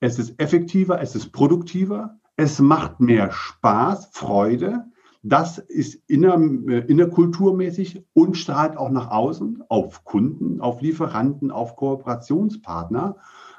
es 0.00 0.18
ist 0.18 0.40
effektiver, 0.40 1.00
es 1.00 1.14
ist 1.14 1.30
produktiver, 1.30 2.18
es 2.36 2.58
macht 2.58 3.00
mehr 3.00 3.30
Spaß, 3.30 4.10
Freude. 4.12 4.86
Das 5.22 5.58
ist 5.58 6.02
inner, 6.08 6.40
äh, 6.68 6.78
innerkulturmäßig 6.86 8.06
und 8.14 8.38
strahlt 8.38 8.78
auch 8.78 8.88
nach 8.88 9.10
außen 9.10 9.62
auf 9.68 10.04
Kunden, 10.04 10.62
auf 10.62 10.80
Lieferanten, 10.80 11.50
auf 11.50 11.76
Kooperationspartner, 11.76 13.16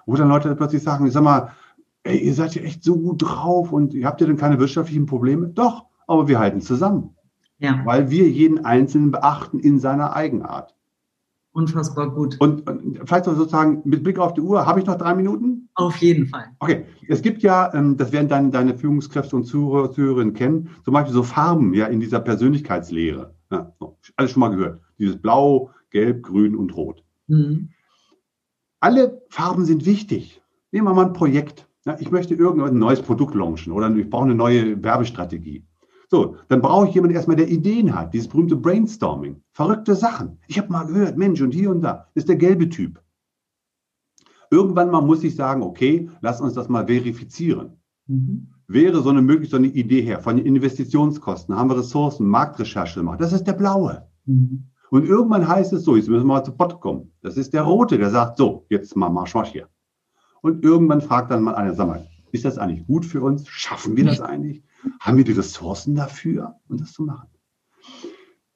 wo 0.07 0.15
dann 0.15 0.29
Leute 0.29 0.55
plötzlich 0.55 0.81
sagen, 0.81 1.05
ich 1.05 1.13
sag 1.13 1.23
mal, 1.23 1.51
ey, 2.03 2.17
ihr 2.17 2.33
seid 2.33 2.55
ja 2.55 2.63
echt 2.63 2.83
so 2.83 2.97
gut 2.97 3.21
drauf 3.21 3.71
und 3.71 3.93
habt 4.03 4.21
ihr 4.21 4.27
denn 4.27 4.37
keine 4.37 4.59
wirtschaftlichen 4.59 5.05
Probleme? 5.05 5.49
Doch, 5.49 5.85
aber 6.07 6.27
wir 6.27 6.39
halten 6.39 6.61
zusammen. 6.61 7.15
Ja. 7.59 7.81
Weil 7.85 8.09
wir 8.09 8.27
jeden 8.27 8.65
Einzelnen 8.65 9.11
beachten 9.11 9.59
in 9.59 9.77
seiner 9.77 10.15
Eigenart. 10.15 10.75
Unfassbar 11.53 12.11
gut. 12.11 12.37
Und, 12.39 12.67
und 12.69 12.99
vielleicht 13.03 13.25
sozusagen 13.25 13.81
mit 13.83 14.03
Blick 14.03 14.19
auf 14.19 14.33
die 14.33 14.41
Uhr, 14.41 14.65
habe 14.65 14.79
ich 14.79 14.85
noch 14.85 14.97
drei 14.97 15.13
Minuten? 15.13 15.69
Auf 15.75 15.97
jeden 15.97 16.27
Fall. 16.27 16.45
Okay, 16.59 16.85
es 17.07 17.21
gibt 17.21 17.43
ja, 17.43 17.73
ähm, 17.73 17.97
das 17.97 18.13
werden 18.13 18.29
deine, 18.29 18.51
deine 18.51 18.77
Führungskräfte 18.77 19.35
und 19.35 19.43
Zuhörer, 19.43 19.91
Zuhörerinnen 19.91 20.33
kennen, 20.33 20.69
zum 20.85 20.93
Beispiel 20.93 21.13
so 21.13 21.23
Farben 21.23 21.73
ja 21.73 21.87
in 21.87 21.99
dieser 21.99 22.21
Persönlichkeitslehre. 22.21 23.35
Ja, 23.51 23.73
alles 24.15 24.31
schon 24.31 24.39
mal 24.39 24.49
gehört. 24.49 24.81
Dieses 24.97 25.21
Blau, 25.21 25.71
Gelb, 25.89 26.23
Grün 26.23 26.55
und 26.55 26.75
Rot. 26.75 27.03
Mhm. 27.27 27.69
Alle 28.79 29.21
Farben 29.29 29.65
sind 29.65 29.85
wichtig. 29.85 30.41
Nehmen 30.71 30.87
wir 30.87 30.93
mal 30.93 31.07
ein 31.07 31.13
Projekt. 31.13 31.67
Ja, 31.85 31.97
ich 31.99 32.11
möchte 32.11 32.33
irgendein 32.33 32.77
neues 32.77 33.01
Produkt 33.01 33.35
launchen 33.35 33.73
oder 33.73 33.93
ich 33.95 34.09
brauche 34.09 34.25
eine 34.25 34.35
neue 34.35 34.81
Werbestrategie. 34.83 35.65
So, 36.11 36.35
dann 36.49 36.61
brauche 36.61 36.89
ich 36.89 36.93
jemanden 36.93 37.15
erstmal, 37.15 37.37
der 37.37 37.47
Ideen 37.47 37.95
hat, 37.95 38.13
dieses 38.13 38.27
berühmte 38.27 38.57
Brainstorming. 38.57 39.41
Verrückte 39.53 39.95
Sachen. 39.95 40.39
Ich 40.45 40.57
habe 40.57 40.69
mal 40.69 40.83
gehört, 40.83 41.17
Mensch, 41.17 41.39
und 41.39 41.53
hier 41.53 41.71
und 41.71 41.79
da 41.79 42.07
ist 42.15 42.27
der 42.27 42.35
gelbe 42.35 42.67
Typ. 42.67 43.01
Irgendwann 44.49 44.91
mal 44.91 44.99
muss 44.99 45.23
ich 45.23 45.37
sagen, 45.37 45.63
okay, 45.63 46.09
lass 46.19 46.41
uns 46.41 46.53
das 46.53 46.67
mal 46.67 46.85
verifizieren. 46.85 47.77
Mhm. 48.07 48.49
Wäre 48.67 49.01
so 49.01 49.09
eine 49.09 49.21
möglich 49.21 49.51
so 49.51 49.55
eine 49.55 49.67
Idee 49.67 50.01
her, 50.01 50.19
von 50.19 50.35
den 50.35 50.45
Investitionskosten, 50.45 51.55
haben 51.55 51.69
wir 51.69 51.77
Ressourcen, 51.77 52.27
Marktrecherche 52.27 52.99
gemacht, 52.99 53.21
das 53.21 53.31
ist 53.31 53.45
der 53.45 53.53
blaue. 53.53 54.05
Mhm. 54.25 54.65
Und 54.89 55.05
irgendwann 55.05 55.47
heißt 55.47 55.71
es 55.71 55.85
so, 55.85 55.95
jetzt 55.95 56.09
müssen 56.09 56.23
wir 56.23 56.33
mal 56.33 56.43
zu 56.43 56.51
Pott 56.51 56.81
kommen. 56.81 57.13
Das 57.21 57.37
ist 57.37 57.53
der 57.53 57.61
rote, 57.61 57.97
der 57.97 58.09
sagt, 58.09 58.35
so, 58.35 58.65
jetzt 58.67 58.97
mal 58.97 59.09
Marsch, 59.09 59.33
Marsch 59.33 59.51
hier. 59.51 59.69
Und 60.41 60.61
irgendwann 60.65 60.99
fragt 60.99 61.31
dann 61.31 61.43
mal 61.43 61.55
einer, 61.55 61.73
sag 61.73 61.87
mal, 61.87 62.05
ist 62.31 62.45
das 62.45 62.57
eigentlich 62.57 62.85
gut 62.87 63.05
für 63.05 63.21
uns? 63.21 63.47
Schaffen 63.47 63.95
wir 63.97 64.05
das 64.05 64.21
eigentlich? 64.21 64.63
Haben 64.99 65.17
wir 65.17 65.23
die 65.23 65.31
Ressourcen 65.33 65.95
dafür, 65.95 66.55
um 66.69 66.77
das 66.77 66.93
zu 66.93 67.03
machen? 67.03 67.27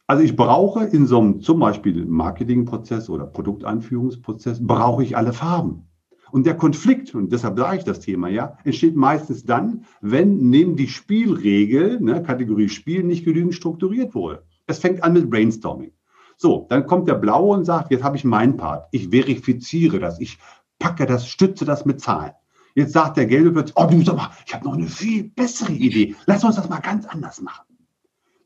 Also 0.08 0.24
ich 0.24 0.36
brauche 0.36 0.86
in 0.86 1.08
so 1.08 1.20
einem 1.20 1.42
zum 1.42 1.60
Beispiel 1.60 2.06
Marketingprozess 2.06 3.10
oder 3.10 3.26
Produktanführungsprozess, 3.26 4.66
brauche 4.66 5.04
ich 5.04 5.18
alle 5.18 5.34
Farben. 5.34 5.88
Und 6.32 6.46
der 6.46 6.58
Konflikt, 6.58 7.16
und 7.16 7.32
deshalb 7.32 7.58
sage 7.58 7.78
ich 7.78 7.84
das 7.86 8.02
Thema 8.02 8.28
ja, 8.28 8.58
entsteht 8.66 8.96
meistens 8.96 9.46
dann, 9.46 9.86
wenn 10.02 10.50
neben 10.50 10.76
die 10.76 10.88
Spielregel, 10.88 12.00
ne, 12.02 12.22
Kategorie 12.22 12.70
Spiel, 12.70 13.04
nicht 13.04 13.26
genügend 13.26 13.56
strukturiert 13.56 14.14
wurde. 14.14 14.44
Es 14.68 14.80
fängt 14.80 15.04
an 15.04 15.14
mit 15.14 15.30
Brainstorming. 15.30 15.92
So, 16.38 16.68
dann 16.70 16.86
kommt 16.86 17.08
der 17.08 17.16
Blaue 17.16 17.56
und 17.56 17.66
sagt, 17.66 17.92
jetzt 17.92 18.04
habe 18.04 18.18
ich 18.18 18.26
meinen 18.26 18.58
Part. 18.58 18.88
Ich 18.92 19.10
verifiziere 19.10 20.00
das, 20.00 20.20
ich 20.20 20.38
packe 20.78 21.06
das, 21.06 21.28
stütze 21.28 21.66
das 21.66 21.86
mit 21.86 22.02
Zahlen. 22.02 22.34
Jetzt 22.76 22.92
sagt 22.92 23.16
der 23.16 23.26
Gelbe 23.26 23.52
plötzlich, 23.52 23.76
oh 23.78 23.88
du 23.90 24.04
sag 24.04 24.18
mal, 24.18 24.30
ich 24.46 24.54
habe 24.54 24.66
noch 24.66 24.74
eine 24.74 24.88
viel 24.88 25.24
bessere 25.30 25.72
Idee. 25.72 26.14
Lass 26.26 26.44
uns 26.44 26.58
das 26.58 26.70
mal 26.70 26.80
ganz 26.80 27.06
anders 27.06 27.42
machen. 27.42 27.66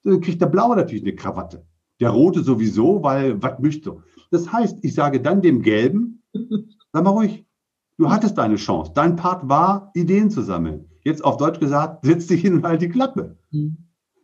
Dann 0.03 0.21
kriegt 0.21 0.39
der 0.41 0.47
Blaue 0.47 0.75
natürlich 0.75 1.03
eine 1.03 1.15
Krawatte. 1.15 1.65
Der 1.99 2.11
Rote 2.11 2.43
sowieso, 2.43 3.03
weil 3.03 3.41
was 3.41 3.59
möchte. 3.59 3.97
Das 4.31 4.51
heißt, 4.53 4.77
ich 4.83 4.93
sage 4.93 5.19
dann 5.19 5.41
dem 5.41 5.63
Gelben, 5.63 6.23
sag 6.93 7.03
mal 7.03 7.09
ruhig, 7.09 7.43
du 7.97 8.09
hattest 8.09 8.37
deine 8.37 8.55
Chance. 8.55 8.91
Dein 8.93 9.15
Part 9.15 9.49
war, 9.49 9.91
Ideen 9.95 10.29
zu 10.29 10.43
sammeln. 10.43 10.85
Jetzt 11.03 11.23
auf 11.25 11.37
Deutsch 11.37 11.59
gesagt, 11.59 12.05
setz 12.05 12.27
dich 12.27 12.41
hin 12.41 12.53
und 12.53 12.63
halt 12.63 12.81
die 12.81 12.89
Klappe. 12.89 13.37
Mhm. 13.51 13.77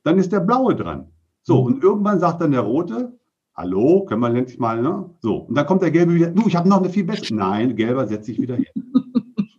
dann 0.03 0.19
ist 0.19 0.31
der 0.31 0.39
blaue 0.39 0.75
dran. 0.75 1.07
So, 1.41 1.61
und 1.61 1.83
irgendwann 1.83 2.19
sagt 2.19 2.41
dann 2.41 2.51
der 2.51 2.61
rote, 2.61 3.17
hallo, 3.55 4.05
können 4.05 4.21
wir 4.21 4.33
endlich 4.33 4.59
mal, 4.59 4.81
ne? 4.81 5.09
So, 5.19 5.37
und 5.37 5.55
dann 5.55 5.65
kommt 5.65 5.81
der 5.81 5.91
gelbe 5.91 6.13
wieder, 6.13 6.29
du, 6.29 6.47
ich 6.47 6.55
habe 6.55 6.69
noch 6.69 6.77
eine 6.77 6.89
viel 6.89 7.05
bessere. 7.05 7.33
Nein, 7.33 7.75
gelber 7.75 8.07
setzt 8.07 8.25
sich 8.27 8.39
wieder 8.39 8.55
hin. 8.55 8.65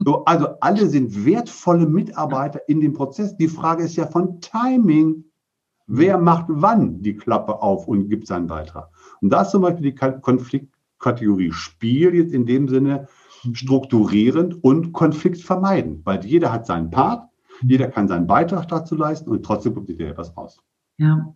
So, 0.07 0.25
also 0.25 0.47
alle 0.61 0.87
sind 0.87 1.27
wertvolle 1.27 1.85
Mitarbeiter 1.85 2.61
in 2.69 2.81
dem 2.81 2.93
Prozess. 2.93 3.37
Die 3.37 3.49
Frage 3.49 3.83
ist 3.83 3.97
ja 3.97 4.07
von 4.07 4.41
Timing. 4.41 5.25
Wer 5.89 6.17
macht 6.17 6.45
wann 6.49 7.03
die 7.03 7.17
Klappe 7.17 7.61
auf 7.61 7.89
und 7.89 8.09
gibt 8.09 8.29
seinen 8.29 8.47
Beitrag? 8.47 8.89
Und 9.21 9.31
da 9.31 9.43
ist 9.43 9.51
zum 9.51 9.63
Beispiel 9.63 9.91
die 9.91 9.95
Konfliktkategorie 9.97 11.51
Spiel 11.51 12.15
jetzt 12.15 12.33
in 12.33 12.47
dem 12.47 12.69
Sinne 12.69 13.09
strukturierend 13.53 14.63
und 14.63 14.93
Konflikt 14.93 15.41
vermeiden, 15.43 16.03
weil 16.05 16.25
jeder 16.25 16.53
hat 16.53 16.67
seinen 16.67 16.91
Part, 16.91 17.29
jeder 17.63 17.89
kann 17.89 18.07
seinen 18.07 18.29
Beitrag 18.29 18.69
dazu 18.69 18.95
leisten 18.95 19.29
und 19.31 19.45
trotzdem 19.45 19.75
kommt 19.75 19.89
hinterher 19.89 20.13
etwas 20.13 20.37
raus. 20.37 20.63
Ja, 20.99 21.35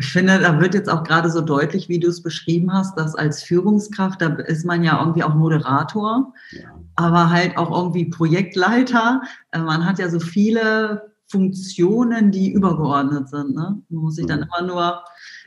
ich 0.00 0.06
finde, 0.06 0.40
da 0.40 0.60
wird 0.60 0.74
jetzt 0.74 0.88
auch 0.88 1.04
gerade 1.04 1.30
so 1.30 1.40
deutlich, 1.40 1.88
wie 1.88 2.00
du 2.00 2.08
es 2.08 2.24
beschrieben 2.24 2.72
hast, 2.72 2.98
dass 2.98 3.14
als 3.14 3.40
Führungskraft, 3.44 4.20
da 4.20 4.34
ist 4.34 4.66
man 4.66 4.82
ja 4.82 4.98
irgendwie 4.98 5.22
auch 5.22 5.34
Moderator, 5.34 6.32
ja. 6.50 6.70
aber 6.96 7.30
halt 7.30 7.56
auch 7.56 7.70
irgendwie 7.70 8.06
Projektleiter. 8.06 9.22
Äh, 9.52 9.60
man 9.60 9.86
hat 9.86 10.00
ja 10.00 10.08
so 10.08 10.18
viele 10.18 11.14
Funktionen, 11.28 12.32
die 12.32 12.52
übergeordnet 12.52 13.28
sind. 13.28 13.54
Ne? 13.54 13.80
Man 13.88 14.02
muss 14.02 14.16
sich 14.16 14.26
dann 14.26 14.40
mhm. 14.40 14.46
immer 14.58 14.66
nur, 14.66 15.04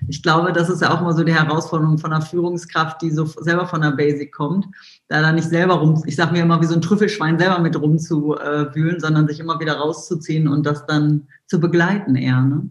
ich 0.08 0.24
glaube, 0.24 0.54
das 0.54 0.70
ist 0.70 0.82
ja 0.82 0.94
auch 0.94 1.02
immer 1.02 1.14
so 1.14 1.26
die 1.26 1.34
Herausforderung 1.34 1.98
von 1.98 2.14
einer 2.14 2.22
Führungskraft, 2.22 3.02
die 3.02 3.12
so 3.12 3.26
selber 3.26 3.68
von 3.68 3.82
der 3.82 3.92
Basic 3.92 4.34
kommt, 4.34 4.68
da 5.10 5.22
dann 5.22 5.36
nicht 5.36 5.50
selber 5.50 5.76
rum, 5.76 6.02
ich 6.06 6.16
sage 6.16 6.32
mir 6.32 6.44
immer, 6.44 6.62
wie 6.62 6.66
so 6.66 6.76
ein 6.76 6.82
Trüffelschwein 6.82 7.40
selber 7.40 7.60
mit 7.60 7.80
rumzuwühlen, 7.80 9.02
sondern 9.02 9.28
sich 9.28 9.42
immer 9.42 9.60
wieder 9.60 9.78
rauszuziehen 9.78 10.48
und 10.48 10.66
das 10.66 10.86
dann 10.86 11.28
zu 11.48 11.60
begleiten 11.60 12.16
eher. 12.16 12.42
Ne? 12.42 12.70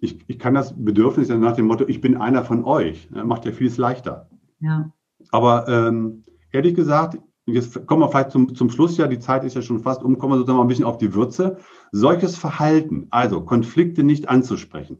Ich, 0.00 0.18
ich 0.28 0.38
kann 0.38 0.54
das 0.54 0.74
Bedürfnis 0.76 1.28
nach 1.28 1.56
dem 1.56 1.66
Motto, 1.66 1.84
ich 1.86 2.00
bin 2.00 2.16
einer 2.16 2.44
von 2.44 2.64
euch, 2.64 3.10
ne, 3.10 3.24
macht 3.24 3.44
ja 3.44 3.52
vieles 3.52 3.76
leichter. 3.76 4.28
Ja. 4.60 4.92
Aber 5.30 5.68
ähm, 5.68 6.24
ehrlich 6.52 6.74
gesagt, 6.74 7.18
jetzt 7.46 7.86
kommen 7.86 8.02
wir 8.02 8.08
vielleicht 8.08 8.30
zum, 8.30 8.54
zum 8.54 8.70
Schluss, 8.70 8.96
ja, 8.96 9.06
die 9.06 9.18
Zeit 9.18 9.44
ist 9.44 9.54
ja 9.54 9.62
schon 9.62 9.80
fast 9.80 10.02
um, 10.02 10.18
kommen 10.18 10.32
wir 10.32 10.36
sozusagen 10.38 10.58
mal 10.58 10.64
ein 10.64 10.68
bisschen 10.68 10.84
auf 10.84 10.98
die 10.98 11.14
Würze. 11.14 11.58
Solches 11.92 12.36
Verhalten, 12.36 13.08
also 13.10 13.40
Konflikte 13.42 14.02
nicht 14.02 14.28
anzusprechen, 14.28 14.98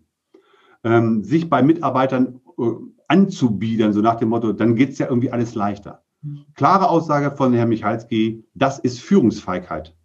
ähm, 0.84 1.22
sich 1.22 1.48
bei 1.48 1.62
Mitarbeitern 1.62 2.40
äh, 2.58 2.70
anzubiedern, 3.06 3.92
so 3.92 4.00
nach 4.00 4.16
dem 4.16 4.30
Motto, 4.30 4.52
dann 4.52 4.74
geht 4.74 4.90
es 4.90 4.98
ja 4.98 5.06
irgendwie 5.06 5.30
alles 5.30 5.54
leichter. 5.54 6.02
Mhm. 6.22 6.44
Klare 6.54 6.88
Aussage 6.88 7.36
von 7.36 7.52
Herrn 7.52 7.68
Michalski, 7.68 8.44
das 8.54 8.78
ist 8.78 9.00
Führungsfeigheit. 9.00 9.96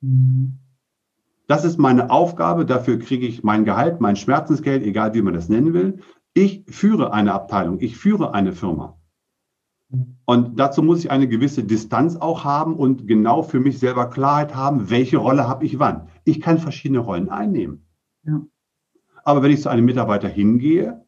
Mhm. 0.00 0.58
Das 1.46 1.64
ist 1.64 1.78
meine 1.78 2.10
Aufgabe, 2.10 2.64
dafür 2.64 2.98
kriege 2.98 3.26
ich 3.26 3.42
mein 3.42 3.64
Gehalt, 3.64 4.00
mein 4.00 4.16
Schmerzensgeld, 4.16 4.84
egal 4.84 5.14
wie 5.14 5.22
man 5.22 5.34
das 5.34 5.48
nennen 5.48 5.74
will. 5.74 5.98
Ich 6.34 6.64
führe 6.68 7.12
eine 7.12 7.32
Abteilung, 7.32 7.80
ich 7.80 7.96
führe 7.96 8.32
eine 8.32 8.52
Firma. 8.52 8.98
Und 10.24 10.58
dazu 10.58 10.82
muss 10.82 11.00
ich 11.00 11.10
eine 11.10 11.28
gewisse 11.28 11.64
Distanz 11.64 12.16
auch 12.16 12.44
haben 12.44 12.76
und 12.76 13.06
genau 13.06 13.42
für 13.42 13.60
mich 13.60 13.78
selber 13.78 14.08
Klarheit 14.08 14.54
haben, 14.54 14.88
welche 14.88 15.18
Rolle 15.18 15.46
habe 15.46 15.66
ich 15.66 15.78
wann. 15.78 16.08
Ich 16.24 16.40
kann 16.40 16.58
verschiedene 16.58 17.00
Rollen 17.00 17.28
einnehmen. 17.28 17.86
Ja. 18.24 18.40
Aber 19.24 19.42
wenn 19.42 19.52
ich 19.52 19.60
zu 19.60 19.68
einem 19.68 19.84
Mitarbeiter 19.84 20.28
hingehe, 20.28 21.04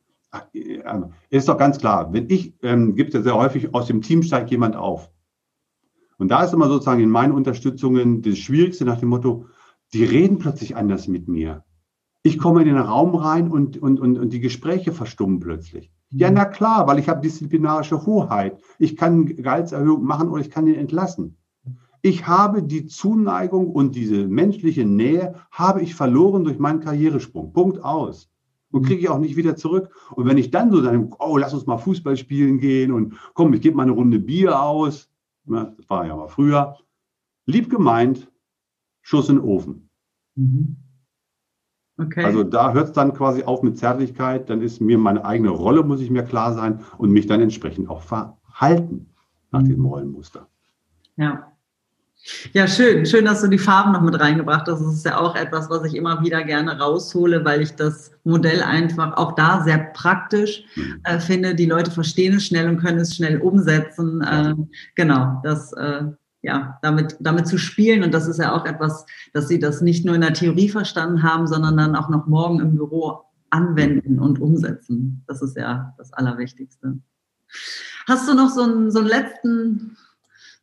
äh, 0.52 1.00
ist 1.30 1.48
doch 1.48 1.56
ganz 1.56 1.78
klar, 1.78 2.12
wenn 2.12 2.28
ich, 2.28 2.54
ähm, 2.62 2.94
gibt 2.94 3.10
es 3.10 3.14
ja 3.14 3.22
sehr 3.22 3.36
häufig, 3.36 3.74
aus 3.74 3.86
dem 3.86 4.02
Team 4.02 4.22
steigt 4.22 4.50
jemand 4.50 4.76
auf. 4.76 5.10
Und 6.18 6.28
da 6.28 6.44
ist 6.44 6.52
immer 6.52 6.68
sozusagen 6.68 7.02
in 7.02 7.10
meinen 7.10 7.32
Unterstützungen 7.32 8.22
das 8.22 8.38
Schwierigste 8.38 8.84
nach 8.84 8.98
dem 8.98 9.08
Motto, 9.08 9.46
die 9.94 10.04
reden 10.04 10.38
plötzlich 10.38 10.76
anders 10.76 11.08
mit 11.08 11.28
mir. 11.28 11.64
Ich 12.22 12.38
komme 12.38 12.62
in 12.62 12.68
den 12.68 12.78
Raum 12.78 13.14
rein 13.14 13.50
und, 13.50 13.76
und, 13.76 14.00
und, 14.00 14.18
und 14.18 14.32
die 14.32 14.40
Gespräche 14.40 14.92
verstummen 14.92 15.40
plötzlich. 15.40 15.90
Ja, 16.10 16.30
na 16.30 16.44
klar, 16.44 16.86
weil 16.86 16.98
ich 16.98 17.08
habe 17.08 17.20
disziplinarische 17.20 18.06
Hoheit. 18.06 18.58
Ich 18.78 18.96
kann 18.96 19.26
Gehaltserhöhung 19.26 20.04
machen 20.04 20.28
oder 20.28 20.40
ich 20.40 20.50
kann 20.50 20.66
ihn 20.66 20.74
entlassen. 20.74 21.36
Ich 22.02 22.26
habe 22.26 22.62
die 22.62 22.86
Zuneigung 22.86 23.70
und 23.70 23.94
diese 23.94 24.26
menschliche 24.26 24.84
Nähe 24.84 25.34
habe 25.50 25.82
ich 25.82 25.94
verloren 25.94 26.44
durch 26.44 26.58
meinen 26.58 26.80
Karrieresprung. 26.80 27.52
Punkt 27.52 27.82
aus. 27.82 28.30
Und 28.70 28.86
kriege 28.86 29.00
ich 29.00 29.08
auch 29.08 29.18
nicht 29.18 29.36
wieder 29.36 29.56
zurück. 29.56 29.90
Und 30.14 30.26
wenn 30.26 30.36
ich 30.36 30.50
dann 30.50 30.72
so 30.72 30.82
sage, 30.82 31.08
oh, 31.18 31.38
lass 31.38 31.54
uns 31.54 31.66
mal 31.66 31.78
Fußball 31.78 32.16
spielen 32.16 32.58
gehen 32.58 32.90
und 32.90 33.14
komm, 33.34 33.54
ich 33.54 33.60
gebe 33.60 33.76
mal 33.76 33.84
eine 33.84 33.92
Runde 33.92 34.18
Bier 34.18 34.60
aus. 34.60 35.08
Das 35.46 35.68
war 35.88 36.06
ja 36.06 36.16
mal 36.16 36.28
früher. 36.28 36.76
Lieb 37.46 37.70
gemeint, 37.70 38.28
Schuss 39.04 39.28
in 39.28 39.36
den 39.36 39.44
Ofen. 39.44 39.88
Mhm. 40.34 40.76
Okay. 41.96 42.24
Also 42.24 42.42
da 42.42 42.72
hört 42.72 42.88
es 42.88 42.92
dann 42.92 43.14
quasi 43.14 43.44
auf 43.44 43.62
mit 43.62 43.78
Zärtlichkeit, 43.78 44.50
dann 44.50 44.62
ist 44.62 44.80
mir 44.80 44.98
meine 44.98 45.24
eigene 45.24 45.50
Rolle, 45.50 45.84
muss 45.84 46.00
ich 46.00 46.10
mir 46.10 46.24
klar 46.24 46.52
sein 46.52 46.80
und 46.98 47.10
mich 47.10 47.28
dann 47.28 47.40
entsprechend 47.40 47.88
auch 47.88 48.02
verhalten 48.02 49.10
nach 49.52 49.60
mhm. 49.60 49.66
diesem 49.66 49.86
Rollenmuster. 49.86 50.48
Ja. 51.16 51.52
Ja, 52.52 52.66
schön. 52.66 53.04
Schön, 53.04 53.26
dass 53.26 53.42
du 53.42 53.48
die 53.48 53.58
Farben 53.58 53.92
noch 53.92 54.00
mit 54.00 54.18
reingebracht 54.18 54.66
hast. 54.66 54.80
Das 54.80 54.94
ist 54.94 55.04
ja 55.04 55.18
auch 55.18 55.36
etwas, 55.36 55.68
was 55.68 55.84
ich 55.84 55.94
immer 55.94 56.22
wieder 56.22 56.42
gerne 56.42 56.78
raushole, 56.80 57.44
weil 57.44 57.60
ich 57.60 57.74
das 57.74 58.12
Modell 58.24 58.62
einfach 58.62 59.16
auch 59.18 59.32
da 59.32 59.62
sehr 59.62 59.78
praktisch 59.92 60.64
mhm. 60.74 61.00
äh, 61.04 61.20
finde. 61.20 61.54
Die 61.54 61.66
Leute 61.66 61.90
verstehen 61.90 62.34
es 62.34 62.46
schnell 62.46 62.68
und 62.68 62.78
können 62.78 62.98
es 62.98 63.14
schnell 63.14 63.40
umsetzen. 63.40 64.22
Äh, 64.22 64.54
genau, 64.94 65.40
das 65.44 65.74
äh, 65.74 66.04
ja, 66.44 66.78
damit, 66.82 67.16
damit 67.20 67.48
zu 67.48 67.56
spielen. 67.56 68.02
Und 68.02 68.12
das 68.12 68.28
ist 68.28 68.38
ja 68.38 68.54
auch 68.54 68.66
etwas, 68.66 69.06
dass 69.32 69.48
sie 69.48 69.58
das 69.58 69.80
nicht 69.80 70.04
nur 70.04 70.14
in 70.14 70.20
der 70.20 70.34
Theorie 70.34 70.68
verstanden 70.68 71.22
haben, 71.22 71.46
sondern 71.46 71.76
dann 71.76 71.96
auch 71.96 72.10
noch 72.10 72.26
morgen 72.26 72.60
im 72.60 72.76
Büro 72.76 73.22
anwenden 73.48 74.18
und 74.18 74.40
umsetzen. 74.40 75.24
Das 75.26 75.40
ist 75.40 75.56
ja 75.56 75.94
das 75.96 76.12
Allerwichtigste. 76.12 76.98
Hast 78.06 78.28
du 78.28 78.34
noch 78.34 78.50
so 78.50 78.62
einen, 78.62 78.90
so 78.90 78.98
einen 78.98 79.08
letzten, 79.08 79.96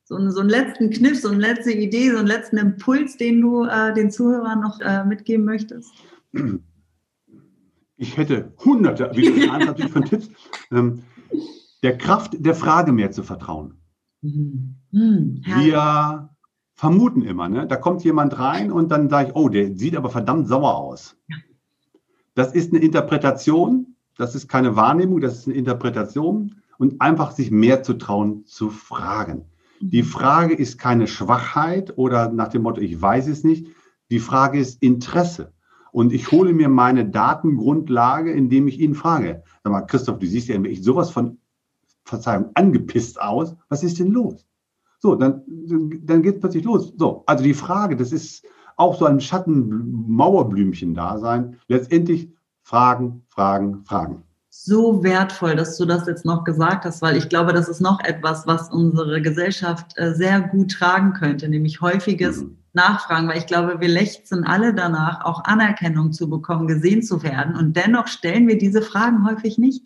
so 0.04 0.16
einen, 0.18 0.32
so 0.32 0.42
einen 0.42 0.50
letzten 0.50 0.92
Kniff, 0.92 1.20
so 1.20 1.30
eine 1.30 1.40
letzte 1.40 1.72
Idee, 1.72 2.12
so 2.12 2.18
einen 2.18 2.28
letzten 2.28 2.58
Impuls, 2.58 3.18
den 3.18 3.42
du 3.42 3.66
äh, 3.66 3.94
den 3.96 4.12
Zuhörern 4.12 4.62
noch 4.62 4.80
äh, 4.82 5.04
mitgeben 5.04 5.46
möchtest? 5.46 5.90
Ich 7.98 8.18
hätte 8.18 8.54
hunderte, 8.64 9.10
wie 9.16 9.48
natürlich 9.48 9.92
von 9.92 10.06
Tipps, 10.06 10.30
ähm, 10.72 11.02
der 11.82 11.98
Kraft 11.98 12.36
der 12.38 12.54
Frage 12.54 12.92
mehr 12.92 13.10
zu 13.10 13.24
vertrauen. 13.24 13.81
Mhm. 14.22 14.76
Hm, 14.92 15.42
wir 15.44 16.30
vermuten 16.74 17.24
immer, 17.24 17.50
ne? 17.50 17.68
da 17.68 17.76
kommt 17.76 18.04
jemand 18.04 18.38
rein 18.40 18.72
und 18.72 18.92
dann 18.92 19.10
sage 19.10 19.30
ich, 19.30 19.36
oh, 19.36 19.50
der 19.50 19.76
sieht 19.78 19.96
aber 19.96 20.10
verdammt 20.10 20.48
sauer 20.48 20.76
aus. 20.76 21.16
Das 22.34 22.54
ist 22.54 22.74
eine 22.74 22.84
Interpretation, 22.84 23.96
das 24.18 24.36
ist 24.36 24.48
keine 24.48 24.76
Wahrnehmung, 24.76 25.22
das 25.22 25.40
ist 25.40 25.48
eine 25.48 25.58
Interpretation 25.58 26.56
und 26.78 27.02
einfach 27.02 27.32
sich 27.32 27.52
mehr 27.52 27.84
zu 27.84 27.94
trauen, 27.94 28.46
zu 28.46 28.70
fragen. 28.70 29.46
Die 29.80 30.04
mhm. 30.04 30.08
Frage 30.08 30.54
ist 30.54 30.78
keine 30.78 31.08
Schwachheit 31.08 31.98
oder 31.98 32.32
nach 32.32 32.50
dem 32.50 32.64
Motto, 32.64 32.82
ich 32.82 33.02
weiß 33.02 33.28
es 33.28 33.44
nicht. 33.44 33.68
Die 34.12 34.20
Frage 34.20 34.60
ist 34.60 34.82
Interesse. 34.82 35.54
Und 35.92 36.14
ich 36.14 36.32
hole 36.32 36.54
mir 36.54 36.70
meine 36.70 37.10
Datengrundlage, 37.10 38.32
indem 38.32 38.68
ich 38.68 38.80
ihn 38.80 38.96
frage. 38.96 39.44
Sag 39.64 39.74
mal, 39.74 39.82
Christoph, 39.82 40.20
du 40.20 40.28
siehst 40.28 40.48
ja 40.48 40.62
echt 40.64 40.84
sowas 40.84 41.12
von, 41.12 41.38
Verzeihung, 42.06 42.52
angepisst 42.56 43.22
aus. 43.22 43.56
Was 43.70 43.84
ist 43.84 44.00
denn 44.00 44.12
los? 44.12 44.48
So, 45.00 45.16
dann, 45.16 45.44
dann 45.48 46.22
geht 46.22 46.36
es 46.36 46.42
plötzlich 46.42 46.64
los. 46.64 46.94
So, 46.98 47.24
also 47.26 47.44
die 47.44 47.56
Frage, 47.56 47.96
das 47.96 48.12
ist 48.12 48.46
auch 48.78 48.98
so 48.98 49.06
ein 49.06 49.20
Schattenmauerblümchen-Dasein. 49.20 51.58
Letztendlich 51.68 52.30
Fragen, 52.64 53.26
Fragen, 53.30 53.84
Fragen. 53.86 54.24
So 54.50 55.04
wertvoll, 55.04 55.56
dass 55.56 55.78
du 55.78 55.86
das 55.86 56.08
jetzt 56.08 56.26
noch 56.26 56.44
gesagt 56.44 56.86
hast, 56.86 57.02
weil 57.02 57.16
ich 57.16 57.30
glaube, 57.30 57.54
das 57.54 57.70
ist 57.70 57.80
noch 57.80 58.04
etwas, 58.04 58.46
was 58.48 58.70
unsere 58.70 59.22
Gesellschaft 59.22 59.94
äh, 59.96 60.14
sehr 60.14 60.42
gut 60.42 60.72
tragen 60.72 61.14
könnte, 61.14 61.48
nämlich 61.48 61.80
häufiges 61.82 62.42
mhm. 62.42 62.58
Nachfragen, 62.74 63.28
weil 63.28 63.38
ich 63.38 63.48
glaube, 63.48 63.80
wir 63.80 63.88
lechzen 63.88 64.44
alle 64.44 64.74
danach, 64.74 65.24
auch 65.26 65.44
Anerkennung 65.46 66.12
zu 66.12 66.30
bekommen, 66.30 66.68
gesehen 66.68 67.02
zu 67.02 67.24
werden. 67.24 67.56
Und 67.56 67.78
dennoch 67.78 68.08
stellen 68.08 68.48
wir 68.48 68.58
diese 68.58 68.82
Fragen 68.82 69.26
häufig 69.26 69.58
nicht 69.58 69.84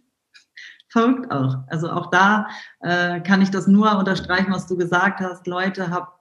verrückt 0.95 1.29
auch. 1.29 1.57
Also 1.67 1.89
auch 1.89 2.09
da 2.09 2.47
äh, 2.79 3.19
kann 3.19 3.41
ich 3.41 3.51
das 3.51 3.67
nur 3.67 3.97
unterstreichen, 3.97 4.53
was 4.53 4.65
du 4.65 4.77
gesagt 4.77 5.19
hast. 5.19 5.45
Leute, 5.45 5.91
habt, 5.91 6.17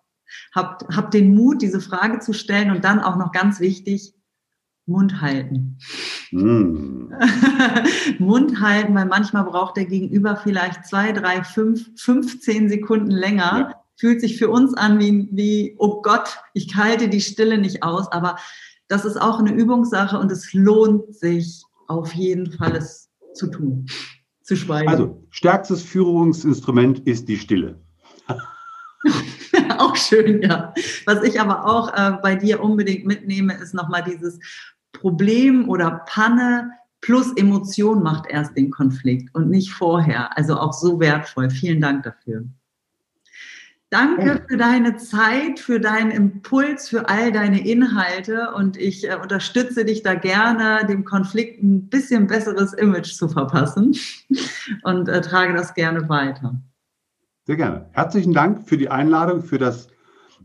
habt, 0.53 0.85
habt 0.95 1.15
den 1.15 1.33
Mut, 1.33 1.63
diese 1.63 1.81
Frage 1.81 2.19
zu 2.19 2.33
stellen 2.33 2.73
und 2.73 2.83
dann 2.83 2.99
auch 2.99 3.15
noch 3.15 3.31
ganz 3.31 3.61
wichtig, 3.61 4.15
Mund 4.85 5.21
halten. 5.21 5.79
Mm. 6.33 7.13
Mund 8.19 8.61
halten, 8.61 8.97
weil 8.97 9.07
manchmal 9.07 9.45
braucht 9.45 9.77
der 9.77 9.85
Gegenüber 9.85 10.35
vielleicht 10.35 10.85
zwei, 10.87 11.13
drei, 11.13 11.45
fünf, 11.45 11.89
15 11.97 12.69
Sekunden 12.69 13.13
länger. 13.13 13.71
Ja. 13.71 13.75
Fühlt 13.97 14.21
sich 14.21 14.39
für 14.39 14.51
uns 14.51 14.75
an 14.75 14.99
wie, 14.99 15.29
wie, 15.31 15.77
oh 15.79 16.03
Gott, 16.03 16.41
ich 16.53 16.75
halte 16.75 17.09
die 17.09 17.21
Stille 17.21 17.59
nicht 17.59 17.85
aus. 17.85 18.11
Aber 18.11 18.37
das 18.89 19.05
ist 19.05 19.23
auch 19.23 19.39
eine 19.39 19.53
Übungssache 19.53 20.19
und 20.19 20.33
es 20.33 20.53
lohnt 20.53 21.15
sich 21.15 21.63
auf 21.87 22.13
jeden 22.13 22.51
Fall, 22.51 22.75
es 22.75 23.09
zu 23.35 23.47
tun 23.47 23.87
zu 24.45 24.57
schweigen. 24.57 24.89
Also, 24.89 25.27
stärkstes 25.31 25.83
Führungsinstrument 25.83 27.01
ist 27.01 27.29
die 27.29 27.39
Stille. 27.39 27.81
auch 29.79 29.97
schön, 29.97 30.43
ja. 30.43 30.73
Was 31.07 31.23
ich 31.23 31.41
aber 31.41 31.67
auch 31.67 31.93
äh, 31.95 32.19
bei 32.23 32.37
dir 32.37 32.63
unbedingt 32.63 33.07
mitnehme, 33.07 33.55
ist 33.55 33.75
nochmal 33.75 34.05
dieses 34.05 34.39
Problem 34.93 35.69
oder 35.69 36.03
Panne 36.07 36.71
plus 37.01 37.37
Emotion 37.37 38.03
macht 38.03 38.27
erst 38.31 38.57
den 38.57 38.71
Konflikt 38.71 39.35
und 39.35 39.51
nicht 39.51 39.73
vorher. 39.73 40.37
Also 40.39 40.57
auch 40.57 40.73
so 40.73 41.01
wertvoll. 41.01 41.51
Vielen 41.51 41.81
Dank 41.81 42.05
dafür. 42.05 42.45
Danke 43.95 44.43
für 44.49 44.57
deine 44.57 44.97
Zeit, 44.97 45.61
für 45.61 45.79
deinen 45.79 46.11
Impuls, 46.11 46.89
für 46.89 47.09
all 47.09 47.31
deine 47.31 47.65
Inhalte 47.65 48.53
und 48.57 48.77
ich 48.77 49.09
äh, 49.09 49.15
unterstütze 49.15 49.85
dich 49.85 50.03
da 50.03 50.15
gerne, 50.15 50.85
dem 50.89 51.05
Konflikt 51.05 51.63
ein 51.63 51.89
bisschen 51.91 52.27
besseres 52.27 52.73
Image 52.73 53.13
zu 53.13 53.29
verpassen 53.29 53.95
und 54.83 55.09
äh, 55.09 55.21
trage 55.21 55.55
das 55.55 55.75
gerne 55.75 56.09
weiter. 56.09 56.61
Sehr 57.45 57.55
gerne. 57.55 57.89
Herzlichen 57.93 58.33
Dank 58.33 58.69
für 58.69 58.77
die 58.77 58.89
Einladung, 58.89 59.45
für 59.45 59.59
das 59.59 59.87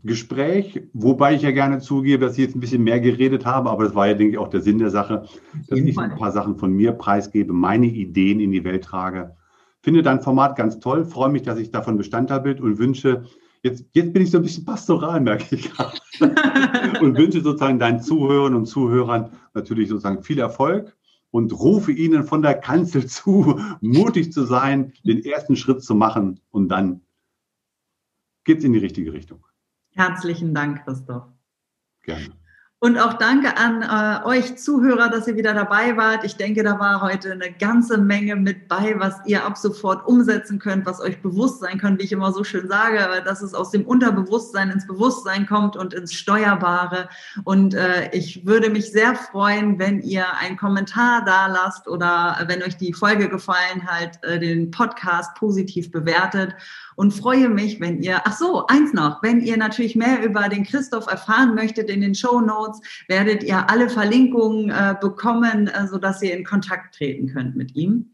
Gespräch, 0.04 0.82
wobei 0.92 1.34
ich 1.34 1.42
ja 1.42 1.50
gerne 1.50 1.80
zugebe, 1.80 2.26
dass 2.26 2.34
ich 2.34 2.44
jetzt 2.44 2.54
ein 2.54 2.60
bisschen 2.60 2.84
mehr 2.84 3.00
geredet 3.00 3.46
habe, 3.46 3.68
aber 3.68 3.82
das 3.82 3.96
war 3.96 4.06
ja, 4.06 4.14
denke 4.14 4.34
ich, 4.34 4.38
auch 4.38 4.48
der 4.48 4.60
Sinn 4.60 4.78
der 4.78 4.90
Sache, 4.90 5.24
dass 5.68 5.76
ich 5.76 5.98
ein 5.98 6.14
paar 6.14 6.30
Sachen 6.30 6.56
von 6.56 6.72
mir 6.72 6.92
preisgebe, 6.92 7.52
meine 7.52 7.86
Ideen 7.86 8.38
in 8.38 8.52
die 8.52 8.62
Welt 8.62 8.84
trage. 8.84 9.34
Finde 9.82 10.02
dein 10.02 10.20
Format 10.20 10.56
ganz 10.56 10.78
toll, 10.78 11.04
freue 11.04 11.30
mich, 11.30 11.42
dass 11.42 11.58
ich 11.58 11.70
davon 11.70 11.96
Bestandteil 11.96 12.40
bin 12.40 12.60
und 12.60 12.78
wünsche 12.78 13.24
Jetzt, 13.62 13.84
jetzt 13.92 14.12
bin 14.12 14.22
ich 14.22 14.30
so 14.30 14.38
ein 14.38 14.42
bisschen 14.42 14.64
pastoral, 14.64 15.20
merke 15.20 15.54
ich 15.54 15.70
gerade. 15.70 15.98
und 17.00 17.16
wünsche 17.16 17.42
sozusagen 17.42 17.78
deinen 17.78 18.00
Zuhörern 18.00 18.54
und 18.54 18.66
Zuhörern 18.66 19.32
natürlich 19.52 19.90
sozusagen 19.90 20.22
viel 20.22 20.38
Erfolg 20.38 20.96
und 21.30 21.52
rufe 21.52 21.92
ihnen 21.92 22.24
von 22.24 22.42
der 22.42 22.54
Kanzel 22.54 23.06
zu, 23.06 23.60
mutig 23.80 24.32
zu 24.32 24.44
sein, 24.44 24.94
den 25.04 25.24
ersten 25.24 25.56
Schritt 25.56 25.84
zu 25.84 25.94
machen 25.94 26.40
und 26.50 26.68
dann 26.68 27.02
geht 28.44 28.58
es 28.58 28.64
in 28.64 28.72
die 28.72 28.78
richtige 28.78 29.12
Richtung. 29.12 29.44
Herzlichen 29.94 30.54
Dank, 30.54 30.84
Christoph. 30.84 31.26
Gerne. 32.02 32.39
Und 32.82 32.98
auch 32.98 33.12
danke 33.12 33.58
an 33.58 33.82
äh, 33.82 34.26
euch 34.26 34.56
Zuhörer, 34.56 35.10
dass 35.10 35.28
ihr 35.28 35.36
wieder 35.36 35.52
dabei 35.52 35.98
wart. 35.98 36.24
Ich 36.24 36.36
denke, 36.36 36.62
da 36.62 36.80
war 36.80 37.02
heute 37.02 37.32
eine 37.32 37.52
ganze 37.52 37.98
Menge 37.98 38.36
mit 38.36 38.68
bei, 38.68 38.94
was 38.98 39.16
ihr 39.26 39.44
ab 39.44 39.58
sofort 39.58 40.08
umsetzen 40.08 40.58
könnt, 40.58 40.86
was 40.86 40.98
euch 40.98 41.20
bewusst 41.20 41.60
sein 41.60 41.76
könnt, 41.76 42.00
wie 42.00 42.04
ich 42.04 42.12
immer 42.12 42.32
so 42.32 42.42
schön 42.42 42.68
sage, 42.68 43.22
dass 43.22 43.42
es 43.42 43.52
aus 43.52 43.70
dem 43.70 43.84
Unterbewusstsein 43.84 44.70
ins 44.70 44.86
Bewusstsein 44.86 45.46
kommt 45.46 45.76
und 45.76 45.92
ins 45.92 46.14
Steuerbare. 46.14 47.10
Und 47.44 47.74
äh, 47.74 48.08
ich 48.12 48.46
würde 48.46 48.70
mich 48.70 48.90
sehr 48.90 49.14
freuen, 49.14 49.78
wenn 49.78 50.00
ihr 50.00 50.24
einen 50.38 50.56
Kommentar 50.56 51.22
da 51.26 51.48
lasst 51.48 51.86
oder 51.86 52.38
wenn 52.46 52.62
euch 52.62 52.78
die 52.78 52.94
Folge 52.94 53.28
gefallen 53.28 53.86
hat, 53.86 54.24
äh, 54.24 54.38
den 54.38 54.70
Podcast 54.70 55.34
positiv 55.34 55.90
bewertet 55.90 56.54
und 57.00 57.12
freue 57.12 57.48
mich, 57.48 57.80
wenn 57.80 58.02
ihr, 58.02 58.20
ach 58.24 58.36
so, 58.36 58.66
eins 58.66 58.92
noch, 58.92 59.22
wenn 59.22 59.40
ihr 59.40 59.56
natürlich 59.56 59.96
mehr 59.96 60.22
über 60.22 60.48
den 60.48 60.64
Christoph 60.64 61.06
erfahren 61.06 61.54
möchtet 61.54 61.88
in 61.88 62.02
den 62.02 62.14
Show 62.14 62.40
Notes, 62.70 62.80
werdet 63.08 63.42
ihr 63.42 63.68
alle 63.70 63.88
Verlinkungen 63.88 64.70
äh, 64.70 64.94
bekommen, 65.00 65.68
äh, 65.68 65.86
sodass 65.86 66.22
ihr 66.22 66.36
in 66.36 66.44
Kontakt 66.44 66.96
treten 66.96 67.28
könnt 67.28 67.56
mit 67.56 67.74
ihm. 67.74 68.10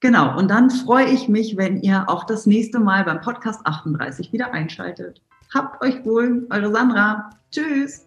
Genau, 0.00 0.36
und 0.38 0.50
dann 0.50 0.70
freue 0.70 1.06
ich 1.06 1.28
mich, 1.28 1.56
wenn 1.56 1.80
ihr 1.80 2.08
auch 2.08 2.24
das 2.24 2.46
nächste 2.46 2.78
Mal 2.78 3.04
beim 3.04 3.20
Podcast 3.20 3.60
38 3.64 4.32
wieder 4.32 4.52
einschaltet. 4.52 5.22
Habt 5.54 5.82
euch 5.82 6.04
wohl, 6.04 6.46
eure 6.50 6.70
Sandra. 6.70 7.30
Tschüss. 7.50 8.05